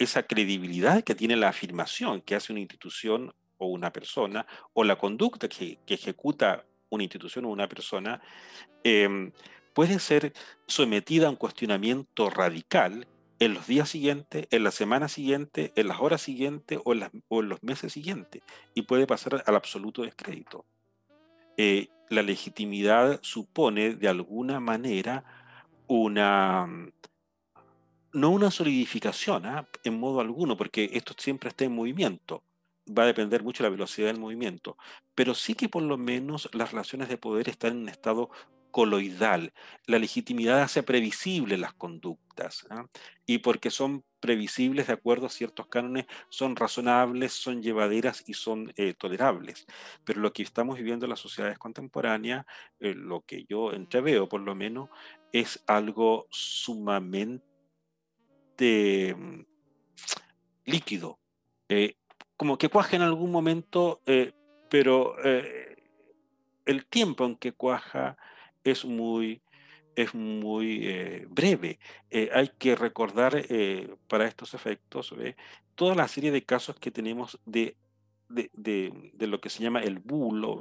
esa 0.00 0.22
credibilidad 0.22 1.04
que 1.04 1.14
tiene 1.14 1.36
la 1.36 1.50
afirmación 1.50 2.22
que 2.22 2.34
hace 2.34 2.52
una 2.52 2.62
institución 2.62 3.34
o 3.58 3.66
una 3.66 3.92
persona, 3.92 4.46
o 4.72 4.82
la 4.82 4.96
conducta 4.96 5.46
que, 5.46 5.78
ejecuta 5.86 6.64
una 6.88 7.04
institución 7.04 7.44
o 7.44 7.50
una 7.50 7.68
persona, 7.68 8.22
em, 8.82 9.30
puede 9.74 9.98
ser 9.98 10.32
sometida 10.66 11.26
a 11.26 11.30
un 11.30 11.36
cuestionamiento 11.36 12.30
radical 12.30 13.06
en 13.38 13.52
los 13.52 13.66
días 13.66 13.90
siguientes, 13.90 14.48
en 14.50 14.64
la 14.64 14.70
semana 14.70 15.08
siguiente, 15.08 15.70
en 15.76 15.88
las 15.88 16.00
horas 16.00 16.22
siguientes 16.22 16.78
o 16.82 16.94
en, 16.94 17.48
los 17.48 17.62
meses 17.62 17.92
siguientes, 17.92 18.42
y 18.74 18.82
puede 18.82 19.06
pasar 19.06 19.44
al 19.46 19.54
absoluto 19.54 20.02
descrédito. 20.02 20.64
Eh, 21.58 21.88
la 22.08 22.22
legitimidad 22.22 23.20
supone 23.22 23.94
de 23.96 24.08
alguna 24.08 24.60
manera 24.60 25.24
una, 25.88 26.66
no 28.12 28.30
una 28.30 28.50
solidificación 28.50 29.46
¿ah? 29.46 29.68
en 29.84 29.98
modo 29.98 30.20
alguno, 30.20 30.56
porque 30.56 30.90
esto 30.92 31.14
siempre 31.16 31.50
está 31.50 31.64
en 31.64 31.74
movimiento, 31.74 32.42
va 32.86 33.04
a 33.04 33.06
depender 33.06 33.42
mucho 33.42 33.62
de 33.62 33.68
la 33.68 33.72
velocidad 33.72 34.08
del 34.08 34.18
movimiento, 34.18 34.76
pero 35.14 35.34
sí 35.34 35.54
que 35.54 35.68
por 35.68 35.82
lo 35.82 35.96
menos 35.96 36.48
las 36.52 36.72
relaciones 36.72 37.08
de 37.08 37.18
poder 37.18 37.48
están 37.48 37.72
en 37.72 37.78
un 37.78 37.88
estado 37.88 38.30
coloidal. 38.70 39.52
La 39.86 39.98
legitimidad 39.98 40.62
hace 40.62 40.82
previsible 40.82 41.56
las 41.58 41.74
conductas 41.74 42.66
¿ah? 42.70 42.86
y 43.26 43.38
porque 43.38 43.70
son 43.70 44.04
previsibles 44.20 44.86
de 44.86 44.92
acuerdo 44.92 45.26
a 45.26 45.30
ciertos 45.30 45.66
cánones, 45.66 46.06
son 46.28 46.54
razonables, 46.54 47.32
son 47.32 47.62
llevaderas 47.62 48.22
y 48.26 48.34
son 48.34 48.72
eh, 48.76 48.94
tolerables. 48.94 49.66
Pero 50.04 50.20
lo 50.20 50.32
que 50.32 50.42
estamos 50.42 50.76
viviendo 50.76 51.06
en 51.06 51.10
las 51.10 51.20
sociedades 51.20 51.58
contemporáneas, 51.58 52.44
eh, 52.80 52.94
lo 52.94 53.22
que 53.22 53.44
yo 53.48 53.72
entreveo 53.72 54.28
por 54.28 54.42
lo 54.42 54.54
menos, 54.54 54.90
es 55.32 55.62
algo 55.66 56.26
sumamente 56.30 57.49
mm, 58.60 59.44
líquido. 60.64 61.18
Eh, 61.68 61.96
como 62.36 62.58
que 62.58 62.68
cuaja 62.68 62.96
en 62.96 63.02
algún 63.02 63.30
momento, 63.30 64.00
pero 64.70 65.16
el 66.70 66.86
tiempo 66.86 67.26
en 67.26 67.36
que 67.36 67.52
cuaja 67.52 68.16
es 68.64 68.84
muy, 68.84 69.42
es 69.96 70.14
muy 70.14 70.86
eh, 70.86 71.26
breve. 71.28 71.78
Eh, 72.10 72.30
hay 72.32 72.50
que 72.58 72.74
recordar 72.74 73.44
eh, 73.48 73.94
para 74.08 74.26
estos 74.26 74.54
efectos 74.54 75.14
toda 75.74 75.94
la 75.94 76.08
serie 76.08 76.30
de 76.30 76.44
casos 76.44 76.78
que 76.78 76.90
tenemos 76.90 77.40
de, 77.44 77.76
de, 78.28 79.26
lo 79.26 79.40
que 79.40 79.50
se 79.50 79.62
llama 79.62 79.80
el 79.80 79.98
bulo, 79.98 80.60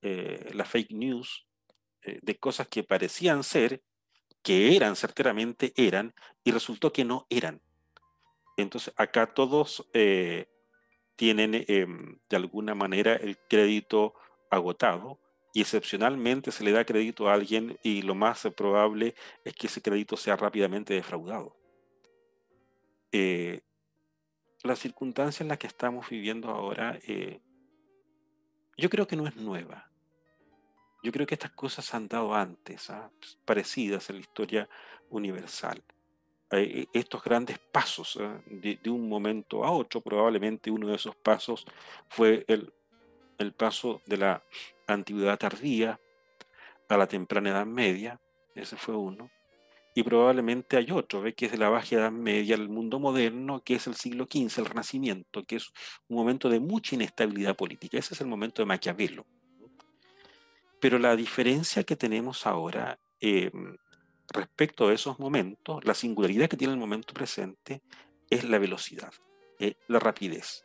la 0.00 0.64
fake 0.64 0.92
news, 0.92 1.46
de 2.02 2.38
cosas 2.38 2.68
que 2.68 2.84
parecían 2.84 3.42
ser, 3.42 3.82
que 4.42 4.76
eran, 4.76 4.96
certeramente 4.96 5.72
eran, 5.76 6.14
y 6.44 6.52
resultó 6.52 6.92
que 6.92 7.04
no 7.04 7.26
eran. 7.30 7.60
Entonces, 8.56 8.92
acá 8.96 9.32
todos 9.34 9.88
tienen 11.16 11.64
em, 11.68 12.18
de 12.28 12.36
alguna 12.36 12.74
manera 12.74 13.14
el 13.14 13.36
crédito 13.48 14.14
agotado 14.50 15.18
y 15.52 15.60
excepcionalmente 15.60 16.52
se 16.52 16.62
le 16.62 16.72
da 16.72 16.84
crédito 16.84 17.28
a 17.28 17.34
alguien 17.34 17.78
y 17.82 18.02
lo 18.02 18.14
más 18.14 18.46
probable 18.56 19.14
es 19.44 19.54
que 19.54 19.66
ese 19.66 19.82
crédito 19.82 20.16
sea 20.16 20.36
rápidamente 20.36 20.94
defraudado. 20.94 21.56
Eh, 23.10 23.62
la 24.62 24.76
circunstancia 24.76 25.42
en 25.42 25.48
la 25.48 25.56
que 25.56 25.66
estamos 25.66 26.08
viviendo 26.08 26.50
ahora, 26.50 26.98
eh, 27.06 27.40
yo 28.76 28.90
creo 28.90 29.06
que 29.06 29.16
no 29.16 29.26
es 29.26 29.34
nueva. 29.36 29.87
Yo 31.02 31.12
creo 31.12 31.26
que 31.26 31.34
estas 31.34 31.52
cosas 31.52 31.94
han 31.94 32.08
dado 32.08 32.34
antes, 32.34 32.90
¿ah? 32.90 33.10
parecidas 33.44 34.10
en 34.10 34.16
la 34.16 34.22
historia 34.22 34.68
universal. 35.10 35.82
Eh, 36.50 36.86
estos 36.92 37.22
grandes 37.22 37.58
pasos 37.58 38.18
¿ah? 38.20 38.40
de, 38.46 38.78
un 38.86 39.08
momento 39.08 39.64
a 39.64 39.70
otro, 39.70 40.00
probablemente 40.00 40.70
uno 40.70 40.88
de 40.88 40.96
esos 40.96 41.14
pasos 41.14 41.64
fue 42.08 42.44
el, 42.48 42.72
el 43.38 43.52
paso 43.52 44.02
de 44.06 44.16
la 44.16 44.42
antigüedad 44.86 45.38
tardía 45.38 46.00
a 46.88 46.96
la 46.96 47.06
temprana 47.06 47.50
Edad 47.50 47.66
Media, 47.66 48.20
ese 48.54 48.76
fue 48.76 48.96
uno, 48.96 49.30
y 49.94 50.02
probablemente 50.04 50.76
hay 50.76 50.90
otro, 50.90 51.22
¿ve? 51.22 51.34
que 51.34 51.46
es 51.46 51.52
de 51.52 51.58
la 51.58 51.68
Baja 51.68 51.96
Edad 51.96 52.12
Media 52.12 52.54
al 52.54 52.68
mundo 52.68 52.98
moderno, 52.98 53.62
que 53.64 53.74
es 53.74 53.86
el 53.86 53.94
siglo 53.94 54.26
XV, 54.30 54.60
el 54.60 54.66
Renacimiento, 54.66 55.44
que 55.44 55.56
es 55.56 55.72
un 56.08 56.16
momento 56.16 56.48
de 56.48 56.60
mucha 56.60 56.94
inestabilidad 56.94 57.56
política. 57.56 57.98
Ese 57.98 58.14
es 58.14 58.20
el 58.20 58.28
momento 58.28 58.62
de 58.62 58.66
Maquiavelo. 58.66 59.26
Pero 60.80 60.98
la 60.98 61.16
diferencia 61.16 61.84
que 61.84 61.96
tenemos 61.96 62.46
ahora 62.46 62.98
em, 63.20 63.76
respecto 64.32 64.88
a 64.88 64.94
esos 64.94 65.18
momentos, 65.18 65.84
la 65.84 65.94
singularidad 65.94 66.48
que 66.48 66.56
tiene 66.56 66.74
el 66.74 66.78
momento 66.78 67.14
presente, 67.14 67.82
es 68.30 68.44
la 68.44 68.58
velocidad, 68.58 69.12
eh, 69.58 69.74
la 69.88 69.98
rapidez. 69.98 70.64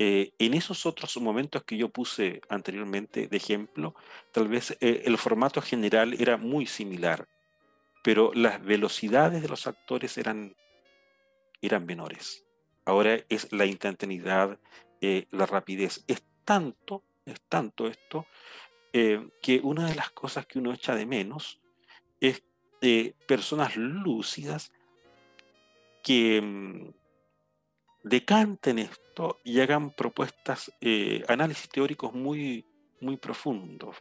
Eh, 0.00 0.30
en 0.38 0.54
esos 0.54 0.86
otros 0.86 1.16
momentos 1.16 1.64
que 1.64 1.76
yo 1.76 1.88
puse 1.88 2.40
anteriormente 2.48 3.26
de 3.26 3.36
ejemplo, 3.36 3.96
tal 4.30 4.46
vez 4.46 4.76
eh, 4.80 5.02
el 5.06 5.18
formato 5.18 5.60
general 5.60 6.14
era 6.20 6.36
muy 6.36 6.66
similar, 6.66 7.26
pero 8.04 8.30
las 8.32 8.62
velocidades 8.62 9.42
de 9.42 9.48
los 9.48 9.66
actores 9.66 10.16
eran, 10.16 10.54
eran 11.60 11.84
menores. 11.84 12.44
Ahora 12.84 13.18
es 13.28 13.52
la 13.52 13.66
instantaneidad, 13.66 14.58
eh, 15.00 15.26
la 15.32 15.46
rapidez. 15.46 16.04
Es 16.06 16.22
tanto, 16.44 17.02
es 17.26 17.40
tanto 17.48 17.88
esto, 17.88 18.26
que 19.42 19.60
una 19.62 19.86
de 19.86 19.94
las 19.94 20.10
cosas 20.10 20.46
que 20.46 20.58
uno 20.58 20.72
echa 20.72 20.94
de 20.94 21.06
menos 21.06 21.60
es 22.20 22.42
personas 23.26 23.76
lúcidas 23.76 24.72
que 26.02 26.40
mm, 26.40 26.90
decanten 28.02 28.78
esto 28.78 29.40
y 29.44 29.60
hagan 29.60 29.90
propuestas, 29.90 30.72
eh, 30.80 31.24
análisis 31.28 31.68
teóricos 31.68 32.12
muy, 32.14 32.64
muy 33.00 33.16
profundos. 33.16 33.96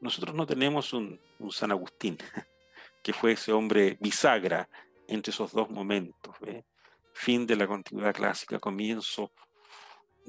Nosotros 0.00 0.34
no 0.34 0.46
tenemos 0.46 0.92
un, 0.92 1.20
San 1.50 1.72
Agustín, 1.72 2.18
que 3.02 3.12
fue 3.12 3.32
ese 3.32 3.52
hombre 3.52 3.96
bisagra 4.00 4.68
entre 5.08 5.32
esos 5.32 5.52
dos 5.52 5.70
momentos, 5.70 6.36
fin 7.12 7.46
de 7.46 7.56
la 7.56 7.66
continuidad 7.66 8.14
clásica, 8.14 8.58
comienzo 8.58 9.32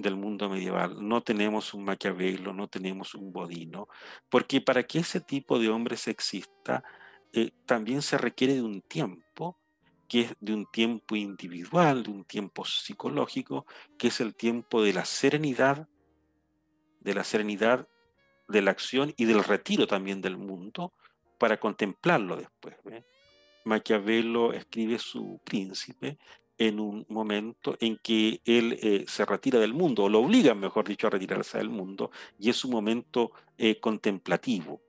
del 0.01 0.15
mundo 0.15 0.49
medieval. 0.49 0.97
No 0.99 1.21
tenemos 1.21 1.73
un 1.73 1.83
Maquiavelo, 1.85 2.53
no 2.53 2.67
tenemos 2.67 3.15
un 3.15 3.31
Bodino, 3.31 3.87
porque 4.29 4.61
para 4.61 4.83
que 4.83 4.99
ese 4.99 5.21
tipo 5.21 5.59
de 5.59 5.69
hombres 5.69 6.07
exista, 6.07 6.83
eh, 7.33 7.51
también 7.65 8.01
se 8.01 8.17
requiere 8.17 8.55
de 8.55 8.61
un 8.61 8.81
tiempo 8.81 9.57
que 10.07 10.21
es 10.21 10.35
de 10.41 10.53
un 10.53 10.65
tiempo 10.65 11.15
individual, 11.15 12.03
de 12.03 12.11
un 12.11 12.25
tiempo 12.25 12.65
psicológico, 12.65 13.65
que 13.97 14.07
es 14.07 14.19
el 14.19 14.35
tiempo 14.35 14.83
de 14.83 14.91
la 14.91 15.05
serenidad, 15.05 15.87
de 16.99 17.13
la 17.13 17.23
serenidad 17.23 17.87
de 18.49 18.61
la 18.61 18.71
acción 18.71 19.13
y 19.15 19.23
del 19.23 19.43
retiro 19.43 19.87
también 19.87 20.19
del 20.19 20.37
mundo 20.37 20.93
para 21.37 21.59
contemplarlo 21.59 22.35
después. 22.35 22.75
Maquiavelo 23.63 24.53
escribe 24.53 24.99
su 24.99 25.39
príncipe 25.45 26.17
en 26.61 26.79
un 26.79 27.07
momento 27.09 27.75
en 27.79 27.97
que 27.97 28.39
él 28.45 28.77
eh, 28.83 29.05
se 29.07 29.25
retira 29.25 29.59
del 29.59 29.73
mundo, 29.73 30.03
o 30.03 30.09
lo 30.09 30.19
obligan, 30.19 30.59
mejor 30.59 30.87
dicho, 30.87 31.07
a 31.07 31.09
retirarse 31.09 31.57
del 31.57 31.71
mundo, 31.71 32.11
y 32.37 32.51
es 32.51 32.63
un 32.63 32.69
momento 32.69 33.31
eh, 33.57 33.79
contemplativo. 33.79 34.79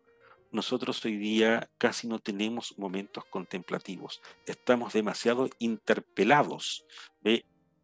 Nosotros 0.51 1.03
hoy 1.07 1.17
día 1.17 1.71
casi 1.79 2.09
no 2.09 2.19
tenemos 2.19 2.75
momentos 2.77 3.25
contemplativos, 3.25 4.21
estamos 4.45 4.93
demasiado 4.93 5.49
interpelados 5.61 6.85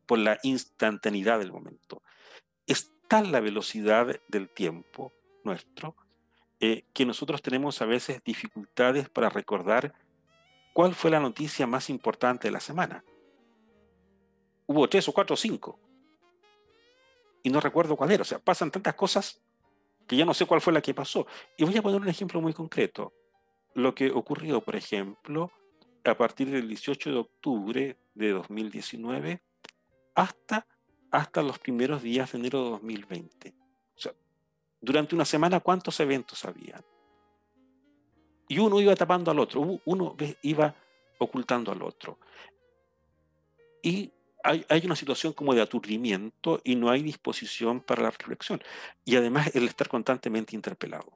por 0.05 0.19
la 0.19 0.39
instantaneidad 0.43 1.39
del 1.39 1.53
momento. 1.53 2.03
Es 2.67 2.93
tal 3.09 3.33
la 3.33 3.41
velocidad 3.41 4.21
del 4.29 4.51
tiempo 4.51 5.15
nuestro 5.45 5.97
eh, 6.61 6.85
que 6.93 7.07
nosotros 7.07 7.41
tenemos 7.41 7.81
a 7.81 7.87
veces 7.87 8.23
dificultades 8.23 9.09
para 9.09 9.31
recordar 9.31 9.95
cuál 10.75 10.95
fue 10.95 11.11
la 11.11 11.21
noticia 11.21 11.67
más 11.67 11.89
importante 11.89 12.49
de 12.49 12.53
la 12.53 12.61
semana 12.61 13.03
hubo 14.69 14.89
tres 14.89 15.09
o 15.09 15.13
cuatro 15.13 15.35
o 15.35 15.37
cinco. 15.37 15.81
Y 17.43 17.51
no 17.51 17.61
recuerdo 17.61 17.97
cuál 17.97 18.13
era. 18.13 18.23
O 18.23 18.25
sea, 18.25 18.39
pasan 18.39 18.71
tantas 18.71 18.95
cosas 18.95 19.41
que 20.07 20.17
ya 20.17 20.25
no 20.25 20.35
sé 20.35 20.47
cuál 20.47 20.61
fue 20.61 20.73
la 20.73 20.83
que 20.83 20.95
pasó. 20.95 21.27
Y 21.57 21.65
voy 21.65 21.77
a 21.77 21.83
poner 21.83 22.01
un 22.01 22.09
ejemplo 22.09 22.41
muy 22.41 22.53
concreto. 22.53 23.13
Lo 23.75 23.95
que 23.95 24.11
ocurrió, 24.11 24.61
por 24.61 24.77
ejemplo, 24.77 25.51
a 26.05 26.17
partir 26.17 26.51
del 26.51 26.69
18 26.69 27.11
de 27.11 27.17
octubre 27.17 27.97
de 28.15 28.31
2019 28.31 29.43
hasta, 30.15 30.67
hasta 31.11 31.43
los 31.43 31.59
primeros 31.59 32.03
días 32.03 32.33
de 32.33 32.39
enero 32.39 32.65
de 32.65 32.71
2020. 32.71 33.55
O 33.97 34.01
sea, 34.01 34.13
durante 34.81 35.15
una 35.15 35.25
semana, 35.25 35.61
¿cuántos 35.61 35.99
eventos 36.01 36.45
había? 36.45 36.83
Y 38.49 38.59
uno 38.59 38.81
iba 38.81 38.95
tapando 38.97 39.31
al 39.31 39.39
otro, 39.39 39.81
uno 39.85 40.17
iba 40.43 40.75
ocultando 41.19 41.73
al 41.73 41.83
otro. 41.83 42.19
Y 43.83 44.13
hay, 44.49 44.83
una 44.85 44.97
situación 44.97 45.33
como 45.33 45.55
de 45.55 45.61
aturdimiento 45.61 46.61
y 46.65 46.75
no 46.75 46.91
hay 46.91 47.03
disposición 47.03 47.81
para 47.81 48.03
la 48.03 48.11
reflexión. 48.11 48.63
Y 49.05 49.17
además 49.17 49.55
el 49.55 49.65
estar 49.65 49.89
constantemente 49.89 50.57
interpelado. 50.57 51.13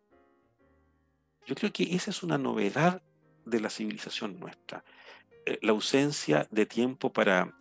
Yo 1.47 1.55
creo 1.55 1.73
que 1.73 1.95
esa 1.95 2.11
es 2.11 2.23
una 2.23 2.39
novedad 2.39 3.03
de 3.45 3.61
la 3.61 3.71
civilización 3.71 4.39
nuestra. 4.39 4.85
Eh, 5.47 5.59
la 5.63 5.73
ausencia 5.73 6.47
de 6.51 6.67
tiempo 6.67 7.13
para 7.13 7.57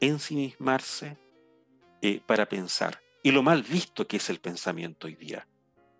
ensimismarse, 0.00 1.16
eh, 2.02 2.20
para 2.26 2.46
pensar. 2.48 3.00
Y 3.22 3.30
lo 3.30 3.42
mal 3.42 3.62
visto 3.62 4.06
que 4.06 4.18
es 4.18 4.28
el 4.28 4.40
pensamiento 4.40 5.06
hoy 5.06 5.14
día. 5.14 5.46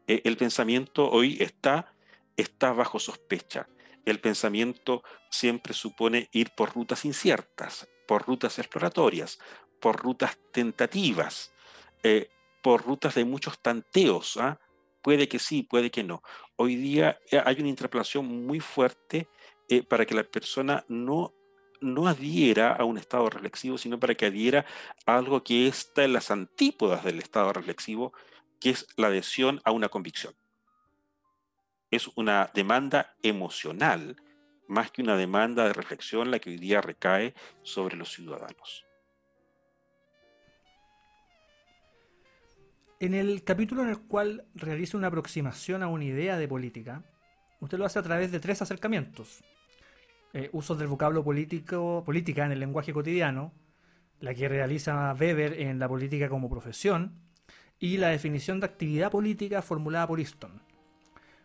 Eh, 0.07 0.23
el 0.25 0.37
pensamiento 0.37 1.09
hoy 1.09 1.39
está, 1.41 1.95
está 2.37 2.73
bajo 2.73 2.99
sospecha. 2.99 3.69
El 4.05 4.21
pensamiento 4.21 5.03
siempre 5.31 5.73
supone 5.73 6.29
ir 6.33 6.51
por 6.51 6.75
rutas 6.75 7.07
inciertas, 7.07 7.89
por 8.07 8.27
rutas 8.27 8.59
exploratorias, 8.59 9.39
por 9.81 9.97
rutas 9.97 10.39
tentativas, 10.53 11.53
eh, 12.03 12.31
por 12.63 12.83
rutas 12.83 13.15
de 13.15 13.25
muchos 13.25 13.59
tanteos. 13.59 14.37
¿ah? 14.39 14.59
Puede 15.03 15.29
que 15.29 15.39
sí, 15.39 15.63
puede 15.63 15.91
que 15.91 16.03
no. 16.03 16.23
Hoy 16.57 16.77
día 16.77 17.19
eh, 17.31 17.43
hay 17.45 17.57
una 17.61 17.69
interpelación 17.69 18.47
muy 18.47 18.61
fuerte 18.61 19.29
eh, 19.69 19.83
para 19.83 20.07
que 20.07 20.15
la 20.15 20.25
persona 20.25 20.85
no, 20.89 21.35
no 21.81 22.09
adhiera 22.09 22.73
a 22.73 22.85
un 22.85 22.99
estado 22.99 23.29
reflexivo, 23.29 23.77
sino 23.77 23.99
para 23.99 24.15
que 24.15 24.27
adhiera 24.27 24.65
a 25.07 25.17
algo 25.17 25.43
que 25.45 25.67
está 25.67 26.05
en 26.05 26.13
las 26.13 26.31
antípodas 26.31 27.05
del 27.05 27.19
estado 27.19 27.53
reflexivo, 27.53 28.13
que 28.61 28.71
es 28.71 28.87
la 28.97 29.09
adhesión 29.09 29.61
a 29.65 29.73
una 29.73 29.89
convicción. 29.89 30.35
Es 31.91 32.09
una 32.17 32.51
demanda 32.55 33.15
emocional 33.23 34.17
más 34.69 34.91
que 34.91 35.03
una 35.03 35.17
demanda 35.17 35.67
de 35.67 35.73
reflexión 35.73 36.31
la 36.31 36.39
que 36.39 36.51
hoy 36.51 36.59
día 36.59 36.81
recae 36.81 37.35
sobre 37.63 37.97
los 37.97 38.13
ciudadanos. 38.13 38.85
En 43.01 43.13
el 43.15 43.45
capítulo 43.45 43.83
en 43.83 43.91
el 43.91 44.01
cual 44.01 44.47
realiza 44.55 44.97
una 44.97 45.09
aproximación 45.09 45.83
a 45.83 45.89
una 45.89 46.05
idea 46.05 46.39
de 46.39 46.49
política, 46.49 47.03
usted 47.61 47.79
lo 47.79 47.85
hace 47.85 47.99
a 47.99 48.03
través 48.03 48.33
de 48.33 48.41
tres 48.41 48.63
acercamientos. 48.63 49.45
Eh, 50.33 50.49
usos 50.53 50.79
del 50.79 50.89
vocablo 50.89 51.23
político, 51.23 52.03
política 52.05 52.47
en 52.47 52.53
el 52.53 52.61
lenguaje 52.61 52.93
cotidiano, 52.93 53.53
la 54.21 54.35
que 54.35 54.49
realiza 54.49 55.15
Weber 55.19 55.61
en 55.61 55.79
la 55.79 55.89
política 55.89 56.29
como 56.29 56.49
profesión, 56.49 57.21
y 57.79 57.99
la 57.99 58.09
definición 58.09 58.61
de 58.61 58.67
actividad 58.67 59.11
política 59.11 59.61
formulada 59.61 60.07
por 60.07 60.21
Easton. 60.21 60.63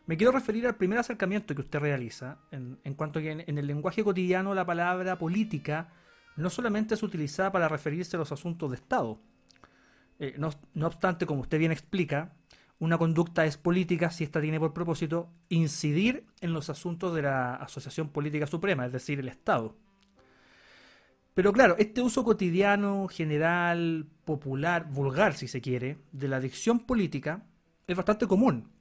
Me 0.10 0.18
quiero 0.18 0.32
referir 0.32 0.66
al 0.66 0.76
primer 0.76 0.98
acercamiento 0.98 1.54
que 1.54 1.62
usted 1.62 1.78
realiza, 1.78 2.40
en, 2.50 2.80
cuanto 2.96 3.20
que 3.20 3.30
en, 3.30 3.58
el 3.60 3.68
lenguaje 3.68 4.04
cotidiano 4.04 4.56
la 4.56 4.66
palabra 4.66 5.20
política 5.20 5.94
no 6.36 6.50
solamente 6.50 6.96
es 6.96 7.04
utilizada 7.04 7.52
para 7.52 7.68
referirse 7.68 8.16
a 8.16 8.20
los 8.20 8.32
asuntos 8.32 8.72
de 8.72 8.78
Estado. 8.78 9.22
Eh, 10.18 10.34
no, 10.40 10.50
no 10.74 10.88
obstante, 10.88 11.28
como 11.28 11.42
usted 11.42 11.60
bien 11.60 11.72
explica, 11.72 12.34
una 12.80 12.98
conducta 12.98 13.46
es 13.46 13.58
política 13.58 14.10
si 14.10 14.24
ésta 14.24 14.42
tiene 14.42 14.60
por 14.60 14.74
propósito 14.74 15.30
incidir 15.48 16.26
en 16.42 16.54
los 16.54 16.72
asuntos 16.72 17.14
de 17.14 17.22
la 17.22 17.54
Asociación 17.58 18.10
Política 18.10 18.48
Suprema, 18.48 18.88
es 18.88 18.92
decir, 18.92 19.20
el 19.20 19.28
Estado. 19.28 19.76
Pero 21.36 21.54
claro, 21.54 21.76
este 21.78 22.02
uso 22.02 22.24
cotidiano, 22.24 23.08
general, 23.10 24.08
popular, 24.26 24.90
vulgar 24.90 25.36
si 25.36 25.48
se 25.48 25.62
quiere, 25.62 26.00
de 26.12 26.30
la 26.30 26.40
dicción 26.40 26.80
política 26.80 27.44
es 27.86 27.96
bastante 27.96 28.26
común 28.26 28.79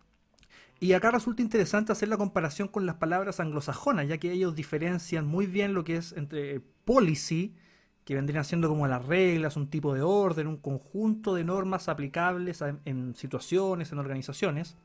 y 0.81 0.93
acá 0.93 1.11
resulta 1.11 1.43
interesante 1.43 1.93
hacer 1.93 2.09
la 2.09 2.17
comparación 2.17 2.69
con 2.69 2.87
las 2.87 2.97
palabras 2.97 3.41
anglosajonas, 3.41 4.07
ya 4.09 4.19
que 4.19 4.33
ellos 4.33 4.55
diferencian 4.55 5.27
muy 5.27 5.47
bien 5.47 5.75
lo 5.75 5.85
que 5.85 5.97
es 5.97 6.13
entre 6.13 6.61
policy, 6.85 7.57
que 8.05 8.15
vendrían 8.15 8.45
siendo 8.45 8.69
como 8.69 8.87
las 8.87 9.05
reglas, 9.05 9.57
un 9.57 9.69
tipo 9.69 9.93
de 9.93 10.03
orden, 10.03 10.47
un 10.47 10.57
conjunto 10.57 11.35
de 11.35 11.45
normas 11.45 11.89
aplicables 11.89 12.63
en 12.85 13.15
situaciones, 13.17 13.93
en 13.93 13.99
organizaciones. 13.99 14.77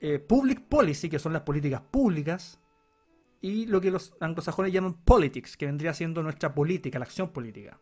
Eh, 0.00 0.18
public 0.18 0.62
policy, 0.62 1.08
que 1.08 1.20
son 1.20 1.32
las 1.32 1.42
políticas 1.42 1.80
públicas, 1.80 2.58
y 3.40 3.66
lo 3.66 3.80
que 3.80 3.90
los 3.90 4.14
anglosajones 4.20 4.72
llaman 4.72 4.94
politics, 4.94 5.56
que 5.56 5.66
vendría 5.66 5.94
siendo 5.94 6.22
nuestra 6.22 6.54
política, 6.54 6.98
la 6.98 7.04
acción 7.04 7.28
política. 7.28 7.78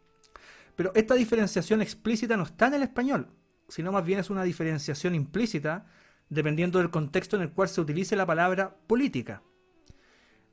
Pero 0.76 0.92
esta 0.94 1.14
diferenciación 1.14 1.80
explícita 1.80 2.36
no 2.36 2.42
está 2.42 2.66
en 2.66 2.74
el 2.74 2.82
español, 2.82 3.28
sino 3.68 3.92
más 3.92 4.04
bien 4.04 4.18
es 4.18 4.28
una 4.28 4.42
diferenciación 4.42 5.14
implícita 5.14 5.86
dependiendo 6.30 6.78
del 6.78 6.90
contexto 6.90 7.36
en 7.36 7.42
el 7.42 7.50
cual 7.50 7.68
se 7.68 7.80
utilice 7.80 8.16
la 8.16 8.24
palabra 8.24 8.76
política. 8.86 9.42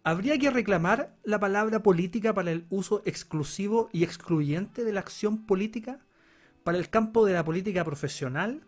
¿Habría 0.04 0.38
que 0.38 0.50
reclamar 0.50 1.16
la 1.24 1.40
palabra 1.40 1.84
política 1.84 2.34
para 2.34 2.52
el 2.52 2.66
uso 2.70 3.02
exclusivo 3.06 3.90
y 3.94 4.04
excluyente 4.04 4.84
de 4.84 4.94
la 4.94 5.02
acción 5.02 5.46
política? 5.46 6.00
¿Para 6.64 6.78
el 6.78 6.90
campo 6.90 7.26
de 7.26 7.34
la 7.34 7.46
política 7.46 7.84
profesional? 7.84 8.64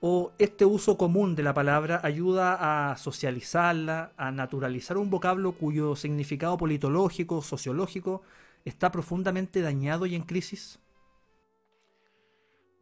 ¿O 0.00 0.32
este 0.38 0.66
uso 0.66 0.98
común 0.98 1.34
de 1.34 1.44
la 1.44 1.54
palabra 1.54 2.00
ayuda 2.02 2.90
a 2.90 2.96
socializarla, 2.96 4.12
a 4.16 4.30
naturalizar 4.32 4.98
un 4.98 5.08
vocablo 5.08 5.52
cuyo 5.52 5.96
significado 5.96 6.58
politológico, 6.58 7.40
sociológico, 7.40 8.22
está 8.64 8.92
profundamente 8.92 9.62
dañado 9.62 10.04
y 10.04 10.14
en 10.14 10.22
crisis? 10.22 10.78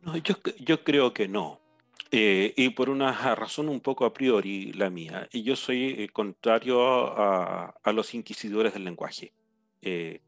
No, 0.00 0.16
yo, 0.16 0.34
yo 0.58 0.82
creo 0.82 1.14
que 1.14 1.28
no. 1.28 1.61
Eh, 2.11 2.53
y 2.57 2.68
por 2.70 2.90
una 2.90 3.34
razón 3.34 3.70
un 3.70 3.80
poco 3.80 4.05
a 4.05 4.12
priori 4.12 4.72
la 4.74 4.90
mía, 4.90 5.28
y 5.32 5.42
yo 5.42 5.57
soy 5.57 5.94
eh, 5.98 6.09
contrario 6.11 6.82
a, 6.82 7.74
los 7.92 8.14
inquisidores 8.14 8.74
del 8.74 8.84
lenguaje. 8.84 9.32
Eh, 9.80 10.20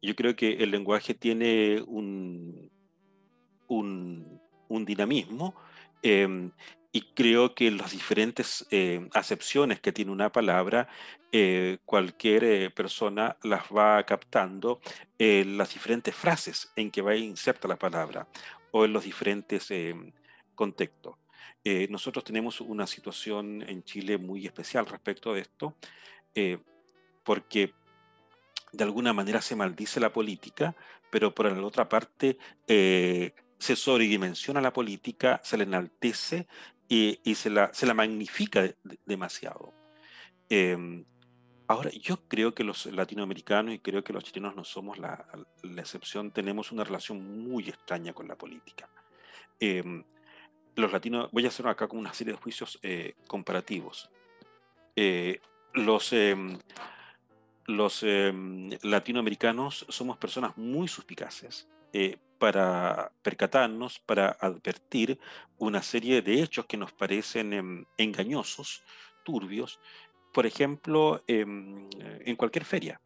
yo 0.00 0.16
creo 0.16 0.34
que 0.34 0.54
el 0.54 0.70
lenguaje 0.70 1.12
tiene 1.12 1.82
un, 1.86 2.70
un, 3.68 4.84
dinamismo 4.86 5.54
em, 6.02 6.52
y 6.92 7.02
creo 7.14 7.54
que 7.54 7.70
las 7.70 7.92
diferentes 7.92 8.66
acepciones 9.12 9.80
que 9.80 9.92
tiene 9.92 10.12
una 10.12 10.32
palabra, 10.32 10.88
cualquier 11.84 12.72
persona 12.72 13.36
las 13.42 13.64
va 13.64 14.02
captando 14.04 14.80
en 15.18 15.58
las 15.58 15.74
diferentes 15.74 16.14
frases 16.14 16.72
en 16.76 16.90
que 16.90 17.02
va 17.02 17.10
a 17.12 17.16
insertar 17.16 17.68
la 17.68 17.76
palabra 17.76 18.26
o 18.70 18.84
en 18.84 18.92
los 18.92 19.04
diferentes 19.04 19.70
contextos. 20.56 21.14
Eh, 21.62 21.86
nosotros 21.90 22.24
tenemos 22.24 22.60
una 22.60 22.86
situación 22.86 23.62
en 23.62 23.84
Chile 23.84 24.18
muy 24.18 24.46
especial 24.46 24.86
respecto 24.86 25.32
de 25.32 25.42
esto, 25.42 25.76
eh, 26.34 26.58
porque 27.24 27.72
de 28.72 28.84
alguna 28.84 29.12
manera 29.12 29.40
se 29.40 29.54
maldice 29.54 30.00
la 30.00 30.12
política, 30.12 30.74
pero 31.10 31.32
por 31.34 31.50
la 31.50 31.64
otra 31.64 31.88
parte 31.88 32.36
eh, 32.66 33.32
se 33.58 33.76
sobredimensiona 33.76 34.60
la 34.60 34.72
política, 34.72 35.40
se 35.44 35.56
la 35.56 35.62
enaltece 35.62 36.48
y, 36.88 37.18
se, 37.34 37.50
la, 37.50 37.72
se, 37.72 37.86
la, 37.86 37.94
magnifica 37.94 38.64
demasiado. 39.04 39.72
Em, 40.48 41.04
Ahora, 41.68 41.90
yo 41.90 42.28
creo 42.28 42.54
que 42.54 42.62
los 42.62 42.86
latinoamericanos 42.86 43.74
y 43.74 43.80
creo 43.80 44.04
que 44.04 44.12
los 44.12 44.22
chilenos 44.22 44.54
no 44.54 44.62
somos 44.62 44.98
la, 44.98 45.26
excepción, 45.76 46.30
tenemos 46.30 46.70
una 46.70 46.84
relación 46.84 47.44
muy 47.44 47.68
extraña 47.68 48.12
con 48.12 48.28
la 48.28 48.36
política. 48.36 48.88
Em, 49.58 50.04
los 50.76 50.92
latinos, 50.92 51.30
voy 51.32 51.44
a 51.44 51.48
hacer 51.48 51.66
acá 51.66 51.88
como 51.88 52.00
una 52.00 52.14
serie 52.14 52.34
de 52.34 52.38
juicios 52.38 52.78
eh, 52.82 53.14
comparativos. 53.26 54.10
Eh, 54.94 55.40
los 55.72 56.12
em, 56.12 56.58
los 57.66 58.02
em, 58.04 58.70
latinoamericanos 58.82 59.86
somos 59.88 60.16
personas 60.18 60.56
muy 60.56 60.86
suspicaces 60.86 61.68
eh, 61.92 62.16
para 62.38 63.10
percatarnos, 63.22 63.98
para 63.98 64.36
advertir 64.40 65.18
una 65.58 65.82
serie 65.82 66.22
de 66.22 66.42
hechos 66.42 66.66
que 66.66 66.76
nos 66.76 66.92
parecen 66.92 67.86
engañosos, 67.96 68.84
turbios, 69.24 69.80
por 70.32 70.46
ejemplo, 70.46 71.24
em, 71.26 71.88
en 71.98 72.36
cualquier 72.36 72.64
feria. 72.64 73.00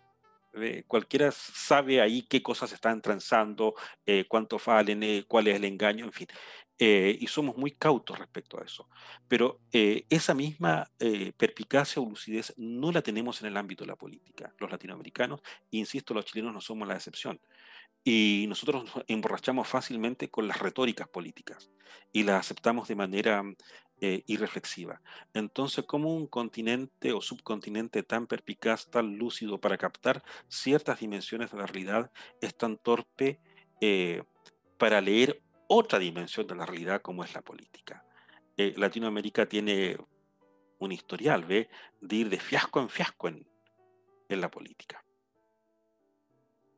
Eh, 0.54 0.84
cualquiera 0.86 1.30
sabe 1.32 2.00
ahí 2.00 2.22
qué 2.22 2.42
cosas 2.42 2.72
están 2.72 3.00
transando, 3.00 3.74
eh, 4.04 4.24
cuánto 4.28 4.58
valen, 4.64 5.02
eh, 5.02 5.24
cuál 5.28 5.48
es 5.48 5.56
el 5.56 5.64
engaño, 5.64 6.04
en 6.06 6.12
fin. 6.12 6.28
y 6.82 7.26
somos 7.26 7.58
muy 7.58 7.72
cautos 7.72 8.18
respecto 8.18 8.58
a 8.58 8.64
eso. 8.64 8.88
Pero 9.28 9.60
esa 9.70 10.32
misma 10.32 10.90
perpicacia 11.36 12.00
o 12.00 12.08
lucidez 12.08 12.54
no 12.56 12.90
la 12.90 13.02
tenemos 13.02 13.42
en 13.42 13.48
el 13.48 13.58
ámbito 13.58 13.84
de 13.84 13.88
la 13.88 13.96
política. 13.96 14.54
Los 14.58 14.70
latinoamericanos, 14.70 15.42
insisto, 15.72 16.14
los 16.14 16.24
chilenos 16.24 16.54
no 16.54 16.60
somos 16.62 16.88
la 16.88 16.94
excepción. 16.94 17.38
Y 18.02 18.46
nosotros 18.48 18.84
nos 18.84 19.04
emborrachamos 19.08 19.68
fácilmente 19.68 20.30
con 20.30 20.48
las 20.48 20.58
retóricas 20.58 21.06
políticas 21.06 21.70
y 22.12 22.22
las 22.22 22.40
aceptamos 22.40 22.88
de 22.88 22.96
manera 22.96 23.44
eh, 24.02 24.22
irreflexiva. 24.26 25.02
Entonces, 25.34 25.84
¿cómo 25.84 26.14
un 26.16 26.26
continente 26.26 27.12
o 27.12 27.20
subcontinente 27.20 28.02
tan 28.02 28.26
perpicaz, 28.26 28.90
tan 28.90 29.18
lúcido 29.18 29.60
para 29.60 29.76
captar 29.76 30.24
ciertas 30.48 31.00
dimensiones 31.00 31.50
de 31.50 31.58
la 31.58 31.66
realidad 31.66 32.10
es 32.40 32.56
tan 32.56 32.78
torpe 32.78 33.40
eh, 33.82 34.22
para 34.78 35.02
leer 35.02 35.42
otra 35.68 35.98
dimensión 35.98 36.46
de 36.46 36.54
la 36.54 36.64
realidad 36.64 37.02
como 37.02 37.24
es 37.24 37.34
la 37.34 37.42
política? 37.42 38.06
Eh, 38.56 38.72
Latinoamérica 38.78 39.44
tiene 39.44 39.98
un 40.78 40.92
historial, 40.92 41.44
¿ve? 41.44 41.68
De 42.00 42.16
ir 42.16 42.30
de 42.30 42.40
fiasco 42.40 42.80
en 42.80 42.88
fiasco 42.88 43.28
en, 43.28 43.46
en 44.30 44.40
la 44.40 44.50
política. 44.50 45.04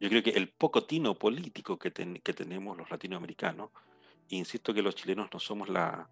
Yo 0.00 0.08
creo 0.08 0.24
que 0.24 0.30
el 0.30 0.48
poco 0.48 0.86
tino 0.86 1.14
político 1.14 1.78
que, 1.78 1.92
que 1.92 2.32
tenemos 2.32 2.76
los 2.76 2.90
latinoamericanos, 2.90 3.70
insisto 4.30 4.74
que 4.74 4.82
los 4.82 4.96
chilenos 4.96 5.28
no 5.32 5.38
somos 5.38 5.68
la, 5.68 6.10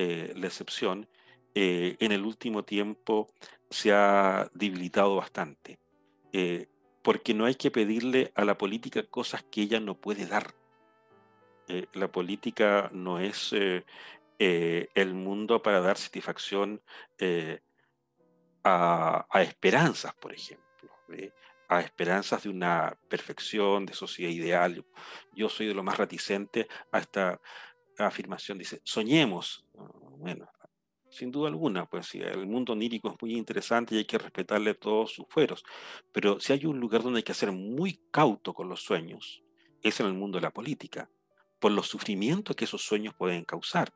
eh, 0.00 0.32
la 0.36 0.46
excepción, 0.46 1.08
eh, 1.56 1.96
en 1.98 2.12
el 2.12 2.24
último 2.24 2.62
tiempo 2.62 3.26
se 3.68 3.92
ha 3.92 4.48
debilitado 4.54 5.16
bastante. 5.16 5.80
Eh, 6.32 6.68
porque 7.02 7.34
no 7.34 7.46
hay 7.46 7.56
que 7.56 7.72
pedirle 7.72 8.30
a 8.36 8.44
la 8.44 8.56
política 8.56 9.02
cosas 9.02 9.42
que 9.50 9.62
ella 9.62 9.80
no 9.80 9.96
puede 9.96 10.26
dar. 10.26 10.54
la 11.94 12.08
política 12.12 12.90
no 12.92 13.18
es 13.18 13.52
el 14.38 15.14
mundo 15.14 15.62
para 15.62 15.80
dar 15.80 15.98
satisfacción 15.98 16.80
a, 18.62 19.26
a, 19.28 19.42
esperanzas, 19.42 20.14
por 20.14 20.32
ejemplo 20.32 20.90
a 21.68 21.80
esperanzas 21.80 22.44
de 22.44 22.48
una 22.48 22.96
perfección, 23.08 23.84
de 23.84 23.92
sociedad 23.92 24.30
ideal. 24.30 24.84
Yo 25.34 25.48
soy 25.50 25.66
de 25.66 25.74
lo 25.74 25.82
más 25.82 25.98
reticente 25.98 26.66
a 26.90 26.98
esta 26.98 27.40
afirmación. 28.06 28.58
Dice, 28.58 28.80
soñemos. 28.84 29.66
Ah, 29.78 29.88
bueno, 30.18 30.48
sin 31.10 31.30
duda 31.30 31.48
alguna, 31.48 31.86
pues 31.86 32.14
el 32.14 32.46
mundo 32.46 32.74
onírico 32.74 33.08
es 33.10 33.16
muy 33.20 33.36
interesante 33.36 33.94
y 33.94 33.98
hay 33.98 34.04
que 34.04 34.18
respetarle 34.18 34.74
todos 34.74 35.12
sus 35.12 35.26
fueros. 35.28 35.64
Pero 36.12 36.38
si 36.40 36.52
hay 36.52 36.66
un 36.66 36.78
lugar 36.78 37.02
donde 37.02 37.18
hay 37.18 37.22
que 37.22 37.34
ser 37.34 37.52
muy 37.52 38.00
cauto 38.10 38.52
con 38.52 38.68
los 38.68 38.82
sueños, 38.82 39.42
es 39.82 40.00
en 40.00 40.06
el 40.06 40.14
mundo 40.14 40.38
de 40.38 40.42
la 40.42 40.52
política, 40.52 41.10
por 41.60 41.72
los 41.72 41.88
sufrimientos 41.88 42.54
que 42.56 42.64
esos 42.64 42.82
sueños 42.82 43.14
pueden 43.14 43.44
causar. 43.44 43.92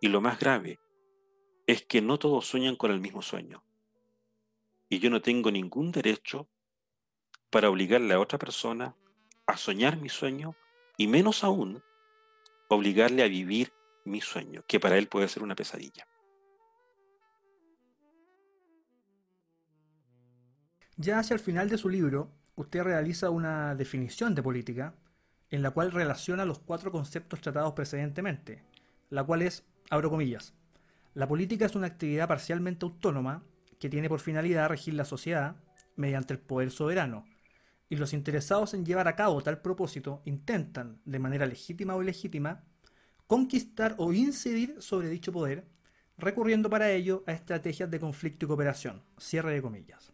Y 0.00 0.08
lo 0.08 0.20
más 0.20 0.38
grave 0.38 0.80
es 1.66 1.82
que 1.86 2.02
no 2.02 2.18
todos 2.18 2.46
sueñan 2.46 2.76
con 2.76 2.90
el 2.90 3.00
mismo 3.00 3.22
sueño. 3.22 3.64
Y 4.88 4.98
yo 4.98 5.08
no 5.08 5.22
tengo 5.22 5.50
ningún 5.50 5.92
derecho 5.92 6.48
para 7.48 7.70
obligarle 7.70 8.14
a 8.14 8.20
otra 8.20 8.38
persona 8.38 8.96
a 9.46 9.56
soñar 9.56 9.96
mi 9.96 10.08
sueño 10.08 10.56
y 10.96 11.06
menos 11.06 11.44
aún 11.44 11.82
obligarle 12.70 13.22
a 13.22 13.28
vivir 13.28 13.72
mi 14.04 14.20
sueño, 14.20 14.64
que 14.66 14.80
para 14.80 14.96
él 14.96 15.08
puede 15.08 15.28
ser 15.28 15.42
una 15.42 15.56
pesadilla. 15.56 16.06
Ya 20.96 21.18
hacia 21.18 21.34
el 21.34 21.40
final 21.40 21.68
de 21.68 21.78
su 21.78 21.88
libro, 21.88 22.30
usted 22.56 22.82
realiza 22.82 23.30
una 23.30 23.74
definición 23.74 24.34
de 24.34 24.42
política 24.42 24.94
en 25.50 25.62
la 25.62 25.72
cual 25.72 25.90
relaciona 25.90 26.44
los 26.44 26.60
cuatro 26.60 26.92
conceptos 26.92 27.40
tratados 27.40 27.72
precedentemente, 27.72 28.62
la 29.08 29.24
cual 29.24 29.42
es, 29.42 29.64
abro 29.90 30.10
comillas, 30.10 30.54
la 31.14 31.26
política 31.26 31.66
es 31.66 31.74
una 31.74 31.88
actividad 31.88 32.28
parcialmente 32.28 32.86
autónoma 32.86 33.42
que 33.80 33.88
tiene 33.88 34.08
por 34.08 34.20
finalidad 34.20 34.68
regir 34.68 34.94
la 34.94 35.04
sociedad 35.04 35.56
mediante 35.96 36.34
el 36.34 36.38
poder 36.38 36.70
soberano, 36.70 37.24
y 37.90 37.96
los 37.96 38.14
interesados 38.14 38.72
en 38.72 38.86
llevar 38.86 39.08
a 39.08 39.16
cabo 39.16 39.42
tal 39.42 39.60
propósito 39.60 40.22
intentan, 40.24 41.02
de 41.04 41.18
manera 41.18 41.44
legítima 41.44 41.96
o 41.96 42.02
ilegítima, 42.02 42.64
conquistar 43.26 43.96
o 43.98 44.12
incidir 44.12 44.80
sobre 44.80 45.08
dicho 45.08 45.32
poder, 45.32 45.66
recurriendo 46.16 46.70
para 46.70 46.90
ello 46.92 47.24
a 47.26 47.32
estrategias 47.32 47.90
de 47.90 47.98
conflicto 47.98 48.46
y 48.46 48.48
cooperación. 48.48 49.02
Cierre 49.18 49.52
de 49.52 49.60
comillas. 49.60 50.12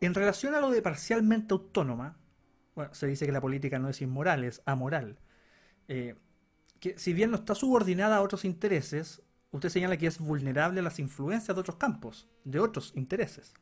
En 0.00 0.14
relación 0.14 0.54
a 0.54 0.60
lo 0.60 0.70
de 0.70 0.82
parcialmente 0.82 1.54
autónoma, 1.54 2.18
bueno, 2.74 2.94
se 2.94 3.06
dice 3.06 3.24
que 3.24 3.32
la 3.32 3.40
política 3.40 3.78
no 3.78 3.88
es 3.88 4.02
inmoral, 4.02 4.44
es 4.44 4.62
amoral. 4.66 5.18
Eh, 5.88 6.16
que 6.80 6.98
si 6.98 7.14
bien 7.14 7.30
no 7.30 7.36
está 7.36 7.54
subordinada 7.54 8.16
a 8.16 8.22
otros 8.22 8.44
intereses, 8.44 9.22
usted 9.52 9.70
señala 9.70 9.96
que 9.96 10.06
es 10.06 10.18
vulnerable 10.18 10.80
a 10.80 10.82
las 10.82 10.98
influencias 10.98 11.54
de 11.56 11.60
otros 11.60 11.76
campos, 11.76 12.28
de 12.44 12.60
otros 12.60 12.92
intereses. 12.94 13.54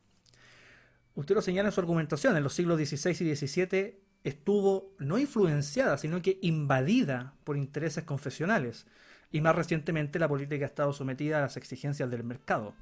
Usted 1.19 1.35
lo 1.35 1.41
señala 1.41 1.67
en 1.67 1.73
su 1.73 1.81
argumentación, 1.81 2.37
en 2.37 2.43
los 2.43 2.53
siglos 2.53 2.77
XVI 2.79 3.09
y 3.09 3.35
XVII 3.35 3.99
estuvo 4.23 4.95
no 4.99 5.17
influenciada, 5.17 5.97
sino 5.97 6.21
que 6.21 6.39
invadida 6.41 7.33
por 7.43 7.57
intereses 7.57 8.05
confesionales, 8.05 8.87
y 9.29 9.41
más 9.41 9.53
recientemente 9.53 10.17
la 10.17 10.29
política 10.29 10.63
ha 10.63 10.69
estado 10.69 10.93
sometida 10.93 11.39
a 11.39 11.41
las 11.41 11.57
exigencias 11.57 12.09
del 12.09 12.23
mercado. 12.23 12.73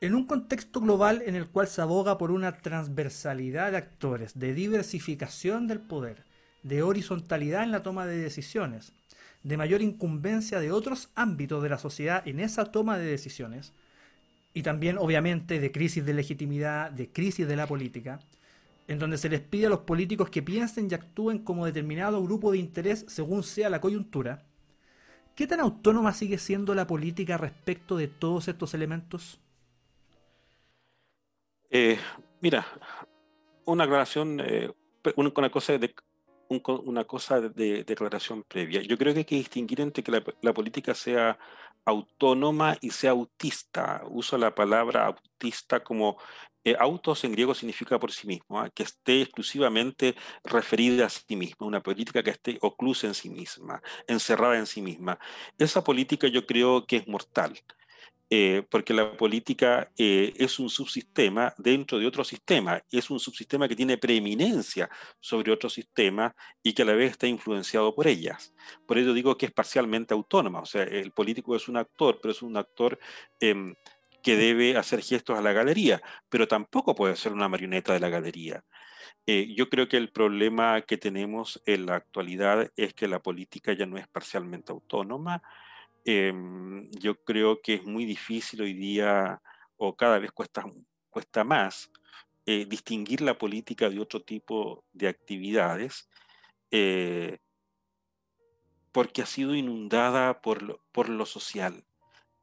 En 0.00 0.16
un 0.16 0.26
contexto 0.26 0.80
global 0.80 1.22
en 1.24 1.36
el 1.36 1.48
cual 1.48 1.68
se 1.68 1.80
aboga 1.80 2.18
por 2.18 2.32
una 2.32 2.58
transversalidad 2.58 3.70
de 3.70 3.76
actores, 3.76 4.36
de 4.36 4.52
diversificación 4.52 5.68
del 5.68 5.78
poder, 5.78 6.24
de 6.64 6.82
horizontalidad 6.82 7.62
en 7.62 7.70
la 7.70 7.84
toma 7.84 8.04
de 8.04 8.16
decisiones, 8.16 8.94
de 9.44 9.56
mayor 9.56 9.80
incumbencia 9.80 10.58
de 10.58 10.72
otros 10.72 11.10
ámbitos 11.14 11.62
de 11.62 11.68
la 11.68 11.78
sociedad 11.78 12.26
en 12.26 12.40
esa 12.40 12.72
toma 12.72 12.98
de 12.98 13.06
decisiones, 13.06 13.74
y 14.54 14.62
también 14.62 14.98
obviamente 14.98 15.60
de 15.60 15.72
crisis 15.72 16.04
de 16.04 16.14
legitimidad, 16.14 16.90
de 16.90 17.10
crisis 17.10 17.46
de 17.46 17.56
la 17.56 17.66
política, 17.66 18.20
en 18.88 18.98
donde 18.98 19.16
se 19.16 19.28
les 19.28 19.40
pide 19.40 19.66
a 19.66 19.70
los 19.70 19.80
políticos 19.80 20.30
que 20.30 20.42
piensen 20.42 20.88
y 20.90 20.94
actúen 20.94 21.38
como 21.38 21.64
determinado 21.64 22.22
grupo 22.22 22.52
de 22.52 22.58
interés 22.58 23.04
según 23.08 23.42
sea 23.42 23.70
la 23.70 23.80
coyuntura, 23.80 24.42
¿qué 25.34 25.46
tan 25.46 25.60
autónoma 25.60 26.12
sigue 26.12 26.38
siendo 26.38 26.74
la 26.74 26.86
política 26.86 27.38
respecto 27.38 27.96
de 27.96 28.08
todos 28.08 28.48
estos 28.48 28.74
elementos? 28.74 29.40
Eh, 31.70 31.98
mira, 32.40 32.66
una 33.64 33.84
aclaración, 33.84 34.40
eh, 34.40 34.70
una 35.16 35.50
cosa 35.50 35.78
de 35.78 35.94
una 36.84 37.04
cosa 37.04 37.40
de 37.40 37.82
declaración 37.82 38.42
previa. 38.42 38.82
Yo 38.82 38.98
creo 38.98 39.14
que 39.14 39.20
hay 39.20 39.24
que 39.24 39.36
distinguir 39.36 39.80
entre 39.80 40.04
que 40.04 40.22
la 40.42 40.52
política 40.52 40.94
sea 40.94 41.38
autónoma 41.84 42.76
y 42.80 42.90
sea 42.90 43.12
autista. 43.12 44.02
Uso 44.10 44.38
la 44.38 44.54
palabra 44.54 45.06
autista 45.06 45.82
como 45.82 46.18
eh, 46.64 46.76
autos 46.78 47.24
en 47.24 47.32
griego 47.32 47.54
significa 47.54 47.98
por 47.98 48.12
sí 48.12 48.26
mismo, 48.26 48.60
¿ah? 48.60 48.70
que 48.70 48.84
esté 48.84 49.22
exclusivamente 49.22 50.14
referida 50.44 51.06
a 51.06 51.10
sí 51.10 51.34
misma, 51.34 51.66
una 51.66 51.82
política 51.82 52.22
que 52.22 52.30
esté 52.30 52.58
oclusa 52.60 53.08
en 53.08 53.14
sí 53.14 53.30
misma, 53.30 53.82
encerrada 54.06 54.56
en 54.58 54.66
sí 54.66 54.80
misma. 54.80 55.18
Esa 55.58 55.82
política 55.82 56.28
yo 56.28 56.46
creo 56.46 56.86
que 56.86 56.98
es 56.98 57.08
mortal. 57.08 57.58
Eh, 58.34 58.62
porque 58.70 58.94
la 58.94 59.14
política 59.14 59.90
eh, 59.94 60.32
es 60.38 60.58
un 60.58 60.70
subsistema 60.70 61.52
dentro 61.58 61.98
de 61.98 62.06
otro 62.06 62.24
sistema, 62.24 62.82
es 62.90 63.10
un 63.10 63.20
subsistema 63.20 63.68
que 63.68 63.76
tiene 63.76 63.98
preeminencia 63.98 64.88
sobre 65.20 65.52
otro 65.52 65.68
sistema 65.68 66.34
y 66.62 66.72
que 66.72 66.80
a 66.80 66.86
la 66.86 66.94
vez 66.94 67.10
está 67.10 67.26
influenciado 67.26 67.94
por 67.94 68.06
ellas. 68.06 68.54
Por 68.86 68.96
ello 68.96 69.12
digo 69.12 69.36
que 69.36 69.44
es 69.44 69.52
parcialmente 69.52 70.14
autónoma, 70.14 70.60
o 70.60 70.64
sea, 70.64 70.84
el 70.84 71.10
político 71.10 71.54
es 71.54 71.68
un 71.68 71.76
actor, 71.76 72.20
pero 72.22 72.32
es 72.32 72.40
un 72.40 72.56
actor 72.56 72.98
em, 73.38 73.74
que 74.22 74.36
debe 74.38 74.78
hacer 74.78 75.02
gestos 75.02 75.38
a 75.38 75.42
la 75.42 75.52
galería, 75.52 76.00
pero 76.30 76.48
tampoco 76.48 76.94
puede 76.94 77.16
ser 77.16 77.34
una 77.34 77.50
marioneta 77.50 77.92
de 77.92 78.00
la 78.00 78.08
galería. 78.08 78.64
Eh, 79.26 79.52
yo 79.54 79.68
creo 79.68 79.88
que 79.88 79.98
el 79.98 80.10
problema 80.10 80.80
que 80.80 80.96
tenemos 80.96 81.62
en 81.66 81.84
la 81.84 81.96
actualidad 81.96 82.72
es 82.76 82.94
que 82.94 83.08
la 83.08 83.20
política 83.20 83.74
ya 83.74 83.84
no 83.84 83.98
es 83.98 84.08
parcialmente 84.08 84.72
autónoma, 84.72 85.42
Em, 86.04 86.90
yo 86.90 87.22
creo 87.24 87.60
que 87.62 87.74
es 87.74 87.84
muy 87.84 88.04
difícil 88.04 88.62
hoy 88.62 88.74
día, 88.74 89.40
o 89.76 89.96
cada 89.96 90.18
vez 90.18 90.32
cuesta 90.32 90.64
cuesta 91.10 91.44
más 91.44 91.90
eh, 92.46 92.64
distinguir 92.64 93.20
la 93.20 93.38
política 93.38 93.88
de 93.90 94.00
otro 94.00 94.22
tipo 94.22 94.84
de 94.92 95.08
actividades 95.08 96.08
eh, 96.72 97.38
porque 98.90 99.22
ha 99.22 99.26
sido 99.26 99.54
inundada 99.54 100.40
por 100.40 100.62
lo, 100.62 100.80
por 100.90 101.08
lo 101.08 101.26
social. 101.26 101.84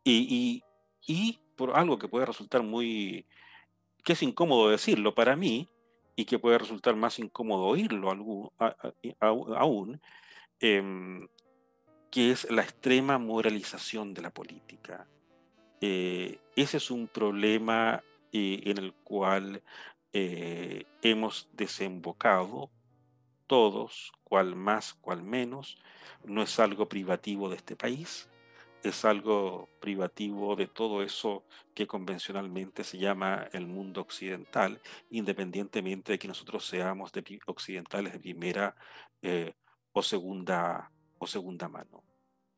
Y, 0.03 0.63
y, 1.05 1.39
por 1.55 1.75
algo 1.75 1.99
que 1.99 2.07
puede 2.07 2.25
resultar 2.25 2.63
muy, 2.63 3.27
que 4.03 4.13
es 4.13 4.23
incómodo 4.23 4.69
decirlo 4.69 5.13
para 5.13 5.35
mí 5.35 5.69
y 6.15 6.25
que 6.25 6.39
puede 6.39 6.57
resultar 6.57 6.95
más 6.95 7.19
incómodo 7.19 7.65
oírlo 7.65 8.09
aún, 9.19 10.01
em, 10.59 11.27
que 12.11 12.31
es 12.31 12.49
la 12.49 12.63
extrema 12.63 13.17
moralización 13.17 14.13
de 14.13 14.21
la 14.21 14.31
política. 14.31 15.07
Eh, 15.81 16.39
ese 16.55 16.77
es 16.77 16.91
un 16.91 17.07
problema 17.07 18.03
eh, 18.31 18.61
en 18.65 18.77
el 18.77 18.93
cual 18.93 19.63
eh, 20.11 20.85
hemos 21.01 21.49
desembocado 21.53 22.71
todos, 23.47 24.11
cual 24.23 24.55
más, 24.55 24.93
cual 24.93 25.23
menos. 25.23 25.77
No 26.25 26.41
es 26.41 26.59
algo 26.59 26.89
privativo 26.89 27.49
de 27.49 27.55
este 27.55 27.75
país, 27.75 28.29
es 28.83 29.05
algo 29.05 29.69
privativo 29.79 30.55
de 30.55 30.67
todo 30.67 31.03
eso 31.03 31.43
que 31.73 31.87
convencionalmente 31.87 32.83
se 32.83 32.97
llama 32.97 33.47
el 33.53 33.67
mundo 33.67 34.01
occidental, 34.01 34.81
independientemente 35.09 36.13
de 36.13 36.19
que 36.19 36.27
nosotros 36.27 36.65
seamos 36.65 37.11
de, 37.11 37.39
occidentales 37.45 38.13
de 38.13 38.19
primera 38.19 38.75
o, 39.91 40.03
segunda, 40.03 40.91
o 41.19 41.27
segunda 41.27 41.67
mano. 41.67 42.03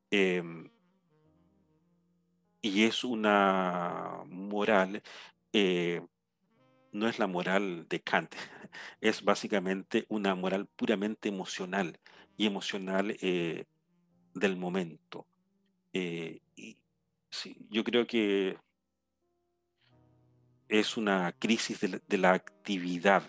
Em, 0.10 0.70
y 2.62 2.84
es 2.84 3.04
una 3.04 4.24
moral, 4.28 5.02
eh, 5.52 6.02
no 6.92 7.08
es 7.08 7.20
la 7.20 7.28
moral 7.28 7.88
de 7.90 8.02
Kant, 8.02 8.34
es 9.02 9.24
básicamente 9.24 10.06
una 10.10 10.36
moral 10.36 10.68
puramente 10.68 11.30
emocional 11.30 12.00
y 12.38 12.46
emocional 12.46 13.18
eh, 13.22 13.66
del 14.34 14.58
momento. 14.58 15.26
Eh, 15.94 16.42
y, 16.56 16.78
yo 17.70 17.84
creo 17.84 18.06
que 18.06 18.58
es 20.68 20.98
una 20.98 21.34
crisis 21.34 21.80
de 21.80 22.18
la, 22.18 22.34
actividad, 22.34 23.24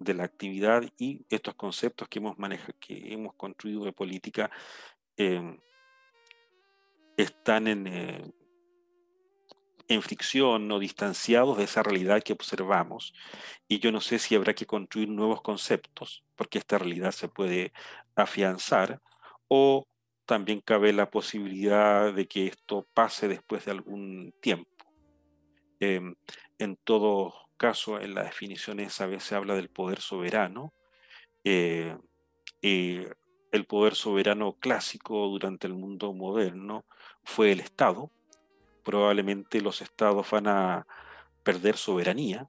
de 0.00 0.14
la 0.14 0.24
actividad 0.24 0.82
y 0.98 1.24
estos 1.28 1.54
conceptos 1.54 2.08
que 2.08 2.18
hemos 2.18 2.38
manejado, 2.38 2.74
que 2.80 3.12
hemos 3.12 3.34
construido 3.34 3.84
de 3.84 3.92
política 3.92 4.50
em, 5.16 5.58
están 7.16 7.68
en, 7.68 7.86
eh, 7.86 8.32
en 9.88 10.02
fricción 10.02 10.70
o 10.72 10.78
distanciados 10.78 11.58
de 11.58 11.64
esa 11.64 11.82
realidad 11.82 12.22
que 12.22 12.32
observamos. 12.32 13.12
Y 13.68 13.78
yo 13.78 13.92
no 13.92 14.00
sé 14.00 14.18
si 14.18 14.34
habrá 14.34 14.54
que 14.54 14.66
construir 14.66 15.08
nuevos 15.08 15.42
conceptos, 15.42 16.24
porque 16.34 16.58
esta 16.58 16.78
realidad 16.78 17.12
se 17.12 17.28
puede 17.28 17.72
afianzar, 18.14 19.00
o 19.48 19.86
también 20.24 20.60
cabe 20.60 20.92
la 20.92 21.10
posibilidad 21.10 22.14
de 22.14 22.26
que 22.26 22.46
esto 22.46 22.86
pase 22.94 23.28
después 23.28 23.64
de 23.66 23.72
algún 23.72 24.32
tiempo. 24.40 24.70
Em, 25.80 26.14
en 26.58 26.76
todo 26.76 27.49
caso, 27.60 28.00
en 28.00 28.14
las 28.14 28.24
definiciones 28.24 28.98
a 29.02 29.06
veces 29.06 29.32
habla 29.32 29.54
del 29.54 29.68
poder 29.68 30.00
soberano. 30.00 30.72
Eh, 31.44 31.94
el 32.62 33.66
poder 33.66 33.94
soberano 33.94 34.54
clásico 34.54 35.28
durante 35.28 35.66
el 35.66 35.74
mundo 35.74 36.14
moderno 36.14 36.86
fue 37.22 37.52
el 37.52 37.60
Estado. 37.60 38.10
Probablemente 38.82 39.60
los 39.60 39.82
estados 39.82 40.30
van 40.30 40.46
a 40.46 40.86
perder 41.42 41.76
soberanía, 41.76 42.48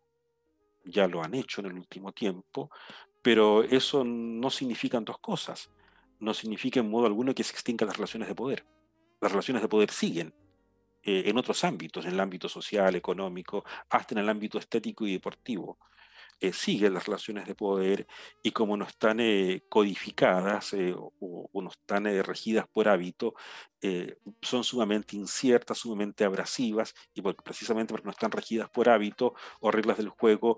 ya 0.86 1.08
lo 1.10 1.22
han 1.22 1.36
hecho 1.36 1.60
en 1.60 1.68
el 1.68 1.74
último 1.74 2.14
tiempo, 2.14 2.72
pero 3.22 3.64
eso 3.64 4.06
no 4.06 4.50
significa 4.50 4.98
dos 5.02 5.20
cosas. 5.20 5.72
No 6.20 6.34
significa 6.34 6.80
en 6.80 6.90
modo 6.90 7.08
alguno 7.08 7.36
que 7.36 7.44
se 7.44 7.52
extingan 7.52 7.88
las 7.88 7.98
relaciones 7.98 8.30
de 8.30 8.36
poder. 8.36 8.66
Las 9.20 9.32
relaciones 9.34 9.62
de 9.62 9.68
poder 9.68 9.92
siguen 9.92 10.34
eh, 11.04 11.24
en 11.26 11.38
otros 11.38 11.64
ámbitos, 11.64 12.06
en 12.06 12.14
el 12.14 12.20
ámbito 12.20 12.50
social, 12.50 12.96
económico, 12.96 13.64
hasta 13.90 14.16
en 14.16 14.20
el 14.20 14.30
ámbito 14.30 14.58
estético 14.58 15.06
y 15.08 15.14
deportivo. 15.14 15.78
Eh, 16.44 16.54
siguen 16.54 16.96
las 16.96 17.06
relaciones 17.06 17.46
de 17.46 17.54
poder 17.54 18.08
y 18.42 18.50
como 18.50 18.76
no 18.76 18.86
están 18.86 19.20
eh, 19.20 19.62
codificadas 19.70 20.74
eh, 20.74 20.96
o, 20.98 21.50
no 21.54 21.70
están 21.70 22.06
regidas 22.24 22.68
por 22.68 22.90
hábito, 22.90 23.36
son 24.42 24.64
sumamente 24.64 25.16
inciertas, 25.16 25.78
sumamente 25.78 26.24
abrasivas 26.24 26.96
y 27.14 27.22
porque, 27.22 27.44
precisamente 27.44 27.94
porque 27.94 28.06
no 28.06 28.12
están 28.12 28.32
regidas 28.32 28.72
por 28.72 28.90
hábito 28.90 29.36
o 29.60 29.70
reglas 29.70 29.98
del 29.98 30.10
juego, 30.10 30.58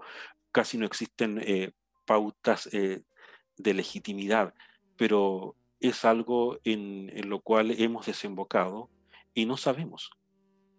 casi 0.53 0.77
no 0.77 0.85
existen 0.85 1.73
pautas 2.05 2.69
de 2.71 3.73
legitimidad, 3.73 4.53
pero 4.95 5.57
es 5.81 6.05
algo 6.05 6.59
en, 6.63 7.11
en 7.13 7.29
lo 7.29 7.41
cual 7.41 7.71
hemos 7.71 8.05
desembocado 8.05 8.89
y 9.33 9.45
no 9.45 9.57
sabemos, 9.57 10.11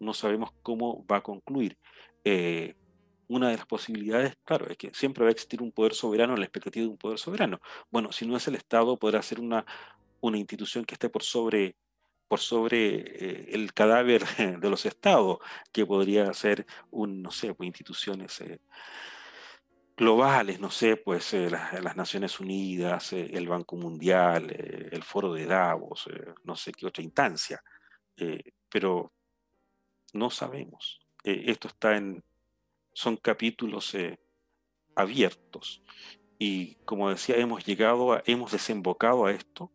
no 0.00 0.14
sabemos 0.14 0.50
cómo 0.62 1.04
va 1.06 1.18
a 1.18 1.22
concluir. 1.22 1.78
Eh, 2.24 2.74
una 3.28 3.48
de 3.48 3.56
las 3.56 3.66
posibilidades, 3.66 4.36
claro, 4.44 4.68
es 4.68 4.76
que 4.76 4.92
siempre 4.94 5.24
va 5.24 5.28
a 5.28 5.32
existir 5.32 5.62
un 5.62 5.72
poder 5.72 5.94
soberano 5.94 6.36
la 6.36 6.44
expectativa 6.44 6.84
de 6.84 6.90
un 6.90 6.98
poder 6.98 7.18
soberano. 7.18 7.60
Bueno, 7.90 8.12
si 8.12 8.26
no 8.26 8.36
es 8.36 8.46
el 8.48 8.54
Estado, 8.54 8.98
podrá 8.98 9.22
ser 9.22 9.40
una, 9.40 9.64
una 10.20 10.38
institución 10.38 10.84
que 10.84 10.94
esté 10.94 11.08
por 11.08 11.22
sobre, 11.22 11.76
por 12.28 12.40
sobre 12.40 12.96
eh, 12.96 13.48
el 13.52 13.72
cadáver 13.72 14.24
de 14.60 14.70
los 14.70 14.84
Estados, 14.86 15.38
que 15.72 15.86
podría 15.86 16.32
ser, 16.34 16.66
un, 16.90 17.22
no 17.22 17.30
sé, 17.30 17.54
pues, 17.54 17.66
instituciones 17.66 18.40
eh, 18.42 18.60
globales, 19.96 20.60
no 20.60 20.70
sé, 20.70 20.96
pues 20.96 21.32
las, 21.32 21.96
Naciones 21.96 22.40
Unidas, 22.40 23.12
el 23.12 23.48
Banco 23.48 23.76
Mundial, 23.76 24.50
el 24.50 25.02
Foro 25.04 25.32
de 25.32 25.46
Davos, 25.46 26.08
no 26.42 26.56
sé 26.56 26.72
qué 26.72 26.84
otra 26.84 27.04
instancia, 27.04 27.62
pero 28.68 29.12
no 30.14 30.30
sabemos. 30.30 31.00
esto 31.24 31.68
está 31.68 31.96
en 31.96 32.22
son 32.94 33.16
capítulos 33.16 33.94
eh, 33.94 34.18
abiertos. 34.94 35.82
Y 36.38 36.76
como 36.86 37.10
decía, 37.10 37.36
hemos 37.36 37.64
llegado, 37.64 38.14
a, 38.14 38.22
hemos 38.26 38.52
desembocado 38.52 39.26
a 39.26 39.32
esto. 39.32 39.72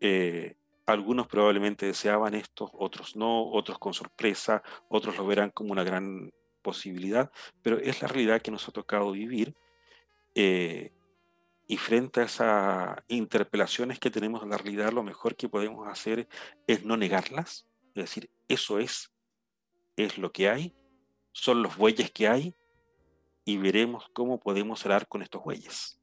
Eh, 0.00 0.56
algunos 0.84 1.28
probablemente 1.28 1.86
deseaban 1.86 2.34
esto, 2.34 2.70
otros 2.74 3.16
no, 3.16 3.50
otros 3.50 3.78
con 3.78 3.94
sorpresa, 3.94 4.62
otros 4.88 5.16
lo 5.16 5.26
verán 5.26 5.50
como 5.50 5.72
una 5.72 5.84
gran 5.84 6.32
posibilidad, 6.60 7.30
pero 7.62 7.78
es 7.78 8.02
la 8.02 8.08
realidad 8.08 8.42
que 8.42 8.50
nos 8.50 8.68
ha 8.68 8.72
tocado 8.72 9.12
vivir. 9.12 9.54
Eh, 10.34 10.92
y 11.68 11.76
frente 11.76 12.20
a 12.20 12.24
esas 12.24 12.96
interpelaciones 13.08 13.98
que 13.98 14.10
tenemos 14.10 14.42
en 14.42 14.50
la 14.50 14.58
realidad, 14.58 14.92
lo 14.92 15.04
mejor 15.04 15.36
que 15.36 15.48
podemos 15.48 15.86
hacer 15.88 16.28
es 16.66 16.84
no 16.84 16.96
negarlas, 16.96 17.66
es 17.94 18.02
decir, 18.04 18.30
eso 18.48 18.78
es, 18.78 19.12
es 19.96 20.18
lo 20.18 20.32
que 20.32 20.48
hay, 20.48 20.74
son 21.32 21.62
los 21.62 21.76
bueyes 21.76 22.10
que 22.10 22.28
hay 22.28 22.54
y 23.44 23.56
veremos 23.56 24.08
cómo 24.12 24.38
podemos 24.38 24.84
hablar 24.84 25.08
con 25.08 25.22
estos 25.22 25.42
bueyes. 25.42 25.98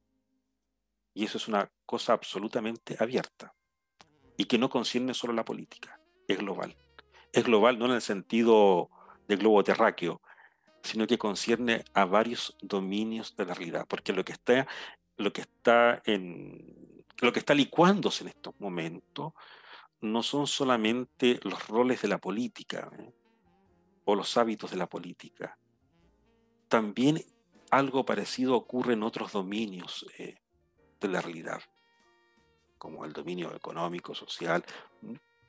Y 1.14 1.24
eso 1.24 1.38
es 1.38 1.48
una 1.48 1.70
cosa 1.86 2.12
absolutamente 2.12 2.96
abierta 2.98 3.54
y 4.36 4.44
que 4.44 4.58
no 4.58 4.70
concierne 4.70 5.14
solo 5.14 5.32
a 5.32 5.36
la 5.36 5.44
política, 5.44 6.00
es 6.26 6.38
global. 6.38 6.76
Es 7.32 7.44
global 7.44 7.78
no 7.78 7.86
en 7.86 7.92
el 7.92 8.02
sentido 8.02 8.90
de 9.28 9.36
globo 9.36 9.62
terráqueo, 9.62 10.20
sino 10.82 11.06
que 11.06 11.18
concierne 11.18 11.84
a 11.94 12.04
varios 12.04 12.56
dominios 12.60 13.36
de 13.36 13.44
la 13.44 13.54
realidad, 13.54 13.86
porque 13.86 14.12
lo 14.12 14.24
que 14.24 14.32
está, 14.32 14.66
lo 15.16 15.32
que 15.32 15.42
está 15.42 16.02
en 16.04 16.90
lo 17.20 17.32
que 17.32 17.38
está 17.38 17.54
licuándose 17.54 18.24
en 18.24 18.28
estos 18.28 18.58
momentos 18.58 19.34
no 20.00 20.22
son 20.22 20.46
solamente 20.46 21.38
los 21.42 21.68
roles 21.68 22.00
de 22.00 22.08
la 22.08 22.18
política, 22.18 22.90
¿eh? 22.98 23.12
Los 24.16 24.36
hábitos 24.36 24.70
de 24.70 24.76
la 24.76 24.88
política. 24.88 25.58
También 26.68 27.22
algo 27.70 28.04
parecido 28.04 28.56
ocurre 28.56 28.94
en 28.94 29.02
otros 29.02 29.32
dominios 29.32 30.06
eh, 30.18 30.36
de 31.00 31.08
la 31.08 31.20
realidad, 31.20 31.60
como 32.78 33.04
el 33.04 33.12
dominio 33.12 33.54
económico, 33.54 34.14
social, 34.14 34.64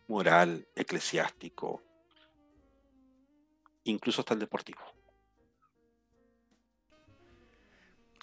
moral, 0.08 0.68
eclesiástico, 0.76 1.82
incluso 3.84 4.22
hasta 4.22 4.34
el 4.34 4.40
deportivo. 4.40 4.82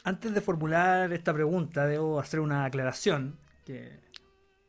Antes 0.04 0.32
de 0.32 0.40
formular 0.40 1.12
esta 1.12 1.34
pregunta, 1.34 1.86
debo 1.86 2.20
hacer 2.20 2.40
una 2.40 2.64
aclaración 2.64 3.38
que 3.64 4.00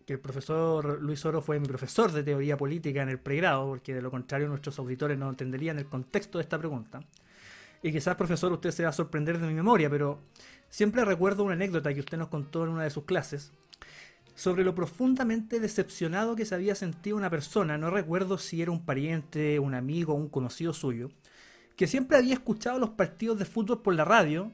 que 0.09 0.13
el 0.13 0.19
profesor 0.19 0.99
Luis 1.03 1.23
Oro 1.23 1.39
fue 1.39 1.59
mi 1.59 1.67
profesor 1.67 2.11
de 2.11 2.23
teoría 2.23 2.57
política 2.57 3.03
en 3.03 3.09
el 3.09 3.19
pregrado, 3.19 3.67
porque 3.67 3.93
de 3.93 4.01
lo 4.01 4.09
contrario 4.09 4.47
nuestros 4.47 4.79
auditores 4.79 5.19
no 5.19 5.29
entenderían 5.29 5.77
el 5.77 5.85
contexto 5.85 6.39
de 6.39 6.41
esta 6.41 6.57
pregunta. 6.57 6.99
Y 7.83 7.91
quizás, 7.91 8.15
profesor, 8.15 8.51
usted 8.51 8.71
se 8.71 8.81
va 8.81 8.89
a 8.89 8.91
sorprender 8.91 9.37
de 9.37 9.45
mi 9.45 9.53
memoria, 9.53 9.87
pero 9.87 10.19
siempre 10.67 11.05
recuerdo 11.05 11.43
una 11.43 11.53
anécdota 11.53 11.93
que 11.93 11.99
usted 11.99 12.17
nos 12.17 12.29
contó 12.29 12.63
en 12.63 12.71
una 12.71 12.85
de 12.85 12.89
sus 12.89 13.03
clases 13.03 13.51
sobre 14.33 14.63
lo 14.63 14.73
profundamente 14.73 15.59
decepcionado 15.59 16.35
que 16.35 16.45
se 16.45 16.55
había 16.55 16.73
sentido 16.73 17.15
una 17.15 17.29
persona, 17.29 17.77
no 17.77 17.91
recuerdo 17.91 18.39
si 18.39 18.63
era 18.63 18.71
un 18.71 18.83
pariente, 18.83 19.59
un 19.59 19.75
amigo 19.75 20.15
un 20.15 20.27
conocido 20.27 20.73
suyo, 20.73 21.11
que 21.75 21.85
siempre 21.85 22.17
había 22.17 22.33
escuchado 22.33 22.79
los 22.79 22.89
partidos 22.89 23.37
de 23.37 23.45
fútbol 23.45 23.83
por 23.83 23.93
la 23.93 24.05
radio 24.05 24.51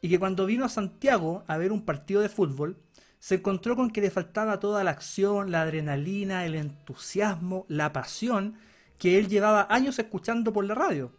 y 0.00 0.08
que 0.08 0.18
cuando 0.18 0.46
vino 0.46 0.64
a 0.64 0.70
Santiago 0.70 1.44
a 1.46 1.58
ver 1.58 1.72
un 1.72 1.84
partido 1.84 2.22
de 2.22 2.30
fútbol, 2.30 2.78
se 3.24 3.36
encontró 3.36 3.74
con 3.74 3.90
que 3.90 4.02
le 4.02 4.10
faltaba 4.10 4.60
toda 4.60 4.84
la 4.84 4.90
acción, 4.90 5.50
la 5.50 5.62
adrenalina, 5.62 6.44
el 6.44 6.54
entusiasmo, 6.54 7.64
la 7.70 7.90
pasión 7.90 8.58
que 8.98 9.18
él 9.18 9.28
llevaba 9.28 9.66
años 9.70 9.98
escuchando 9.98 10.52
por 10.52 10.66
la 10.66 10.74
radio, 10.74 11.10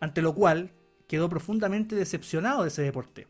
ante 0.00 0.20
lo 0.20 0.34
cual 0.34 0.72
quedó 1.06 1.28
profundamente 1.28 1.94
decepcionado 1.94 2.62
de 2.62 2.70
ese 2.70 2.82
deporte. 2.82 3.28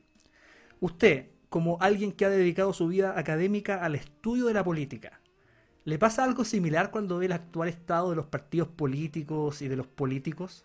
Usted, 0.81 1.33
como 1.51 1.77
alguien 1.83 2.13
que 2.13 2.25
ha 2.25 2.31
dedicado 2.31 2.73
su 2.73 2.89
vida 2.89 3.13
académica 3.19 3.85
al 3.85 3.95
estudio 3.95 4.47
de 4.47 4.55
la 4.55 4.65
política, 4.65 5.21
¿le 5.85 5.99
pasa 5.99 6.25
algo 6.25 6.47
similar 6.47 6.91
cuando 6.91 7.19
ve 7.19 7.27
el 7.27 7.33
actual 7.33 7.69
estado 7.69 8.09
de 8.09 8.17
los 8.17 8.25
partidos 8.29 8.69
políticos 8.69 9.61
y 9.61 9.69
de 9.69 9.77
los 9.77 9.87
políticos? 9.87 10.65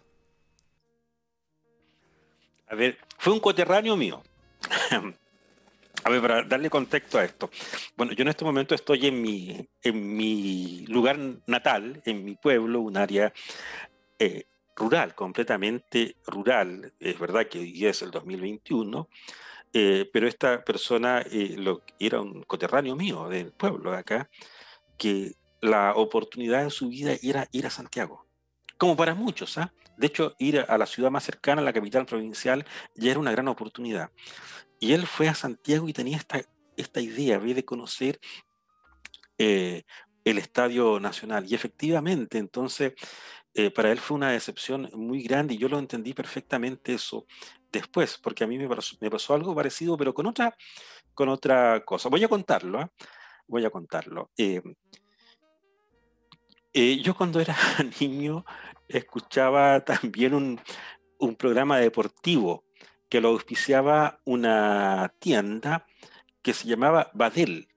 A 2.70 2.76
ver, 2.76 2.98
fue 3.18 3.34
un 3.34 3.42
coterráneo 3.42 3.98
mío. 3.98 4.24
A 6.10 6.12
ver, 6.12 6.22
para 6.24 6.42
darle 6.42 6.72
contexto 6.72 7.20
a 7.20 7.24
esto. 7.24 7.52
Bueno, 7.96 8.14
yo 8.14 8.24
en 8.24 8.30
este 8.30 8.44
momento 8.44 8.74
estoy 8.74 9.06
en 9.06 9.22
mi, 9.22 9.70
en 9.84 10.18
mi 10.18 10.84
lugar 10.88 11.20
natal, 11.46 12.02
en 12.04 12.26
mi 12.26 12.36
pueblo, 12.36 12.80
un 12.82 12.98
área 12.98 13.32
eh, 14.18 14.46
rural, 14.76 15.14
completamente 15.14 16.16
rural. 16.26 16.94
Es 17.00 17.20
verdad 17.20 17.46
que 17.46 17.60
hoy 17.60 17.86
es 17.86 18.02
el 18.02 18.10
2021, 18.10 19.08
eh, 19.72 20.10
pero 20.12 20.28
esta 20.28 20.66
persona 20.66 21.22
eh, 21.30 21.54
lo, 21.60 21.84
era 22.00 22.22
un 22.22 22.42
coterráneo 22.42 22.96
mío 22.96 23.30
del 23.30 23.52
pueblo 23.52 23.92
de 23.92 23.98
acá, 24.00 24.32
que 24.98 25.34
la 25.62 25.94
oportunidad 25.94 26.64
en 26.64 26.72
su 26.72 26.90
vida 26.90 27.18
era 27.22 27.48
ir 27.52 27.68
a 27.68 27.70
Santiago. 27.70 28.26
Como 28.80 28.98
para 28.98 29.14
muchos, 29.14 29.60
¿ah? 29.60 29.72
De 29.96 30.08
hecho, 30.08 30.34
ir 30.40 30.66
a 30.68 30.78
la 30.80 30.88
ciudad 30.88 31.12
más 31.12 31.26
cercana, 31.26 31.62
a 31.62 31.66
la 31.66 31.74
capital 31.74 32.08
provincial, 32.08 32.66
ya 32.96 33.12
era 33.12 33.20
una 33.20 33.32
gran 33.32 33.48
oportunidad. 33.50 34.10
Y 34.80 34.94
él 34.94 35.06
fue 35.06 35.28
a 35.28 35.36
Santiago 35.36 35.88
y 35.90 35.94
tenía 35.94 36.18
esta, 36.18 36.42
esta 36.78 37.02
idea 37.02 37.40
de 37.40 37.66
conocer 37.66 38.20
eh, 39.38 39.84
el 40.24 40.38
Estadio 40.38 41.00
Nacional. 41.00 41.46
Y 41.50 41.56
efectivamente, 41.56 42.38
entonces, 42.38 42.94
eh, 43.54 43.72
para 43.72 43.92
él 43.92 44.00
fue 44.00 44.16
una 44.16 44.32
decepción 44.32 44.90
muy 44.94 45.22
grande 45.24 45.54
y 45.54 45.58
yo 45.58 45.68
lo 45.68 45.80
entendí 45.80 46.14
perfectamente 46.14 46.94
eso 46.94 47.26
después, 47.72 48.18
porque 48.18 48.44
a 48.44 48.48
mí 48.48 48.58
me 48.58 48.68
pasó, 49.10 49.34
algo 49.34 49.56
parecido, 49.56 49.98
pero 49.98 50.14
con 50.14 50.26
otra, 50.26 50.56
con 51.14 51.30
otra 51.30 51.84
cosa. 51.86 52.10
Voy 52.10 52.24
a 52.24 52.30
contarlo, 52.30 52.80
¿ah? 52.80 52.92
voy 53.48 53.66
a 53.66 53.70
contarlo. 53.70 54.32
Eh, 54.38 54.62
yo 57.02 57.16
cuando 57.16 57.40
era 57.40 57.56
niño 58.00 58.46
escuchaba 58.88 59.84
también 59.84 60.34
un, 60.34 60.60
un 61.20 61.36
programa 61.36 61.78
deportivo 61.78 62.64
que 63.10 63.22
lo 63.22 63.30
auspiciaba 63.30 64.22
una 64.24 65.14
tienda 65.20 65.88
que 66.42 66.54
se 66.54 66.68
llamaba 66.68 67.12
Badel, 67.14 67.68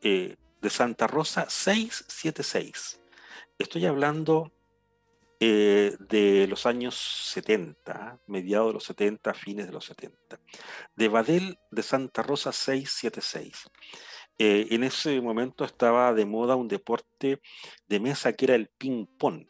eh, 0.00 0.36
de 0.60 0.70
Santa 0.70 1.06
Rosa 1.06 1.46
676. 1.48 3.00
Estoy 3.58 3.86
hablando 3.86 4.52
eh, 5.40 5.96
de 5.98 6.46
los 6.46 6.66
años 6.66 6.96
70, 7.32 8.20
mediados 8.28 8.68
de 8.68 8.74
los 8.74 8.84
70, 8.84 9.34
fines 9.34 9.66
de 9.66 9.72
los 9.72 9.84
70. 9.86 10.40
De 10.94 11.08
Badel 11.08 11.58
de 11.70 11.82
Santa 11.82 12.22
Rosa 12.22 12.52
676. 12.52 13.70
Eh, 14.38 14.68
en 14.70 14.84
ese 14.84 15.20
momento 15.20 15.64
estaba 15.64 16.12
de 16.14 16.26
moda 16.26 16.56
un 16.56 16.68
deporte 16.68 17.40
de 17.88 18.00
mesa 18.00 18.32
que 18.32 18.44
era 18.46 18.54
el 18.54 18.68
ping-pong. 18.68 19.46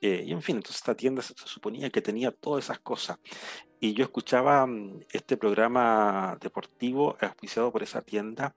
y 0.00 0.32
en 0.32 0.42
fin, 0.42 0.56
entonces 0.56 0.76
esta 0.76 0.94
tienda 0.94 1.22
se, 1.22 1.34
suponía 1.34 1.90
que 1.90 2.00
tenía 2.00 2.30
todas 2.30 2.64
esas 2.64 2.78
cosas 2.78 3.18
y 3.80 3.94
yo 3.94 4.04
escuchaba 4.04 4.66
mm, 4.66 5.00
este 5.12 5.36
programa 5.36 6.36
deportivo 6.40 7.16
auspiciado 7.20 7.72
por 7.72 7.82
esa 7.82 8.02
tienda 8.02 8.54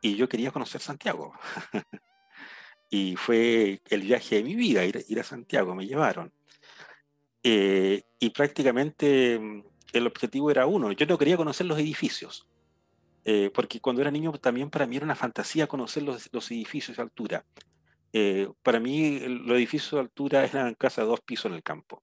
y 0.00 0.16
yo 0.16 0.28
quería 0.28 0.50
conocer 0.50 0.80
Santiago. 0.80 1.32
y 2.90 3.16
fue 3.16 3.80
el 3.88 4.02
viaje 4.02 4.36
de 4.36 4.44
mi 4.44 4.54
vida, 4.54 4.84
ir, 4.84 5.20
a 5.20 5.24
Santiago, 5.24 5.74
me 5.74 5.86
llevaron. 5.86 6.32
Eh, 7.42 8.02
y 8.18 8.30
prácticamente 8.30 9.38
mm, 9.38 9.64
el 9.92 10.06
objetivo 10.06 10.50
era 10.50 10.66
uno, 10.66 10.92
yo 10.92 11.06
no 11.06 11.18
quería 11.18 11.36
conocer 11.36 11.66
los 11.66 11.78
edificios, 11.78 12.46
eh, 13.24 13.50
porque 13.54 13.80
cuando 13.80 14.02
era 14.02 14.10
niño 14.10 14.32
también 14.32 14.70
para 14.70 14.86
mí 14.86 14.96
era 14.96 15.04
una 15.04 15.14
fantasía 15.14 15.66
conocer 15.66 16.02
los, 16.02 16.50
edificios 16.50 16.96
de 16.96 17.02
altura. 17.02 17.44
Eh, 18.12 18.48
para 18.62 18.78
mí 18.78 19.20
los 19.20 19.56
edificios 19.56 19.92
de 19.92 20.00
altura 20.00 20.44
eran 20.52 20.74
casas 20.74 21.04
de 21.04 21.10
dos 21.10 21.20
pisos 21.20 21.46
en 21.46 21.54
el 21.54 21.62
campo 21.62 22.02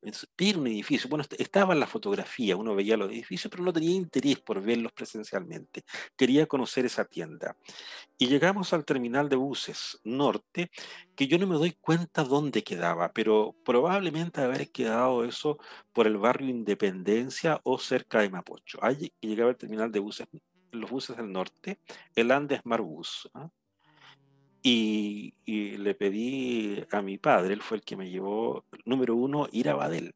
ver 0.00 0.56
un 0.56 0.66
edificio. 0.66 1.08
Bueno, 1.08 1.24
estaba 1.38 1.74
en 1.74 1.80
la 1.80 1.86
fotografía, 1.86 2.56
uno 2.56 2.74
veía 2.74 2.96
los 2.96 3.10
edificios, 3.10 3.50
pero 3.50 3.64
no 3.64 3.72
tenía 3.72 3.90
interés 3.90 4.38
por 4.40 4.62
verlos 4.62 4.92
presencialmente. 4.92 5.84
Quería 6.16 6.46
conocer 6.46 6.86
esa 6.86 7.04
tienda. 7.04 7.56
Y 8.16 8.26
llegamos 8.28 8.72
al 8.72 8.84
terminal 8.84 9.28
de 9.28 9.36
buses 9.36 10.00
norte, 10.04 10.70
que 11.14 11.26
yo 11.26 11.38
no 11.38 11.46
me 11.46 11.56
doy 11.56 11.72
cuenta 11.72 12.24
dónde 12.24 12.62
quedaba, 12.62 13.12
pero 13.12 13.54
probablemente 13.64 14.40
haber 14.40 14.70
quedado 14.70 15.24
eso 15.24 15.58
por 15.92 16.06
el 16.06 16.16
barrio 16.16 16.48
Independencia 16.48 17.60
o 17.64 17.78
cerca 17.78 18.20
de 18.20 18.30
Mapocho. 18.30 18.78
Allí 18.82 19.12
llegaba 19.20 19.50
el 19.50 19.56
terminal 19.56 19.92
de 19.92 20.00
buses, 20.00 20.26
los 20.72 20.90
buses 20.90 21.16
del 21.16 21.32
norte, 21.32 21.80
el 22.14 22.30
Andes 22.30 22.60
Marbus. 22.64 23.28
¿ah? 23.34 23.48
Y, 24.62 25.34
le 25.46 25.94
pedí 25.94 26.84
a 26.90 27.00
mi 27.02 27.18
padre, 27.18 27.54
él 27.54 27.62
fue 27.62 27.78
el 27.78 27.84
que 27.84 27.96
me 27.96 28.10
llevó, 28.10 28.64
número 28.84 29.16
uno, 29.16 29.48
ir 29.52 29.68
a 29.68 29.74
Badel. 29.74 30.14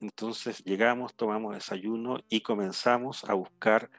Entonces 0.00 0.64
llegamos, 0.64 1.14
tomamos 1.14 1.54
desayuno 1.54 2.18
y 2.28 2.40
comenzamos 2.40 3.24
a 3.24 3.34
buscar 3.34 3.90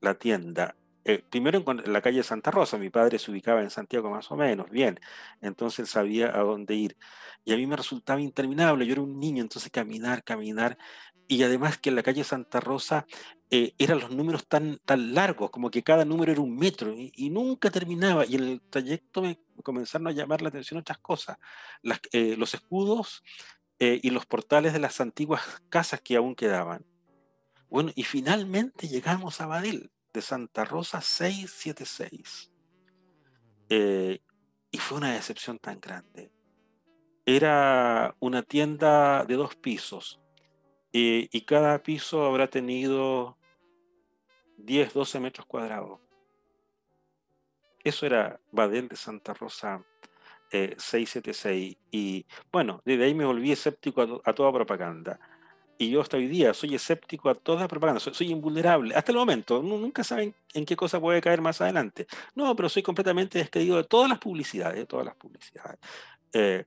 la 0.00 0.14
tienda. 0.14 0.74
Eh, 1.04 1.22
primero 1.28 1.64
en 1.66 1.92
la 1.92 2.00
calle 2.00 2.22
Santa 2.22 2.50
Rosa, 2.50 2.78
mi 2.78 2.90
padre 2.90 3.18
se 3.18 3.30
ubicaba 3.30 3.62
en 3.62 3.70
Santiago 3.70 4.08
más 4.10 4.30
o 4.30 4.36
menos, 4.36 4.70
bien, 4.70 5.00
entonces 5.40 5.90
sabía 5.90 6.28
a 6.28 6.42
dónde 6.42 6.74
ir. 6.74 6.96
Y 7.44 7.52
a 7.52 7.56
mí 7.56 7.66
me 7.66 7.76
resultaba 7.76 8.20
interminable, 8.20 8.86
yo 8.86 8.92
era 8.92 9.02
un 9.02 9.18
niño, 9.18 9.42
entonces 9.42 9.70
caminar, 9.72 10.22
caminar, 10.22 10.78
y 11.28 11.42
además 11.42 11.78
que 11.78 11.90
en 11.90 11.96
la 11.96 12.02
calle 12.02 12.24
Santa 12.24 12.60
Rosa 12.60 13.06
eh, 13.50 13.74
eran 13.78 14.00
los 14.00 14.10
números 14.10 14.46
tan, 14.46 14.78
tan 14.84 15.14
largos, 15.14 15.50
como 15.50 15.70
que 15.70 15.82
cada 15.82 16.06
número 16.06 16.32
era 16.32 16.40
un 16.40 16.56
metro 16.56 16.94
y, 16.96 17.28
nunca 17.28 17.70
terminaba. 17.70 18.24
Y 18.24 18.36
en 18.36 18.44
el 18.44 18.62
trayecto 18.62 19.20
me 19.20 19.38
comenzaron 19.62 20.08
a 20.08 20.12
llamar 20.12 20.40
la 20.40 20.48
atención 20.48 20.80
otras 20.80 20.98
cosas, 20.98 21.36
eh, 22.12 22.34
los 22.38 22.54
escudos 22.54 23.22
eh, 23.78 24.00
y 24.02 24.08
los 24.08 24.24
portales 24.24 24.72
de 24.72 24.78
las 24.78 25.02
antiguas 25.02 25.42
casas 25.68 26.00
que 26.00 26.16
aún 26.16 26.34
quedaban. 26.34 26.86
Bueno, 27.68 27.92
y 27.94 28.04
finalmente 28.04 28.88
llegamos 28.88 29.42
a 29.42 29.46
Badel, 29.46 29.90
de 30.14 30.22
Santa 30.22 30.64
Rosa 30.64 31.02
676. 31.02 32.50
y 33.68 34.78
fue 34.78 34.96
una 34.98 35.12
decepción 35.12 35.58
tan 35.58 35.78
grande. 35.78 36.32
Era 37.26 38.16
una 38.18 38.42
tienda 38.42 39.26
de 39.26 39.36
dos 39.36 39.56
pisos, 39.56 40.21
y 40.92 41.40
cada 41.42 41.82
piso 41.82 42.24
habrá 42.24 42.48
tenido 42.48 43.36
10, 44.58 44.92
12 44.92 45.20
metros 45.20 45.46
cuadrados. 45.46 46.00
Eso 47.84 48.06
era 48.06 48.38
Badel 48.52 48.88
de 48.88 48.96
Santa 48.96 49.34
Rosa 49.34 49.84
676. 50.50 51.72
Eh, 51.72 51.78
y 51.90 52.26
bueno, 52.52 52.82
desde 52.84 53.04
ahí 53.04 53.14
me 53.14 53.24
volví 53.24 53.52
escéptico 53.52 54.22
a, 54.24 54.32
toda 54.32 54.52
propaganda. 54.52 55.18
Y 55.78 55.90
yo 55.90 56.00
hasta 56.00 56.16
hoy 56.16 56.28
día 56.28 56.54
soy 56.54 56.74
escéptico 56.74 57.28
a 57.28 57.34
toda 57.34 57.66
propaganda, 57.66 57.98
soy, 57.98 58.30
invulnerable. 58.30 58.94
Hasta 58.94 59.10
el 59.10 59.18
momento, 59.18 59.62
nunca 59.62 60.04
saben 60.04 60.34
en 60.54 60.64
qué 60.64 60.76
cosa 60.76 61.00
puede 61.00 61.20
caer 61.20 61.40
más 61.40 61.60
adelante. 61.60 62.06
No, 62.34 62.54
pero 62.54 62.68
soy 62.68 62.82
completamente 62.82 63.38
descreído 63.38 63.78
de 63.78 63.84
todas 63.84 64.08
las 64.08 64.18
publicidades, 64.18 64.76
de 64.76 64.86
todas 64.86 65.06
las 65.06 65.16
publicidades. 65.16 65.80
Eh, 66.32 66.64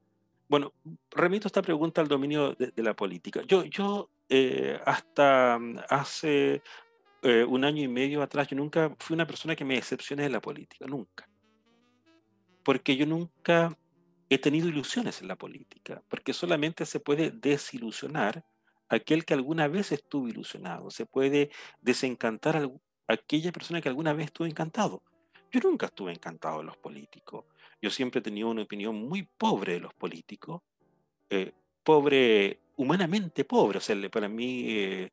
bueno, 0.49 0.73
remito 1.11 1.47
esta 1.47 1.61
pregunta 1.61 2.01
al 2.01 2.07
dominio 2.07 2.53
de, 2.55 2.84
la 2.84 2.93
política. 2.93 3.41
Yo, 3.47 3.63
yo 3.63 4.09
eh, 4.30 4.80
hasta 4.86 5.59
hace 5.89 6.61
eh, 7.21 7.43
un 7.43 7.63
año 7.63 7.84
y 7.84 7.88
medio 7.88 8.21
atrás, 8.21 8.47
yo 8.47 8.55
nunca 8.55 8.95
fui 8.99 9.15
una 9.15 9.28
persona 9.28 9.55
que 9.55 9.65
me 9.65 9.76
decepcione 9.76 10.23
de 10.23 10.30
la 10.30 10.41
política, 10.41 10.86
nunca. 10.88 11.28
Porque 12.63 12.95
yo 12.95 13.05
nunca 13.05 13.78
he 14.30 14.38
tenido 14.38 14.67
ilusiones 14.67 15.21
en 15.21 15.28
la 15.28 15.36
política, 15.36 16.03
porque 16.07 16.34
solamente 16.34 16.86
se 16.86 16.99
puede 16.99 17.32
desilusionar 17.32 18.45
aquel 18.89 19.26
que 19.26 19.34
alguna 19.34 19.67
vez 19.67 19.91
estuvo 19.91 20.28
ilusionado, 20.28 20.89
se 20.89 21.05
puede 21.05 21.51
desencantar 21.82 22.57
a 22.57 22.69
aquella 23.07 23.51
persona 23.51 23.82
que 23.82 23.89
alguna 23.89 24.13
vez 24.13 24.28
estuvo 24.28 24.47
encantado. 24.47 25.03
Yo 25.51 25.59
nunca 25.61 25.88
estuve 25.88 26.11
encantado 26.11 26.59
de 26.59 26.65
los 26.65 26.78
políticos. 26.78 27.45
Yo 27.82 27.89
siempre 27.89 28.19
he 28.19 28.23
tenido 28.23 28.49
una 28.49 28.63
opinión 28.63 28.95
muy 28.95 29.23
pobre 29.23 29.73
de 29.73 29.80
los 29.80 29.93
políticos, 29.93 30.61
eh, 31.30 31.53
pobre, 31.86 32.59
humanamente 32.75 33.45
pobre. 33.45 33.77
O 33.77 33.81
sea, 33.81 33.95
para 34.09 34.27
mí, 34.27 34.65
eh, 34.67 35.11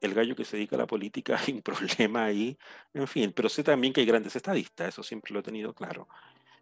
el 0.00 0.14
gallo 0.14 0.34
que 0.34 0.44
se 0.44 0.56
dedica 0.56 0.76
a 0.76 0.78
la 0.78 0.86
política 0.86 1.38
hay 1.46 1.52
un 1.52 1.62
problema 1.62 2.24
ahí, 2.24 2.56
en 2.94 3.06
fin, 3.06 3.32
pero 3.34 3.50
sé 3.50 3.62
también 3.62 3.92
que 3.92 4.00
hay 4.00 4.06
grandes 4.06 4.34
estadistas, 4.34 4.88
eso 4.88 5.02
siempre 5.02 5.34
lo 5.34 5.40
he 5.40 5.42
tenido 5.42 5.74
claro. 5.74 6.08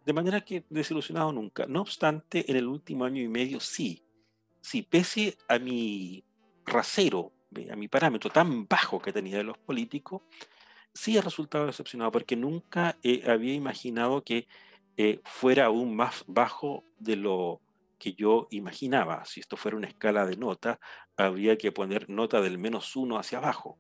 De 0.05 0.13
manera 0.13 0.41
que 0.41 0.65
desilusionado 0.71 1.31
nunca. 1.31 1.67
No 1.67 1.83
obstante, 1.83 2.51
en 2.51 2.57
el 2.57 2.67
último 2.67 3.05
año 3.05 3.23
y 3.23 3.29
medio 3.29 3.61
sí, 3.61 4.03
sí, 4.61 4.83
pese 4.83 5.37
a 5.47 5.59
mi 5.59 6.25
rasero, 6.65 7.33
a 7.71 7.77
mi 7.77 7.89
parámetro 7.89 8.31
tan 8.31 8.67
bajo 8.67 9.01
que 9.01 9.13
tenía 9.13 9.37
de 9.37 9.45
los 9.45 9.59
políticos, 9.59 10.23
sí 10.95 11.17
he 11.17 11.23
resultado 11.23 11.67
decepcionado 11.67 12.11
porque 12.11 12.35
nunca 12.35 12.97
eh, 13.03 13.23
había 13.27 13.55
imaginado 13.55 14.23
que 14.23 14.49
eh, 14.97 15.21
fuera 15.25 15.67
aún 15.67 15.95
más 15.95 16.25
bajo 16.27 16.85
de 16.99 17.17
lo 17.17 17.61
que 18.01 18.15
yo 18.15 18.49
imaginaba. 18.51 19.25
Si 19.25 19.39
esto 19.39 19.57
fuera 19.57 19.77
una 19.77 19.87
escala 19.87 20.27
de 20.27 20.37
nota, 20.37 20.81
habría 21.17 21.57
que 21.57 21.71
poner 21.71 22.09
nota 22.09 22.41
del 22.41 22.59
menos 22.59 22.97
uno 22.97 23.19
hacia 23.19 23.39
abajo. 23.39 23.79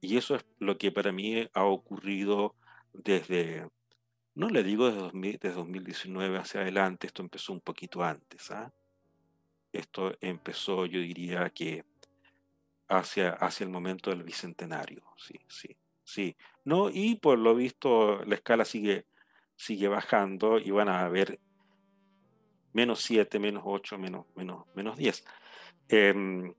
Y 0.00 0.16
eso 0.16 0.36
es 0.36 0.46
lo 0.58 0.78
que 0.78 0.90
para 0.90 1.12
mí 1.12 1.46
ha 1.52 1.64
ocurrido 1.64 2.56
desde, 2.92 3.68
no 4.34 4.48
le 4.48 4.62
digo 4.62 4.90
desde, 5.12 5.52
2019 5.52 6.38
hacia 6.38 6.62
adelante, 6.62 7.06
esto 7.06 7.22
empezó 7.22 7.52
un 7.52 7.60
poquito 7.60 8.02
antes. 8.02 8.50
¿ah? 8.50 8.72
Esto 9.72 10.16
empezó, 10.20 10.86
yo 10.86 11.00
diría 11.00 11.50
que 11.50 11.84
hacia, 12.88 13.30
hacia 13.30 13.64
el 13.64 13.70
momento 13.70 14.10
del 14.10 14.22
bicentenario, 14.22 15.02
sí, 15.16 15.34
sí, 15.48 15.76
sí. 16.04 16.36
No, 16.64 16.88
y 16.88 17.16
por 17.16 17.38
lo 17.38 17.54
visto 17.54 18.24
la 18.24 18.36
escala 18.36 18.64
sigue, 18.64 19.06
sigue 19.56 19.88
bajando 19.88 20.58
y 20.58 20.70
van 20.70 20.88
a 20.88 21.00
haber 21.00 21.40
menos 22.72 23.00
7, 23.00 23.38
menos 23.38 23.62
8, 23.66 23.98
menos, 23.98 24.26
menos, 24.34 24.64
menos 24.74 24.96
10. 24.96 25.24
Em, 25.88 26.54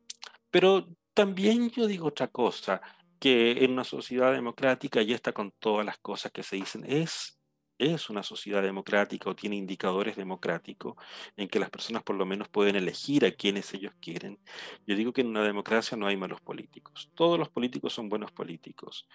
pero 0.51 0.88
también 1.14 1.70
yo 1.70 1.88
digo 1.88 2.07
otra 2.07 2.28
cosa, 2.28 2.82
que 3.20 3.64
en 3.64 3.72
una 3.72 3.84
sociedad 3.84 4.34
democrática, 4.34 5.01
y 5.01 5.14
está 5.14 5.32
con 5.32 5.51
todas 5.59 5.86
las 5.86 5.97
cosas 5.99 6.32
que 6.32 6.43
se 6.43 6.57
dicen, 6.57 6.84
es 6.88 7.39
es 7.78 8.09
una 8.09 8.24
sociedad 8.24 8.61
democrática 8.61 9.30
o 9.30 9.36
tiene 9.36 9.55
indicadores 9.55 10.16
democráticos 10.16 10.95
en 11.36 11.47
que 11.47 11.59
las 11.59 11.70
personas 11.70 12.03
por 12.03 12.16
lo 12.16 12.26
menos 12.26 12.47
pueden 12.47 12.76
elegir 12.76 13.26
a 13.26 13.32
quienes 13.32 13.74
ellos 13.74 13.93
quieren. 13.99 14.39
Yo 14.86 14.95
digo 14.95 15.11
que 15.11 15.22
en 15.22 15.28
una 15.28 15.43
democracia 15.43 15.97
no 15.97 16.07
hay 16.07 16.18
malos 16.18 16.41
políticos. 16.41 17.09
Todos 17.16 17.39
los 17.39 17.49
políticos 17.49 17.93
son 17.93 18.09
buenos 18.09 18.32
políticos. 18.32 19.07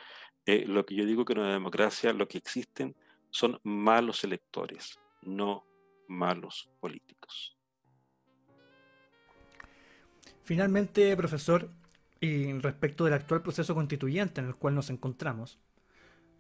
Eh, 0.45 0.65
lo 0.67 0.85
que 0.85 0.95
yo 0.95 1.07
digo 1.07 1.25
que 1.25 1.35
en 1.35 1.41
una 1.41 1.53
democracia 1.53 2.13
lo 2.13 2.29
que 2.29 2.39
existen 2.39 2.97
son 3.31 3.61
malos 3.63 4.25
electores, 4.25 4.99
no 5.23 5.65
malos 6.09 6.71
políticos. 6.81 7.57
Finalmente, 10.43 11.15
profesor, 11.17 11.71
y 12.21 12.53
respecto 12.55 13.05
del 13.05 13.15
actual 13.15 13.43
proceso 13.43 13.75
constituyente 13.75 14.41
en 14.41 14.47
el 14.47 14.57
cual 14.57 14.75
nos 14.75 14.91
encontramos, 14.91 15.61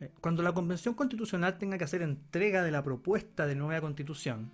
eh, 0.00 0.10
cuando 0.20 0.42
la 0.42 0.52
Convención 0.52 0.94
Constitucional 0.94 1.58
tenga 1.58 1.76
que 1.78 1.84
hacer 1.84 2.02
entrega 2.02 2.62
de 2.62 2.70
la 2.70 2.82
propuesta 2.82 3.46
de 3.46 3.54
nueva 3.54 3.80
constitución, 3.80 4.50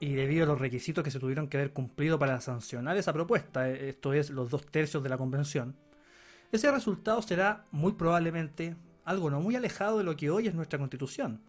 y 0.00 0.14
debido 0.14 0.44
a 0.44 0.48
los 0.48 0.58
requisitos 0.58 1.04
que 1.04 1.10
se 1.10 1.20
tuvieron 1.20 1.48
que 1.48 1.56
haber 1.56 1.72
cumplido 1.72 2.18
para 2.18 2.40
sancionar 2.40 2.96
esa 2.96 3.12
propuesta, 3.12 3.70
eh, 3.70 3.88
esto 3.88 4.12
es 4.12 4.30
los 4.30 4.50
dos 4.50 4.66
tercios 4.66 5.02
de 5.02 5.08
la 5.08 5.18
convención, 5.18 5.76
ese 6.50 6.70
resultado 6.70 7.22
será 7.22 7.66
muy 7.70 7.92
probablemente 7.92 8.76
algo 9.04 9.30
no 9.30 9.40
muy 9.40 9.56
alejado 9.56 9.98
de 9.98 10.04
lo 10.04 10.16
que 10.16 10.30
hoy 10.30 10.48
es 10.48 10.54
nuestra 10.54 10.78
constitución, 10.78 11.40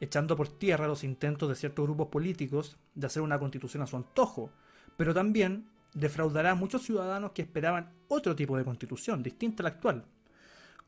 echando 0.00 0.36
por 0.36 0.48
tierra 0.48 0.88
los 0.88 1.04
intentos 1.04 1.48
de 1.48 1.54
ciertos 1.54 1.84
grupos 1.84 2.08
políticos 2.08 2.76
de 2.94 3.06
hacer 3.06 3.22
una 3.22 3.38
constitución 3.38 3.82
a 3.82 3.86
su 3.86 3.96
antojo, 3.96 4.50
pero 4.96 5.14
también 5.14 5.68
defraudará 5.94 6.52
a 6.52 6.54
muchos 6.54 6.82
ciudadanos 6.82 7.32
que 7.32 7.42
esperaban 7.42 7.92
otro 8.08 8.34
tipo 8.34 8.56
de 8.56 8.64
constitución, 8.64 9.22
distinta 9.22 9.62
a 9.62 9.64
la 9.64 9.68
actual, 9.70 10.04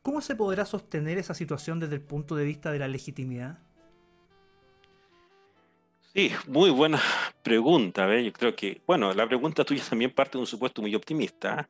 ¿Cómo 0.03 0.21
se 0.21 0.35
podrá 0.35 0.67
sostener 0.67 1.17
esa 1.19 1.33
situación 1.33 1.79
desde 1.79 1.95
el 1.95 2.01
punto 2.01 2.35
de 2.35 2.45
vista 2.45 2.73
de 2.73 2.81
la 2.81 2.89
legitimidad? 2.89 3.59
Sí, 6.13 6.33
muy 6.49 6.71
buena 6.71 7.01
pregunta. 7.43 8.21
Yo 8.21 8.33
creo 8.33 8.57
que, 8.57 8.83
bueno, 8.85 9.15
la 9.15 9.29
pregunta 9.29 9.65
tuya 9.65 9.83
también 9.89 10.11
parte 10.11 10.33
de 10.33 10.41
un 10.41 10.47
supuesto 10.47 10.83
muy 10.83 10.95
optimista, 10.97 11.69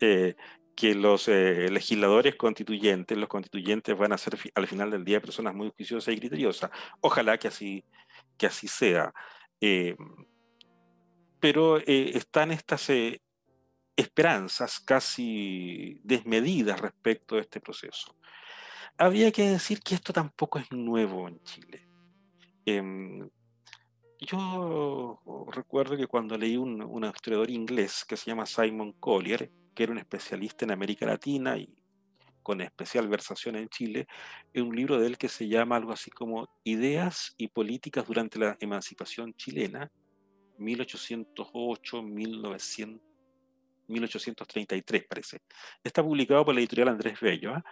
eh, 0.00 0.34
que 0.76 0.94
los 0.94 1.28
eh, 1.28 1.68
legisladores 1.70 2.36
constituyentes, 2.36 3.16
los 3.16 3.28
constituyentes 3.28 3.96
van 3.96 4.12
a 4.12 4.18
ser 4.18 4.38
al 4.54 4.66
final 4.66 4.90
del 4.90 5.04
día 5.04 5.20
personas 5.20 5.54
muy 5.54 5.70
juiciosas 5.76 6.14
y 6.14 6.18
criteriosas. 6.18 6.70
Ojalá 7.00 7.38
que 7.38 7.48
así, 7.48 7.84
que 8.36 8.46
así 8.46 8.68
sea. 8.68 9.12
Eh, 9.60 9.96
pero 11.40 11.78
están 11.78 12.52
estas 12.52 12.88
esperanzas 13.96 14.80
casi 14.80 16.00
desmedidas 16.04 16.80
respecto 16.80 17.34
de 17.34 17.42
este 17.42 17.60
proceso. 17.60 18.16
Había 18.96 19.32
que 19.32 19.50
decir 19.50 19.80
que 19.80 19.96
esto 19.96 20.12
tampoco 20.12 20.58
es 20.58 20.70
nuevo 20.70 21.28
en 21.28 21.42
Chile. 21.42 21.88
Yo 24.24 25.20
recuerdo 25.50 25.96
que 25.96 26.06
cuando 26.06 26.38
leí 26.38 26.56
un, 26.56 26.80
un, 26.80 27.04
historiador 27.04 27.50
inglés 27.50 28.04
que 28.06 28.16
se 28.16 28.26
llama 28.26 28.46
Simon 28.46 28.92
Collier, 28.92 29.50
que 29.74 29.82
era 29.82 29.90
un 29.92 29.98
especialista 29.98 30.64
en 30.64 30.70
América 30.70 31.06
Latina 31.06 31.58
y 31.58 31.68
con 32.42 32.60
especial 32.60 33.08
versación 33.08 33.56
en 33.56 33.68
Chile, 33.68 34.06
en 34.52 34.66
un 34.66 34.76
libro 34.76 34.98
de 34.98 35.08
él 35.08 35.18
que 35.18 35.28
se 35.28 35.48
llama 35.48 35.74
algo 35.76 35.92
así 35.92 36.10
como 36.10 36.48
Ideas 36.62 37.34
y 37.36 37.48
Políticas 37.48 38.06
durante 38.06 38.38
la 38.38 38.56
Emancipación 38.60 39.34
Chilena, 39.34 39.90
1808-1900 40.58 43.00
1833, 43.88 45.04
parece. 45.04 45.42
Está 45.82 46.02
publicado 46.02 46.44
por 46.44 46.54
la 46.54 46.60
editorial 46.60 46.88
Andrés 46.88 47.20
Bello. 47.20 47.54
¿ah? 47.54 47.64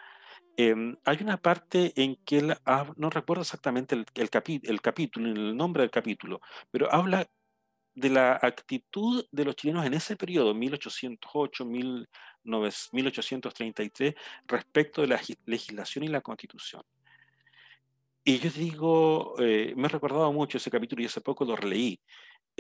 Em, 0.56 0.96
hay 1.04 1.18
una 1.20 1.36
parte 1.36 1.92
en 1.96 2.16
que 2.24 2.38
él, 2.38 2.56
no 2.96 3.10
recuerdo 3.10 3.42
exactamente 3.42 3.94
el, 3.94 4.06
el, 4.14 4.30
el 4.62 4.80
capítulo, 4.80 5.28
el 5.28 5.56
nombre 5.56 5.82
del 5.82 5.90
capítulo, 5.90 6.40
pero 6.70 6.92
habla 6.92 7.28
de 7.94 8.10
la 8.10 8.38
actitud 8.40 9.26
de 9.30 9.44
los 9.44 9.54
chilenos 9.56 9.84
en 9.86 9.94
ese 9.94 10.16
periodo, 10.16 10.54
1808, 10.54 11.64
1833, 11.64 14.14
respecto 14.46 15.02
de 15.02 15.08
la 15.08 15.20
legislación 15.46 16.04
y 16.04 16.08
la 16.08 16.20
constitución. 16.20 16.82
Y 18.22 18.38
yo 18.38 18.50
digo, 18.50 19.34
eh, 19.38 19.72
me 19.76 19.86
he 19.86 19.88
recordado 19.88 20.30
mucho 20.32 20.58
ese 20.58 20.70
capítulo 20.70 21.02
y 21.02 21.06
hace 21.06 21.20
poco 21.20 21.44
lo 21.44 21.56
releí. 21.56 22.00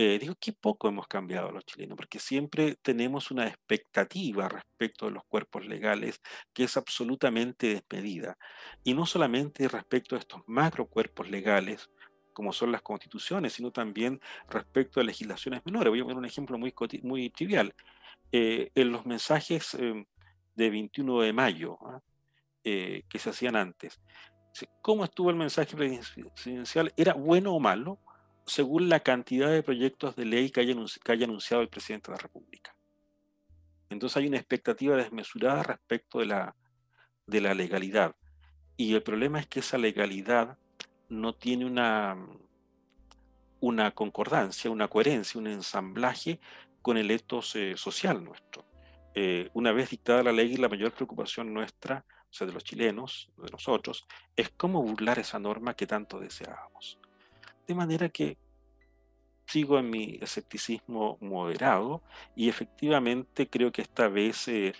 Eh, 0.02 0.18
digo, 0.18 0.34
qué 0.40 0.54
poco 0.54 0.88
hemos 0.88 1.06
cambiado 1.06 1.52
los 1.52 1.66
chilenos, 1.66 1.94
porque 1.94 2.18
siempre 2.18 2.76
tenemos 2.80 3.30
una 3.30 3.46
expectativa 3.46 4.48
respecto 4.48 5.04
de 5.04 5.12
los 5.12 5.24
cuerpos 5.26 5.66
legales 5.66 6.22
que 6.54 6.64
es 6.64 6.78
absolutamente 6.78 7.66
desmedida. 7.74 8.38
Y 8.82 8.94
no 8.94 9.04
solamente 9.04 9.68
respecto 9.68 10.16
a 10.16 10.18
estos 10.18 10.40
macro 10.46 10.86
cuerpos 10.86 11.28
legales, 11.28 11.90
como 12.32 12.54
son 12.54 12.72
las 12.72 12.80
constituciones, 12.80 13.52
sino 13.52 13.72
también 13.72 14.22
respecto 14.48 15.00
a 15.00 15.04
legislaciones 15.04 15.60
menores. 15.66 15.90
Voy 15.90 16.00
a 16.00 16.04
poner 16.04 16.16
un 16.16 16.24
ejemplo 16.24 16.56
muy, 16.56 16.72
muy 17.02 17.28
trivial. 17.28 17.74
Eh, 18.32 18.70
en 18.74 18.92
los 18.92 19.04
mensajes 19.04 19.74
eh, 19.74 20.06
de 20.54 20.70
21 20.70 21.20
de 21.20 21.32
mayo 21.34 21.76
¿ah? 21.84 22.00
que 22.62 23.18
se 23.18 23.28
hacían 23.28 23.54
antes, 23.54 24.00
¿cómo 24.80 25.04
estuvo 25.04 25.28
el 25.28 25.36
mensaje 25.36 25.76
presidencial? 25.76 26.90
¿Era 26.96 27.12
bueno 27.12 27.52
o 27.52 27.60
malo? 27.60 28.00
Según 28.50 28.88
la 28.88 28.98
cantidad 28.98 29.48
de 29.48 29.62
proyectos 29.62 30.16
de 30.16 30.24
ley 30.24 30.50
que 30.50 30.60
haya, 30.60 30.74
anunciado 31.24 31.62
el 31.62 31.68
presidente 31.68 32.10
de 32.10 32.16
la 32.16 32.22
República. 32.22 32.74
Entonces 33.90 34.16
hay 34.16 34.26
una 34.26 34.38
expectativa 34.38 34.96
desmesurada 34.96 35.62
respecto 35.62 36.18
de 36.18 36.26
la, 36.26 36.54
legalidad. 37.28 38.16
Y 38.76 38.94
el 38.94 39.04
problema 39.04 39.38
es 39.38 39.46
que 39.46 39.60
esa 39.60 39.78
legalidad 39.78 40.58
no 41.08 41.32
tiene 41.32 41.64
una, 41.64 42.16
una 43.60 43.92
concordancia, 43.92 44.68
una 44.68 44.88
coherencia, 44.88 45.40
un 45.40 45.46
ensamblaje 45.46 46.40
con 46.82 46.96
el 46.96 47.12
etos 47.12 47.54
eh, 47.54 47.76
social 47.76 48.24
nuestro. 48.24 48.64
Eh, 49.14 49.48
una 49.54 49.70
vez 49.70 49.90
dictada 49.90 50.24
la 50.24 50.32
ley, 50.32 50.56
la 50.56 50.68
mayor 50.68 50.90
preocupación 50.90 51.54
nuestra, 51.54 52.04
o 52.08 52.32
sea, 52.32 52.48
de 52.48 52.52
los 52.52 52.64
chilenos, 52.64 53.30
de 53.36 53.50
nosotros, 53.50 54.08
es 54.34 54.50
cómo 54.50 54.82
burlar 54.82 55.20
esa 55.20 55.38
norma 55.38 55.74
que 55.74 55.86
tanto 55.86 56.18
deseábamos. 56.18 56.99
De 57.70 57.76
manera 57.76 58.08
que 58.08 58.36
sigo 59.46 59.78
en 59.78 59.90
mi 59.90 60.18
escepticismo 60.20 61.18
moderado 61.20 62.02
y 62.34 62.48
efectivamente 62.48 63.48
creo 63.48 63.70
que 63.70 63.82
esta 63.82 64.08
vez 64.08 64.48
eh, 64.48 64.74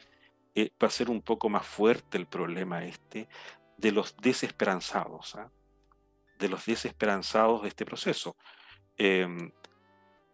eh, 0.56 0.72
va 0.82 0.88
a 0.88 0.90
ser 0.90 1.08
un 1.08 1.22
poco 1.22 1.48
más 1.48 1.64
fuerte 1.64 2.18
el 2.18 2.26
problema 2.26 2.84
este 2.84 3.28
de 3.76 3.92
los 3.92 4.16
desesperanzados, 4.16 5.36
¿ah? 5.36 5.52
de 6.40 6.48
los 6.48 6.66
desesperanzados 6.66 7.62
de 7.62 7.68
este 7.68 7.84
proceso. 7.84 8.36
Em, 8.96 9.52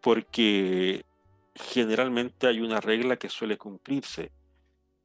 porque 0.01 1.05
generalmente 1.55 2.47
hay 2.47 2.63
una 2.63 2.81
regla 2.81 3.19
que 3.19 3.29
suele 3.29 3.59
cumplirse. 3.59 4.33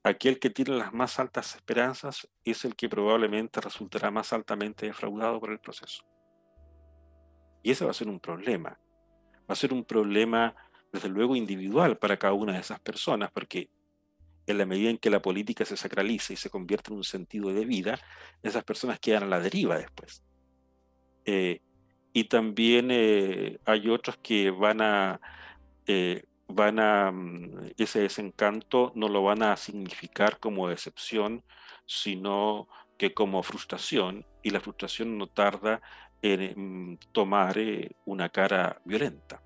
Aquel 0.03 0.39
que 0.39 0.51
tiene 0.51 0.77
las 0.77 0.93
más 0.93 1.19
altas 1.19 1.53
esperanzas 1.55 2.29
es 2.45 2.63
el 2.63 2.77
que 2.77 2.87
probablemente 2.87 3.59
resultará 3.59 4.09
más 4.09 4.31
altamente 4.31 4.85
defraudado 4.85 5.37
por 5.41 5.51
el 5.51 5.59
proceso. 5.59 6.10
Y 7.63 7.71
ese 7.71 7.85
va 7.85 7.91
a 7.91 7.95
ser 7.95 8.07
un 8.07 8.19
problema. 8.19 8.79
Va 9.49 9.53
a 9.53 9.55
ser 9.55 9.73
un 9.73 9.83
problema, 9.83 10.55
desde 10.91 11.09
luego, 11.09 11.35
individual 11.35 11.97
para 11.97 12.17
cada 12.17 12.33
una 12.33 12.53
de 12.53 12.59
esas 12.59 12.79
personas, 12.79 13.31
porque 13.31 13.69
en 14.47 14.57
la 14.57 14.65
medida 14.65 14.89
en 14.89 14.97
que 14.97 15.09
la 15.09 15.21
política 15.21 15.65
se 15.65 15.77
sacraliza 15.77 16.33
y 16.33 16.35
se 16.35 16.49
convierte 16.49 16.91
en 16.91 16.97
un 16.97 17.03
sentido 17.03 17.53
de 17.53 17.65
vida, 17.65 17.99
esas 18.43 18.63
personas 18.63 18.99
quedan 18.99 19.23
a 19.23 19.27
la 19.27 19.39
deriva 19.39 19.77
después. 19.77 20.23
Eh, 21.25 21.61
y 22.13 22.25
también 22.25 22.89
eh, 22.91 23.59
hay 23.65 23.89
otros 23.89 24.17
que 24.17 24.51
van 24.51 24.81
a, 24.81 25.21
eh, 25.85 26.23
van 26.47 26.79
a, 26.79 27.11
mm, 27.11 27.71
ese 27.77 28.01
desencanto 28.01 28.91
no 28.95 29.07
lo 29.07 29.23
van 29.23 29.43
a 29.43 29.55
significar 29.57 30.39
como 30.39 30.67
decepción, 30.67 31.43
sino 31.85 32.67
que 32.97 33.13
como 33.13 33.43
frustración, 33.43 34.25
y 34.43 34.49
la 34.49 34.59
frustración 34.59 35.17
no 35.17 35.27
tarda 35.27 35.81
tomar 37.11 37.57
eh, 37.57 37.91
una 38.05 38.29
cara 38.29 38.81
violenta. 38.85 39.41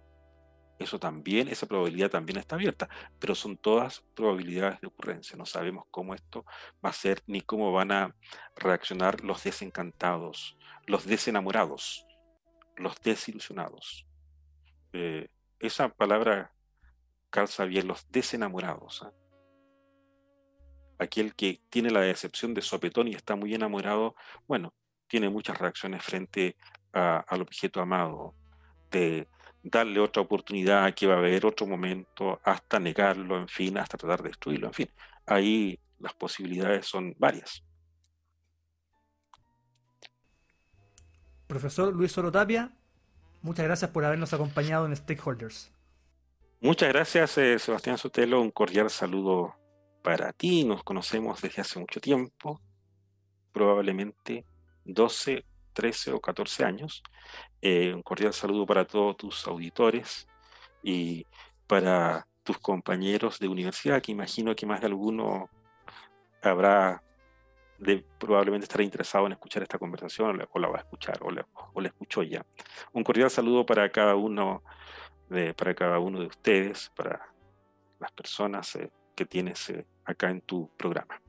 Eso 0.78 1.00
también, 1.00 1.48
esa 1.48 1.68
probabilidad 1.68 2.10
también 2.10 2.38
está 2.38 2.56
abierta, 2.56 2.90
pero 3.18 3.34
son 3.34 3.56
todas 3.56 4.02
probabilidades 4.14 4.82
de 4.82 4.88
ocurrencia. 4.88 5.38
No 5.38 5.46
sabemos 5.46 5.86
cómo 5.90 6.14
esto 6.14 6.46
va 6.84 6.90
a 6.90 6.94
ser 6.94 7.24
ni 7.28 7.42
cómo 7.42 7.72
van 7.72 7.92
a 7.92 8.16
reaccionar 8.58 9.24
los 9.24 9.44
desencantados, 9.44 10.58
los 10.86 11.06
desenamorados, 11.06 12.06
los 12.76 13.00
desilusionados. 13.02 14.06
Eh, 14.92 15.30
esa 15.60 15.88
palabra 15.90 16.52
calza 17.30 17.64
bien, 17.64 17.88
los 17.88 18.10
desenamorados. 18.12 19.04
¿ah? 19.04 19.14
Aquel 21.00 21.36
que 21.36 21.62
tiene 21.70 21.90
la 21.90 22.02
decepción 22.02 22.54
de 22.54 22.62
sopetón 22.62 23.08
y 23.08 23.16
está 23.16 23.38
muy 23.38 23.54
enamorado, 23.54 24.16
bueno, 24.46 24.74
tiene 25.16 25.30
muchas 25.30 25.58
reacciones 25.58 26.04
frente 26.04 26.58
al 26.92 27.42
objeto 27.42 27.80
amado, 27.80 28.36
de 28.92 29.30
darle 29.64 30.02
otra 30.02 30.22
oportunidad, 30.22 30.94
que 30.94 31.08
va 31.08 31.14
a 31.14 31.20
haber 31.20 31.46
otro 31.46 31.66
momento, 31.66 32.42
hasta 32.44 32.80
negarlo, 32.82 33.38
en 33.40 33.48
fin, 33.48 33.78
hasta 33.78 33.98
tratar 33.98 34.22
de 34.24 34.28
destruirlo, 34.28 34.68
en 34.68 34.74
fin. 34.74 34.90
Ahí 35.26 35.80
las 36.00 36.14
posibilidades 36.16 36.86
son 36.86 37.16
varias. 37.18 37.64
Profesor 41.48 41.94
Luis 41.94 42.18
Orotapia, 42.18 42.74
muchas 43.42 43.64
gracias 43.64 43.92
por 43.92 44.04
habernos 44.04 44.34
acompañado 44.34 44.86
en 44.86 44.98
Stakeholders. 44.98 45.72
Muchas 46.60 46.90
gracias, 46.90 47.38
eh, 47.38 47.58
Sebastián 47.58 47.98
Sotelo. 47.98 48.42
Un 48.42 48.52
cordial 48.52 48.90
saludo 48.90 49.56
para 50.04 50.34
ti. 50.34 50.66
Nos 50.66 50.84
conocemos 50.84 51.42
desde 51.42 51.62
hace 51.62 51.80
mucho 51.80 52.02
tiempo, 52.02 52.60
probablemente 53.54 54.46
12, 54.86 55.46
13 55.74 56.14
o 56.14 56.22
14 56.22 56.64
años. 56.64 57.04
Eh, 57.62 57.94
un 57.94 58.02
cordial 58.02 58.34
saludo 58.34 58.66
para 58.66 58.86
todos 58.86 59.18
tus 59.18 59.48
auditores 59.48 60.28
y 60.82 61.26
para 61.68 62.28
tus 62.44 62.60
compañeros 62.60 63.40
de 63.40 63.48
universidad, 63.48 64.02
que 64.02 64.12
imagino 64.12 64.56
que 64.56 64.66
más 64.66 64.80
de 64.80 64.88
alguno 64.88 65.50
habrá 66.42 67.02
de, 67.80 68.06
probablemente 68.20 68.66
estará 68.66 68.84
interesado 68.84 69.26
en 69.26 69.34
escuchar 69.34 69.64
esta 69.64 69.78
conversación 69.78 70.30
o 70.52 70.60
la, 70.60 70.68
va 70.68 70.78
a 70.78 70.82
escuchar 70.82 71.20
o 71.22 71.32
la, 71.32 71.46
o 71.74 71.82
la 71.82 71.88
escuchó 71.88 72.24
ya. 72.24 72.46
Un 72.94 73.04
cordial 73.04 73.30
saludo 73.30 73.66
para 73.66 73.92
cada 73.92 74.16
uno 74.16 74.64
de, 75.30 75.54
para 75.54 75.74
cada 75.74 76.00
uno 76.00 76.20
de 76.20 76.28
ustedes, 76.28 76.92
para 76.96 77.34
las 78.00 78.12
personas 78.12 78.76
eh, 78.76 78.92
que 79.16 79.26
tienes 79.26 79.70
eh, 79.70 79.86
acá 80.06 80.30
en 80.30 80.42
tu 80.42 80.70
programa. 80.78 81.20